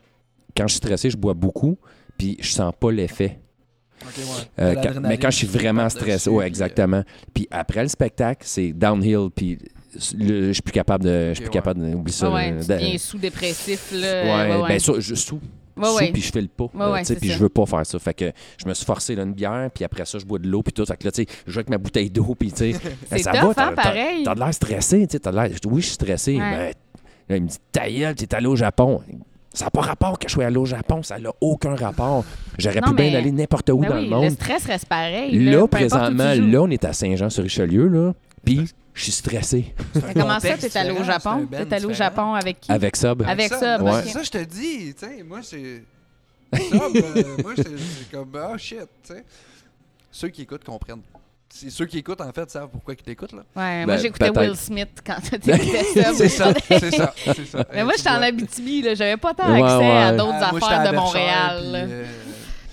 [0.55, 1.77] quand je suis stressé, je bois beaucoup,
[2.17, 3.39] puis je sens pas l'effet.
[4.03, 4.23] Ok, ouais.
[4.63, 7.03] Euh, quand- mais quand je suis vraiment stressé, ouais, puis, exactement.
[7.33, 9.57] Puis après le spectacle, c'est downhill, puis
[9.93, 12.27] je suis plus capable de, je suis plus capable d'oublier ça.
[12.29, 12.77] Ah ouais, là.
[12.77, 14.23] tu sous-dépressif, là.
[14.23, 14.67] Ouais, ouais, ouais.
[14.67, 15.39] ben je sous.
[15.77, 16.11] Ouais, sous, ouais.
[16.11, 16.65] puis je file pas.
[16.65, 17.35] Ouais, euh, puis ça.
[17.35, 17.99] je veux pas faire ça.
[17.99, 20.47] Fait que je me suis forcé là, une bière, puis après ça, je bois de
[20.47, 20.85] l'eau, puis tout.
[20.85, 22.79] Fait que là, tu sais, je joue avec ma bouteille d'eau, puis tu sais,
[23.19, 24.23] ça tough, va, hein, pareil.
[24.23, 25.49] T'as de l'air stressé, tu sais, t'as de l'air.
[25.65, 26.39] Oui, je suis stressé, Ouais.
[26.39, 26.73] mais
[27.29, 29.01] là, il me dit, ta gueule, t'es allé au Japon.
[29.53, 32.23] Ça n'a pas rapport que je sois allé au Japon, ça n'a aucun rapport.
[32.59, 34.31] J'aurais pu bien aller n'importe où Ben dans oui, le monde.
[34.31, 35.35] stress reste pareil.
[35.45, 38.13] Là, présentement, là, on est à Saint-Jean-sur-Richelieu, là,
[38.45, 38.65] puis
[38.97, 39.73] je suis stressé
[40.13, 41.47] comment ça, t'es allé au Japon?
[41.49, 41.93] T'es allé au.
[41.93, 42.71] Japon avec qui?
[42.71, 43.21] avec Sub.
[43.25, 44.01] Avec ça, moi, ouais.
[44.05, 45.83] c'est ça, je te dis, tu sais, moi, c'est.
[46.51, 46.59] Ben,
[47.43, 49.23] moi, c'est comme, oh shit, tu sais.
[50.11, 51.01] ceux qui écoutent comprennent.
[51.49, 53.39] C'est ceux qui écoutent, en fait, savent pourquoi ils t'écoutent, là.
[53.55, 54.47] Ouais, Ben, moi, j'écoutais peut-être.
[54.49, 56.13] Will Smith quand t'écoutais ça.
[56.13, 57.65] c'est ça, c'est ça, c'est ça.
[57.73, 58.21] Mais moi, j'étais en.
[58.21, 58.95] Abitibi, là.
[58.95, 61.61] J'avais pas tant Ouais, accès à d'autres Ah, affaires de Montréal.
[61.75, 62.05] euh,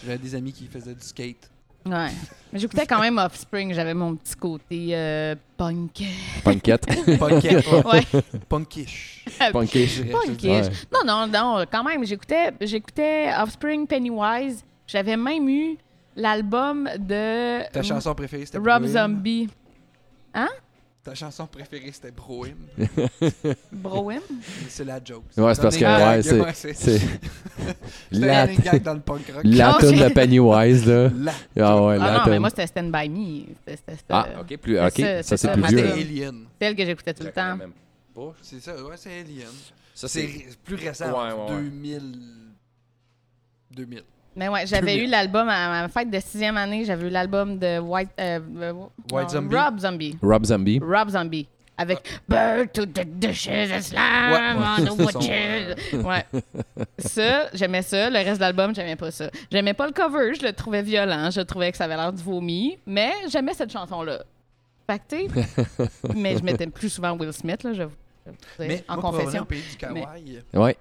[0.05, 1.51] J'avais des amis qui faisaient du skate.
[1.87, 2.09] Ouais.
[2.53, 3.75] Mais j'écoutais quand même Offspring.
[3.75, 6.03] J'avais mon petit côté euh, punk.
[6.43, 6.87] Punkette.
[7.19, 7.85] Punkette, ouais.
[7.85, 8.23] Ouais.
[8.49, 9.25] Punkish.
[9.53, 10.03] Punkish.
[10.11, 10.45] Punkish.
[10.45, 10.71] Ouais.
[10.93, 14.65] Non, non, non, quand même, j'écoutais, j'écoutais Offspring Pennywise.
[14.87, 15.77] J'avais même eu
[16.17, 18.85] l'album de Ta chanson préférée, c'était Rob.
[18.87, 19.49] Zombie.
[21.05, 22.57] Ta chanson préférée, c'était Brohim.
[23.73, 24.23] Brohim?
[24.71, 25.25] C'est la joke.
[25.37, 29.43] Ouais, c'est parce que, ouais, c'est- ouais, C'est C'était la, gag dans le punk rock.
[29.45, 31.11] la tune de Pennywise, là.
[31.15, 31.33] La.
[31.61, 33.45] Ah ouais, Ah la non, mais moi, c'était Stand By Me.
[33.67, 34.93] C'était, c'était, Ah, ok, plus, ok.
[34.97, 35.93] c'est ça, ça, c'est c'est ça, plus vieux.
[35.93, 36.47] Alien.
[36.59, 37.59] celle que j'écoutais tout le temps.
[38.41, 39.49] C'est ça, ouais, c'est Alien.
[39.95, 40.29] Ça, C'est
[40.65, 41.07] plus récent.
[41.13, 41.63] Ouais, ouais, ouais.
[41.65, 42.19] 2000.
[43.73, 44.03] 2000.
[44.37, 46.85] Mais ouais, j'avais eu l'album à ma fête de sixième année.
[46.85, 48.73] J'avais eu l'album de White, euh, euh,
[49.13, 49.57] White non, Zombie?
[49.57, 50.19] Rob Zombie.
[50.23, 50.81] Rob Zombie.
[50.83, 51.49] Rob Zombie.
[51.77, 55.07] Avec Bird to the dishes and slam Ouais, on the ouais.
[55.07, 56.05] witches.
[56.05, 56.25] Ouais.
[56.99, 58.11] Ça, j'aimais ça.
[58.11, 59.29] Le reste de l'album, j'aimais pas ça.
[59.51, 60.35] J'aimais pas le cover.
[60.35, 61.31] Je le trouvais violent.
[61.33, 62.79] Je trouvais que ça avait l'air du vomi.
[62.87, 64.23] Mais j'aimais cette chanson-là.
[64.89, 65.01] Fait
[66.15, 67.89] mais je mettais plus souvent Will Smith, là, sais,
[68.59, 69.43] Mais en moi, confession.
[69.43, 70.77] au pays du kawaii, Ouais.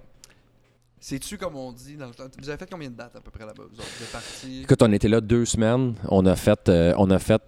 [1.05, 2.23] C'est-tu comme on dit dans le temps?
[2.39, 3.89] Vous avez fait combien de dates à peu près là-bas, vous autres?
[3.97, 4.61] Vous êtes partis?
[4.63, 5.95] Écoute, on était là deux semaines.
[6.07, 7.41] On a fait, euh, on a fait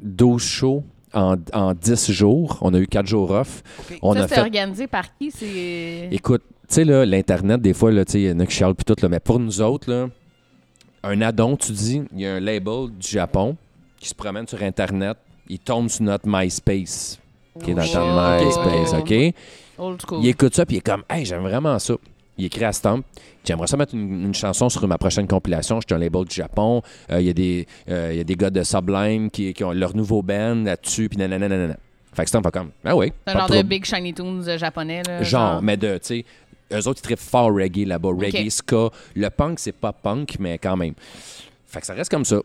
[0.00, 0.84] 12 shows
[1.14, 2.58] en, en 10 jours.
[2.60, 3.62] On a eu 4 jours off.
[4.02, 4.40] On ça, a fait.
[4.40, 5.30] organisé par qui?
[5.30, 6.08] C'est...
[6.10, 8.52] Écoute, tu sais, là, l'Internet, des fois, là, tu sais, il y en a qui
[8.54, 10.10] chialent puis tout, là, mais pour nous autres, là,
[11.02, 13.56] un addon, tu dis, il y a un label du Japon
[13.98, 15.16] qui se promène sur Internet,
[15.48, 17.18] il tombe sur notre MySpace,
[17.64, 18.44] qui est dans le temps de Oh.
[18.44, 19.34] MySpace, OK?
[19.78, 20.18] Old school.
[20.22, 21.94] Il écoute ça, puis il est comme, hey, j'aime vraiment ça.
[22.40, 23.02] Il écrit à Stamp.
[23.44, 25.80] J'aimerais ça mettre une, une chanson sur ma prochaine compilation.
[25.80, 26.82] Je suis un label du Japon.
[27.10, 29.72] Euh, Il y, a des, euh, y a des gars de Sublime qui, qui ont
[29.72, 31.48] leur nouveau band là-dessus, puis nanana.
[31.48, 31.76] nanana.
[32.14, 33.12] Fait que Stamp va comme, ah oui.
[33.26, 33.62] C'est un genre de.
[33.62, 35.02] Big Shiny Tunes euh, japonais.
[35.06, 36.24] Là, Genre, mais de, tu sais,
[36.72, 38.08] eux autres, ils trippent fort reggae là-bas.
[38.08, 38.50] Reggae, Ok.
[38.50, 38.88] ska.
[39.14, 40.94] Le punk, c'est pas punk, mais quand même.
[41.66, 42.40] Fait que ça reste comme ça.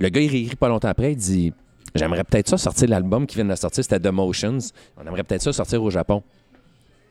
[0.00, 1.52] Le gars, il réécrit pas longtemps après, il dit
[1.94, 4.58] J'aimerais peut-être ça sortir l'album qui vient de sortir, c'était The Motions.
[4.96, 6.24] On aimerait peut-être ça sortir au Japon.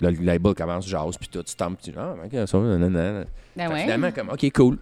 [0.01, 3.23] Le label commence, jase, puis tout, tu tampes, tu dis Ah, ok, ça, nanana.
[3.55, 3.81] Ben ouais.
[3.83, 4.77] Finalement, comme, ok, cool.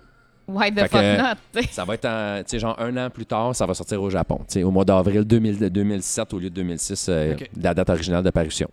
[0.48, 1.18] Why the Fait fuck que-
[1.62, 1.68] not?
[1.72, 4.10] Ça va être, en- tu sais, genre un an plus tard, ça va sortir au
[4.10, 4.38] Japon.
[4.40, 8.24] Tu sais, au mois d'avril 2000 2007 au lieu de 2006, euh, la date originale
[8.24, 8.70] de parution.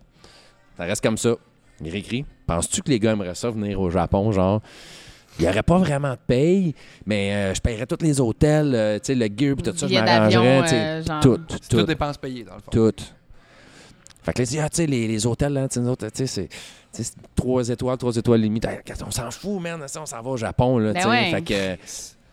[0.77, 1.35] Ça reste comme ça.
[1.81, 2.25] Il réécrit.
[2.47, 4.61] Penses-tu que les gars aimeraient ça venir au Japon, genre?
[5.37, 6.73] Il n'y aurait pas vraiment de paye,
[7.05, 9.87] mais euh, je paierais tous les hôtels, euh, tu sais, le gear puis tout ça,
[9.87, 12.71] je m'arrangerais, tu sais, euh, tout, tout, toutes dépenses payées, dans le fond.
[12.71, 13.03] tout.
[14.21, 16.07] Fait que là, dit, ah, tu sais, les, les hôtels, là, tu sais, nous autres,
[16.09, 16.49] tu sais,
[16.91, 18.67] c'est- trois étoiles, trois étoiles limite.
[19.05, 21.09] On s'en fout, man, on s'en va au Japon, là, Ben tu sais.
[21.09, 21.31] ouais.
[21.31, 21.41] Fait
[21.77, 21.83] que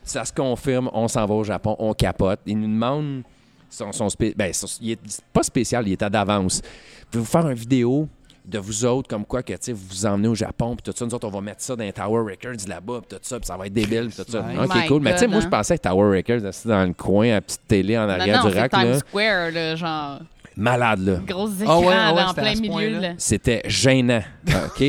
[0.03, 2.41] ça se confirme, on s'en va au Japon, on capote.
[2.47, 3.23] Ils nous demandent
[3.71, 6.63] son, son spé- ben, son- il est c'est pas spécial, il est à d'avance.
[7.11, 8.09] Pouvez-vous faire une vidéo
[8.45, 10.97] de vous autres, comme quoi que, tu sais, vous vous emmenez au Japon, puis tout
[10.97, 13.41] ça, nous autres, on va mettre ça dans les Tower Records là-bas, puis tout ça,
[13.41, 14.39] puis ça va être débile, puis tout ça.
[14.41, 15.03] OK, My cool.
[15.03, 15.51] Mais tu sais, moi, je hein.
[15.51, 18.43] pensais que Tower Records, assis dans le coin, à la petite télé en Non, arrière
[18.45, 18.99] non, du c'est rack, Times là.
[19.01, 20.21] Square, là, genre.
[20.57, 21.17] Malade, là.
[21.27, 22.73] Gros écrans Ah ouais, ah ouais, là, en c'était à plein ce milieu.
[22.73, 23.01] point-là.
[23.01, 23.13] Là.
[23.19, 24.23] C'était gênant.
[24.49, 24.85] OK?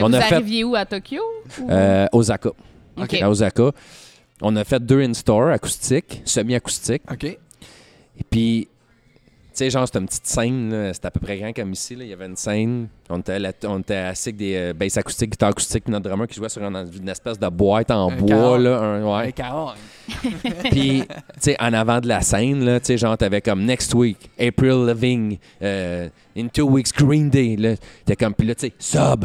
[0.00, 1.22] On vous a fait arriviez où, à Tokyo?
[1.60, 2.50] ou- euh, Osaka.
[2.96, 3.14] OK.
[3.22, 3.70] À Osaka.
[4.42, 7.02] On a fait deux in-store acoustiques, semi-acoustiques.
[7.10, 7.24] OK.
[7.24, 7.38] Et
[8.28, 8.68] puis,
[9.58, 11.94] sais, genre, c'était une petite scène, c'était à peu près grand comme ici.
[11.96, 12.04] Là.
[12.04, 14.96] Il y avait une scène, on était, là- on était assis avec des euh, basses
[14.96, 18.10] acoustiques, guitares acoustiques, puis notre drummer qui jouait sur une, une espèce de boîte en
[18.10, 18.28] Un bois.
[18.28, 18.56] caron.
[18.56, 19.32] Là, un- ouais.
[20.70, 23.92] Puis, tu sais, en avant de la scène, là, tu sais, genre, t'avais comme Next
[23.94, 27.74] Week, April Living, euh, In Two Weeks, Green Day, là.
[28.04, 29.24] T'es comme, puis là, tu sais, Sub.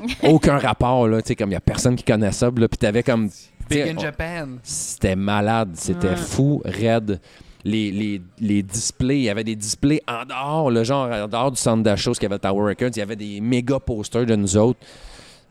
[0.24, 2.68] Aucun rapport, là, tu sais, comme il y a personne qui connaît Sub, là.
[2.68, 3.28] Puis t'avais comme.
[3.68, 4.46] Big in Japan.
[4.62, 6.16] C'était malade, c'était Ouais.
[6.16, 7.20] fou, raide.
[7.68, 11.50] Les, les, les displays, il y avait des displays en dehors, le genre en dehors
[11.50, 13.78] du centre d'achat, ce qu'il y avait le Tower Records, il y avait des méga
[13.78, 14.80] posters de nous autres.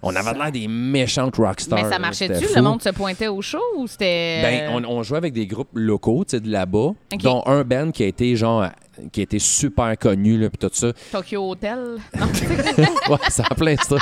[0.02, 1.84] On avait l'air des méchantes rockstars.
[1.84, 2.56] Mais ça marchait-tu?
[2.56, 4.42] Le monde se pointait au show ou c'était.
[4.42, 6.92] Ben, on, on jouait avec des groupes locaux, tu sais, de là-bas,
[7.24, 8.68] dont un band qui a été genre
[9.12, 10.92] qui a été super connu là puis tout ça.
[11.12, 11.98] Tokyo Hotel?
[13.10, 13.98] ouais, ça a plein de ça.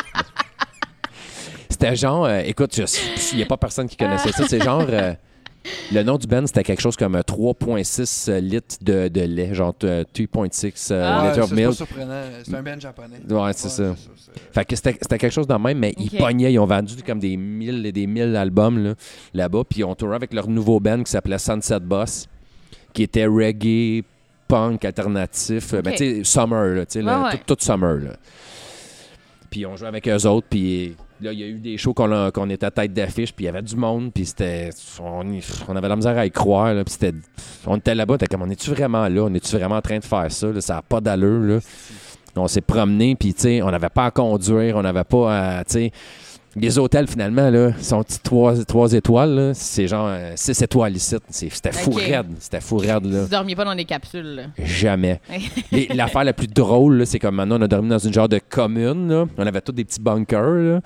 [1.70, 2.78] C'était genre euh, écoute,
[3.32, 5.13] il n'y a pas personne qui connaissait ça, c'est genre euh,
[5.91, 9.74] le nom du band, c'était quelque chose comme euh, 3.6 litres de, de lait, genre
[9.84, 11.22] euh, 2.6 euh, Ah.
[11.22, 11.74] Ouais, litres ça, of c'est milk.
[11.74, 12.22] surprenant.
[12.43, 13.18] C'est un band japonais.
[13.30, 13.95] Ouais, c'est ça.
[13.95, 16.95] c'est- Fait que c'était c'était quelque chose de même, mais ils pognaient, ils ont vendu
[17.05, 18.93] comme des mille et des mille albums là,
[19.34, 22.28] là-bas, puis ils ont tourné avec leur nouveau band qui s'appelait Sunset Boss,
[22.93, 24.03] qui était reggae,
[24.47, 25.97] punk, alternatif, euh, ben, Ok.
[25.97, 27.38] tu sais, summer, là, tu sais, là, Ouais, ouais.
[27.45, 27.95] tout, tout summer.
[27.95, 28.11] Là.
[29.49, 32.49] Puis on jouait avec eux autres, puis Là, il y a eu des shows qu'on
[32.49, 34.70] était à tête d'affiche, puis il y avait du monde, puis c'était.
[34.99, 37.13] On, avait la misère à y croire, puis c'était.
[37.66, 39.22] On était là-bas, t'es comme, on est-tu vraiment là?
[39.24, 40.47] On est-tu vraiment en train de faire ça?
[40.59, 41.59] Ça n'a pas d'allure, là.
[42.36, 45.63] On s'est promené, puis tu sais, on n'avait pas à conduire, on n'avait pas à.
[46.56, 49.51] Les hôtels, finalement, là, sont trois, trois étoiles.
[49.56, 51.16] C'est genre euh, six étoiles ici.
[51.30, 52.01] C'était fou Ok.
[52.01, 52.28] raide.
[52.39, 53.24] C'était fou raide, là.
[53.24, 54.43] Vous dormiez pas dans des capsules, là.
[54.64, 55.20] Jamais.
[55.72, 58.39] Et L'affaire la plus drôle, c'est comme maintenant, on a dormi dans une genre de
[58.39, 59.10] commune.
[59.10, 59.26] là.
[59.38, 60.41] On avait tous des petits bunkers.
[60.56, 60.82] là.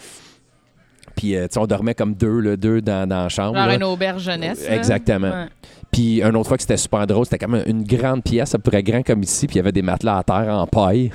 [1.15, 3.55] Puis, euh, tu sais, on dormait comme deux, là, deux dans, dans la chambre.
[3.57, 4.65] Genre une auberge jeunesse.
[4.69, 5.29] Exactement.
[5.29, 5.47] Ouais.
[5.91, 8.71] Puis, une autre fois que c'était super drôle, c'était comme une grande pièce, à peu
[8.71, 9.45] près grand comme ici.
[9.47, 11.11] Puis, il y avait des matelas à terre en paille.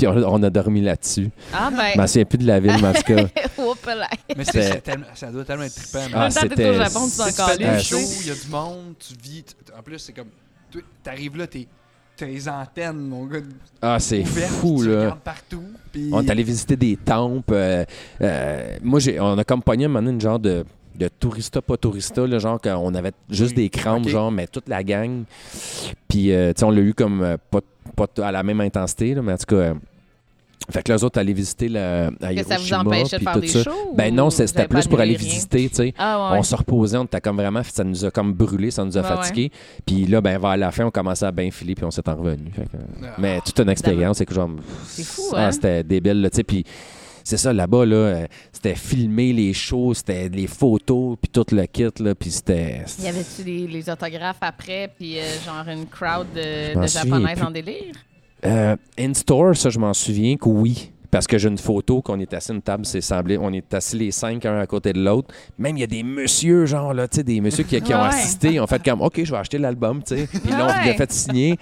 [0.00, 1.30] Puis, on, on a dormi là-dessus.
[1.52, 2.00] Ah, Je ben.
[2.00, 3.16] m'en souviens plus de la ville, mais en tout cas.
[3.94, 4.08] Là.
[4.36, 5.98] Mais C'était- c'est, c'est tellement- ça doit tellement être trippant.
[5.98, 8.18] En Ah, même temps, au Japon, tu tu shows, sais.
[8.22, 9.44] il y a du monde, tu vis.
[9.44, 10.28] tu- En plus, c'est comme.
[10.70, 11.66] tu- T'arrives là, t'es.
[12.16, 13.40] T'as les antennes, mon gars.
[13.82, 15.16] Ah, c'est ouvertes, fou, là.
[15.22, 15.62] partout.
[16.12, 17.52] On est allé visiter des temples.
[17.54, 17.84] euh,
[18.22, 21.60] euh, moi, j'ai, on a comme pogné un moment donné une genre de, de tourista,
[21.62, 25.24] pas tourista, là, genre qu'on avait juste Oui, des crampes, genre, mais toute la gang.
[26.08, 27.60] Puis, euh, tu sais, on l'a eu comme euh, pas,
[27.96, 29.74] pas t- à la même intensité, là, mais en tout cas.
[30.70, 33.24] Fait que les autres allaient visiter la, à Que ça vous Hiroshima, empêchait de puis
[33.24, 33.62] faire tout des ça.
[33.64, 33.94] shows?
[33.96, 35.28] Ben non, c'était plus pour aller rien?
[35.28, 35.94] visiter, tu sais.
[35.98, 36.38] Ah, ouais.
[36.38, 39.02] On se reposait, on était comme vraiment, ça nous a comme brûlé, ça nous a
[39.02, 39.50] fatigué.
[39.86, 42.14] Puis là, ben vers la fin, on commençait à bien filer, puis on s'est en
[42.16, 42.50] revenu.
[42.50, 42.60] Que-
[43.04, 43.14] Ah.
[43.18, 44.50] mais toute une expérience, c'est que genre.
[44.86, 45.52] C'est fou, ah, hein?
[45.52, 46.44] C'était débile, tu sais.
[46.44, 46.64] Puis
[47.24, 51.66] c'est ça, là-bas, là, euh, c'était filmer les shows, c'était les photos, puis tout le
[51.66, 52.84] kit, là, puis c'était.
[53.02, 57.50] Y avait-tu les, les autographes après, puis euh, genre une crowd de, de japonaises en
[57.50, 57.94] délire?
[58.44, 60.92] Euh, In-store, ça, je m'en souviens que oui.
[61.10, 63.36] Parce que j'ai une photo qu'on est assis à une table, c'est semblé.
[63.36, 65.34] On est assis les cinq, un à côté de l'autre.
[65.58, 68.00] Même il y a des messieurs, genre, là, tu sais, des messieurs qui, qui ont
[68.00, 68.06] Ouais.
[68.06, 70.28] assisté, ils ont fait comme, OK, je vais acheter l'album, tu sais.
[70.28, 71.58] Puis là, on l'a fait signer.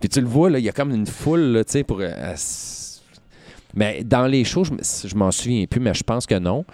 [0.00, 1.98] Puis tu le vois, là, il y a comme une foule, tu sais, pour.
[2.00, 2.34] euh,
[3.74, 6.64] Mais dans les shows, je m'en souviens plus, mais je pense que non.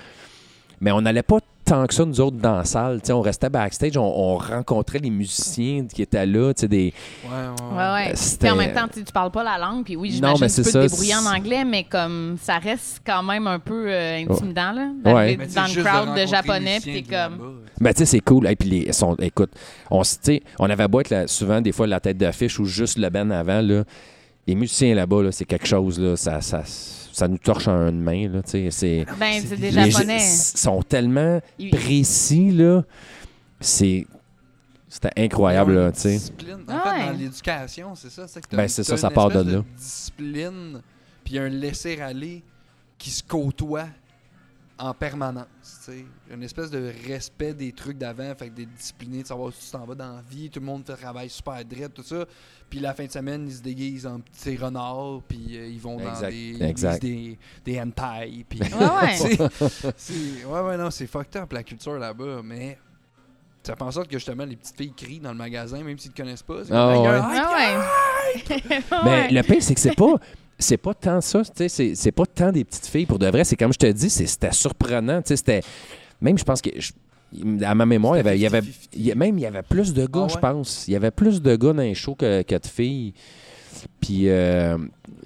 [0.80, 1.38] Mais on n'allait pas
[1.72, 3.00] tant que ça, nous autres, dans la salle.
[3.00, 6.68] Tu sais, on restait backstage, on, on rencontrait les musiciens qui étaient là, tu sais,
[6.68, 6.92] des.
[7.24, 7.36] Ouais, ouais,
[7.70, 7.76] ouais.
[7.78, 8.12] Ouais, ouais.
[8.14, 10.52] c'était- Puis en même temps, tu parles pas la langue, puis oui, j'imagine mais que
[10.52, 13.86] tu c'est peux te débrouiller en anglais, mais comme ça reste quand même un peu
[13.88, 14.90] euh, intimidant, là.
[15.06, 15.36] Ouais.
[15.38, 17.60] Mais tu sais, Dans le crowd de japonais, puis comme...
[17.80, 18.46] Ben, tu sais, c'est cool.
[18.48, 19.50] Et puis, les, sont, écoute,
[19.90, 20.02] on,
[20.58, 23.30] on avait beau être là, souvent, des fois, la tête d'affiche ou juste le ben
[23.30, 23.84] avant, là.
[24.46, 26.16] Les musiciens là-bas, là, c'est quelque chose, là.
[26.16, 26.62] Ça, ça,
[27.12, 28.42] ça nous torche en une main, là.
[28.42, 29.06] Tu sais, c'est.
[29.18, 30.18] Ben, C'est des les japonais.
[30.18, 32.82] sont tellement Ils- précis, là.
[33.60, 34.06] C'est.
[34.88, 36.12] C'était incroyable, là, une tu sais.
[36.18, 36.58] discipline.
[36.68, 37.00] En Ouais.
[37.00, 38.28] fait, dans l'éducation, c'est ça.
[38.28, 39.62] c'est que t'as- Ben, c'est ça, ça part de là.
[39.76, 40.82] discipline,
[41.24, 42.42] puis un laisser-aller
[42.98, 43.86] qui se côtoie
[44.84, 45.46] en permanence.
[46.30, 49.70] Une espèce de respect des trucs d'avant, fait que des disciplinés, de savoir où tu
[49.70, 52.24] t'en vas dans la vie, tout le monde fait travail super drette, tout ça.
[52.68, 55.96] Puis la fin de semaine, ils se déguisent en petits renards, puis euh, ils vont
[55.98, 57.02] dans Exact, des, ils exact.
[57.02, 58.60] des, des hentai, puis...
[58.60, 59.48] Ouais, ouais.
[59.96, 62.76] C'est- ouais, ouais, non, c'est fucked up la culture là-bas, mais
[63.62, 66.10] ça fait en sorte que justement les petites filles crient dans le magasin, même s'ils
[66.10, 66.64] ne te connaissent pas.
[66.64, 67.08] C'est Ah, ouais.
[67.08, 68.62] Ah ouais.
[69.04, 70.14] Mais le pire, c'est que c'est pas.
[70.62, 73.06] C'est pas tant ça, tu sais, c'est- c'est pas tant des petites filles.
[73.06, 75.20] Pour de vrai, c'est comme je te dis, c'est- c'était surprenant.
[75.22, 75.60] tu sais, C'était.
[76.20, 76.70] Même, je pense que.
[76.78, 76.92] je-
[77.64, 78.88] à ma mémoire, il y avait, il y avait, 50-50.
[78.94, 80.28] il y a- même il y avait plus de gars, Ah ouais?
[80.34, 80.84] je pense.
[80.88, 83.14] Il y avait plus de gars dans les shows que, que de filles.
[84.00, 84.76] Puis, euh,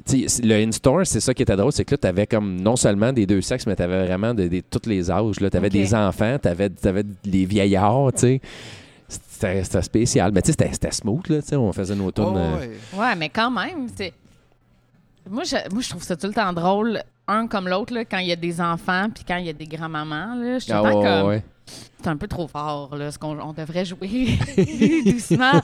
[0.07, 2.61] tu sais, le in-store, c'est ça qui était drôle, c'est que là, tu avais comme
[2.61, 5.34] non seulement des deux sexes, mais tu avais vraiment de, de tous les âges.
[5.37, 6.70] Tu avais des enfants, tu avais,
[7.24, 8.41] les vieillards, tu sais.
[9.09, 10.32] C'était c'était spécial.
[10.32, 11.57] Mais tu sais, c'était- c'était smooth, là, tu sais.
[11.57, 12.24] On faisait nos Ouais, tunes.
[12.37, 12.70] euh, ouais.
[12.99, 14.12] Ouais, mais quand même, c'est.
[15.29, 18.18] Moi je, moi, je trouve ça tout le temps drôle, un comme l'autre, là, quand
[18.18, 20.35] il y a des enfants puis quand il y a des grands-mamans.
[20.37, 20.59] là.
[20.59, 21.29] Je suis ah, le temps ouais, comme.
[21.29, 21.43] ouais.
[22.01, 24.39] C'est un peu trop fort, là, ce qu'on on devrait jouer
[25.05, 25.61] doucement.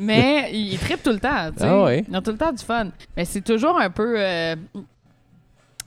[0.00, 1.66] Mais ils trippent tout le temps, tu sais.
[1.66, 2.04] Ah ouais.
[2.06, 2.90] Ils ont tout le temps du fun.
[3.16, 4.16] Mais c'est toujours un peu...
[4.18, 4.56] Euh...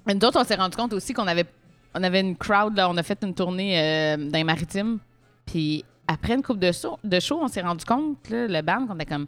[0.08, 1.46] Nous autres, on s'est rendu compte aussi qu'on avait,
[1.94, 4.98] on avait une crowd, là, on a fait une tournée euh, dans les maritimes.
[5.46, 8.88] Puis après une coupe de, show, de show, on s'est rendu compte, là, le band,
[8.88, 9.28] qu'on était comme...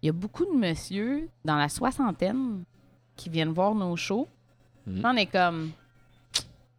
[0.00, 2.64] Il y a beaucoup de monsieur dans la soixantaine
[3.16, 4.26] qui viennent voir nos shows.
[4.86, 4.94] Mhm.
[4.94, 5.70] Puis On est comme...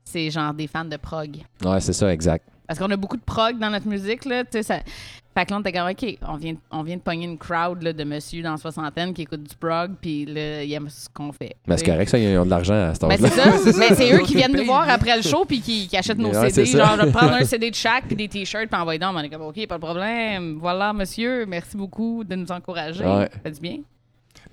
[0.03, 1.37] C'est genre des fans de prog.
[1.63, 2.47] Ouais, c'est ça, exact.
[2.67, 4.79] Parce qu'on a beaucoup de prog dans notre musique, là, tu sais, ça...
[5.35, 7.81] Fait que là, on était comme, OK, on vient, on vient de pogner une crowd
[7.81, 11.09] là, de monsieur dans la soixantaine qui écoute du prog, puis là, ils aiment ce
[11.09, 11.55] qu'on fait.
[11.65, 13.29] Mais c'est correct, ça, ils ont de l'argent à cet Ben, âge-là.
[13.29, 15.43] c'est ça, c'est ça, mais c'est c'est eux qui viennent nous voir après le show
[15.43, 16.77] puis qui, qui achètent nos Ouais, CD.
[16.77, 19.15] Genre, de prendre un CD de chaque puis des t-shirts puis envoyer donc.
[19.15, 20.59] On est comme, OK, pas de problème.
[20.61, 23.03] Voilà, monsieur, merci beaucoup de nous encourager.
[23.03, 23.27] Ouais.
[23.33, 23.77] Ça fait du bien.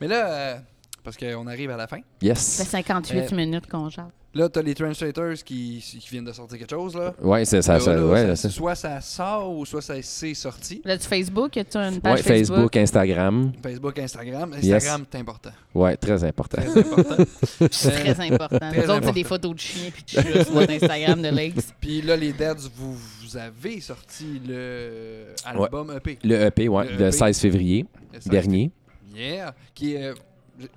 [0.00, 0.56] Mais là, euh,
[1.02, 1.98] parce qu'on arrive à la fin.
[1.98, 2.38] Ça fait Yes.
[2.38, 4.06] 58 Euh, minutes qu'on jase.
[4.32, 7.12] Là, t'as les Translators qui, qui viennent de sortir quelque chose, là.
[7.20, 7.72] Ouais, c'est ça.
[7.74, 10.80] Là, ça, là, ouais, ça- soit ça sort ou soit ça c'est sorti.
[10.84, 13.50] Là, du Facebook, as-tu une page ouais, Facebook, Instagram.
[13.60, 14.54] Facebook, Instagram.
[14.62, 14.74] Yes.
[14.84, 15.50] Instagram, c'est important.
[15.74, 16.58] Ouais, très important.
[16.62, 17.24] Très important.
[17.72, 18.58] C'est Euh, très important.
[18.70, 21.60] très Nous autres, c'est des photos de chiens puis de chats sur Instagram de Legs.
[21.80, 26.18] Puis là, les Deads, vous, vous avez sorti le album EP.
[26.22, 27.12] Le EP, ouais, Le le EP.
[27.12, 28.70] 16 février le 16 dernier.
[29.14, 29.54] Yeah.
[29.74, 30.14] Qui est, euh,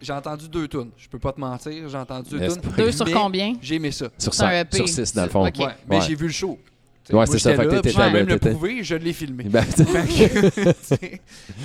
[0.01, 0.91] j'ai entendu deux tunes.
[0.97, 2.61] Je peux pas te mentir, j'ai entendu deux tunes.
[2.77, 3.55] Deux sur combien?
[3.61, 4.07] J'ai aimé ça.
[4.17, 4.55] Sur C'est un 6.
[4.61, 4.77] EP.
[4.77, 5.43] Sur 6, dans le fond.
[5.43, 5.51] Ouais,
[5.88, 6.01] mais Ouais.
[6.01, 6.59] j'ai vu le show.
[7.03, 9.43] T'sais, Ouais, c'est ça, fait que t'étais même le prouver, je l'ai filmé.
[9.49, 9.86] Ben, c'est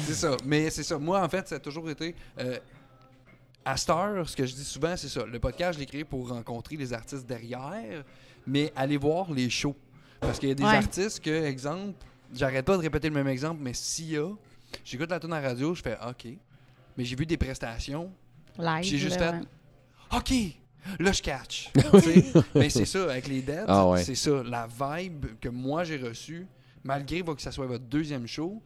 [0.06, 0.36] c'est ça.
[0.44, 0.98] Mais c'est ça.
[0.98, 2.14] Moi, en fait, ça a toujours été.
[2.40, 2.58] euh,
[3.64, 5.24] à Star, ce que je dis souvent, c'est ça.
[5.26, 8.02] Le podcast, je l'ai créé pour rencontrer les artistes derrière,
[8.46, 9.76] mais aller voir les shows.
[10.20, 10.70] Parce qu'il y a des Ouais.
[10.76, 11.92] artistes que, exemple,
[12.34, 14.30] j'arrête pas de répéter le même exemple, mais s'il y a,
[14.84, 16.32] j'écoute la tune à la radio, je fais OK.
[16.99, 18.11] Mais j'ai vu des prestations,
[18.59, 18.82] Live.
[18.84, 19.40] J'ai juste fait-.
[20.14, 20.32] OK,
[20.99, 21.70] là je catch.
[22.03, 22.24] Tu?
[22.57, 24.03] Mais c'est ça, avec les Dead, Ah ouais.
[24.03, 26.46] c'est ça, la vibe que moi j'ai reçue,
[26.82, 28.61] malgré que ça soit votre deuxième show,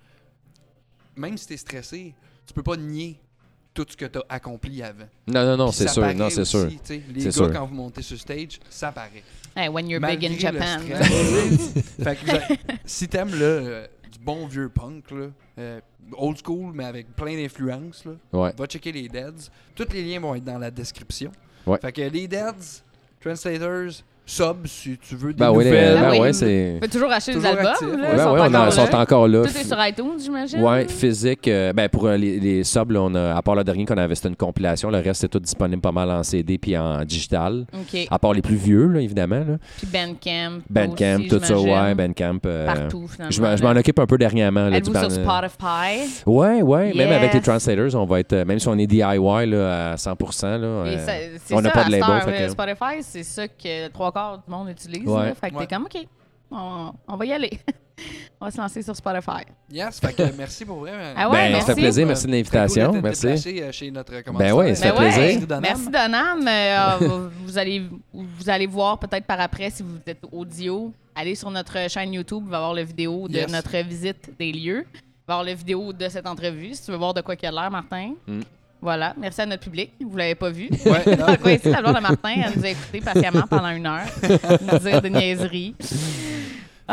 [1.15, 2.15] même si t'es stressé,
[2.47, 3.21] tu peux pas nier
[3.75, 5.05] tout ce que t'as accompli avant.
[5.27, 6.15] Non, non, non, c'est sûr.
[6.15, 6.69] Non, c'est sûr.
[6.85, 7.53] tu Les C'est gars, sûr.
[7.53, 9.23] quand vous montez sur stage, ça paraît.
[9.57, 10.79] Hey, when you're Malgré big in le Japan.
[10.81, 11.95] stress.
[12.03, 12.43] fait que, ben,
[12.85, 15.27] si t'aimes là, euh, du bon vieux punk, là,
[15.59, 15.81] euh,
[16.17, 18.53] old school, mais avec plein d'influences, Ouais.
[18.57, 19.51] va checker les Deads.
[19.75, 21.33] Tous les liens vont être dans la description.
[21.67, 21.79] Ouais.
[21.81, 22.83] Fait que les Deads,
[23.21, 26.01] Translators, Sub, si tu veux des Ben oui, les- nouvelles.
[26.01, 26.19] ben oui.
[26.21, 26.79] ouais, Tu c'est.
[26.81, 28.01] peux toujours acheter Toujours des albums.
[28.01, 29.01] là, Ben sont ouais, on en, encore sont là.
[29.01, 29.43] encore là.
[29.43, 30.63] Tout est sur iTunes, j'imagine.
[30.63, 31.49] Ouais, physique.
[31.49, 33.97] euh, ben pour euh, les, les subs, là, on a, à part le dernier qu'on
[33.97, 34.91] avait, c'était une compilation.
[34.91, 37.67] Le reste, c'est tout disponible pas mal en CD puis en digital.
[37.75, 38.07] OK.
[38.11, 39.41] À part les plus vieux, là, évidemment.
[39.41, 39.57] Là.
[39.79, 40.61] Puis Bandcamp.
[40.71, 41.95] Bandcamp, aussi, tout ça, ouais.
[41.97, 42.39] Bandcamp.
[42.47, 43.57] euh, Partout, finalement.
[43.57, 44.69] Je m'en- occupe un peu dernièrement.
[44.69, 46.23] Là, du sur ban- Spotify?
[46.27, 46.95] Ouais, ouais.
[46.95, 48.33] Même avec les translators, on va être.
[48.35, 51.85] euh, Même si on est DIY là, à 100%, là, euh, ça- on n'a pas
[51.85, 55.07] de label, Spotify, c'est ça que trois quarts du monde utilise.
[55.09, 55.27] Ouais.
[55.27, 55.35] là.
[55.35, 55.67] Fait que Ouais.
[55.67, 56.07] t'es comme, OK,
[56.51, 57.51] on, on va y aller.
[58.41, 59.43] on va se lancer sur Spotify.
[59.71, 60.93] Yes, fait que merci pour vrai.
[61.17, 61.67] Ah ouais, Ben, ça merci.
[61.67, 62.07] fait plaisir.
[62.07, 62.91] Merci de l'invitation.
[62.93, 63.61] Cool Merci.
[63.63, 65.49] euh, chez notre Ben ouais, ça Ben fait plaisir.
[65.49, 65.61] ouais.
[65.61, 66.47] Merci Donam.
[66.49, 67.83] Euh, vous, vous allez,
[68.13, 70.93] vous allez voir peut-être par après si vous êtes audio.
[71.15, 73.53] Allez sur notre chaîne YouTube, il va y avoir la vidéo de Yes.
[73.53, 74.87] notre visite des lieux.
[74.95, 76.75] Il va y avoir la vidéo de cette entrevue.
[76.75, 78.15] Si tu veux voir de quoi qu'il a l'air, Martin.
[78.27, 78.41] Mm.
[78.83, 79.15] Voilà.
[79.17, 79.93] Merci à notre public.
[80.01, 80.69] Vous l'avez pas vu.
[80.85, 81.17] Ouais.
[81.17, 84.07] Donc, ici, la blonde de Martin, elle nous a écouté patiemment pendant une heure,
[84.61, 85.75] nous dire des niaiseries.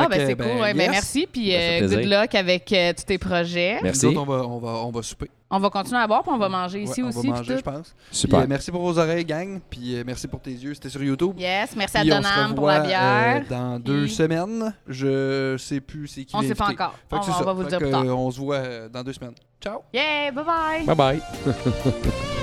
[0.06, 0.62] Ah, ben c'est ben, cool.
[0.62, 0.90] Ouais, ben, yes.
[0.92, 1.28] merci.
[1.32, 3.80] Puis fait euh, good luck avec euh, tous tes projets.
[3.84, 4.06] Merci.
[4.06, 5.30] Nous autres, on va, on, va, on va souper.
[5.52, 7.28] On va continuer à boire, puis on va manger ici Ouais, aussi.
[7.28, 7.96] On va manger, je pense.
[8.10, 8.40] Puis, Super.
[8.42, 9.60] euh, merci pour vos oreilles, gang.
[9.70, 10.74] Puis euh, merci pour tes yeux.
[10.76, 11.34] C'était sur YouTube.
[11.40, 13.42] Yes, merci à Puis Donam pour la bière.
[13.46, 14.74] euh, dans deux Puis- semaines.
[14.88, 16.94] Je sais plus c'est qui on sait pas encore.
[17.10, 18.06] Fait On, va- on va vous Fait dire plus tard.
[18.06, 19.34] On se voit dans deux semaines.
[19.62, 19.82] Ciao!
[19.94, 20.86] Yeah, bye bye.
[20.86, 21.22] Bye bye.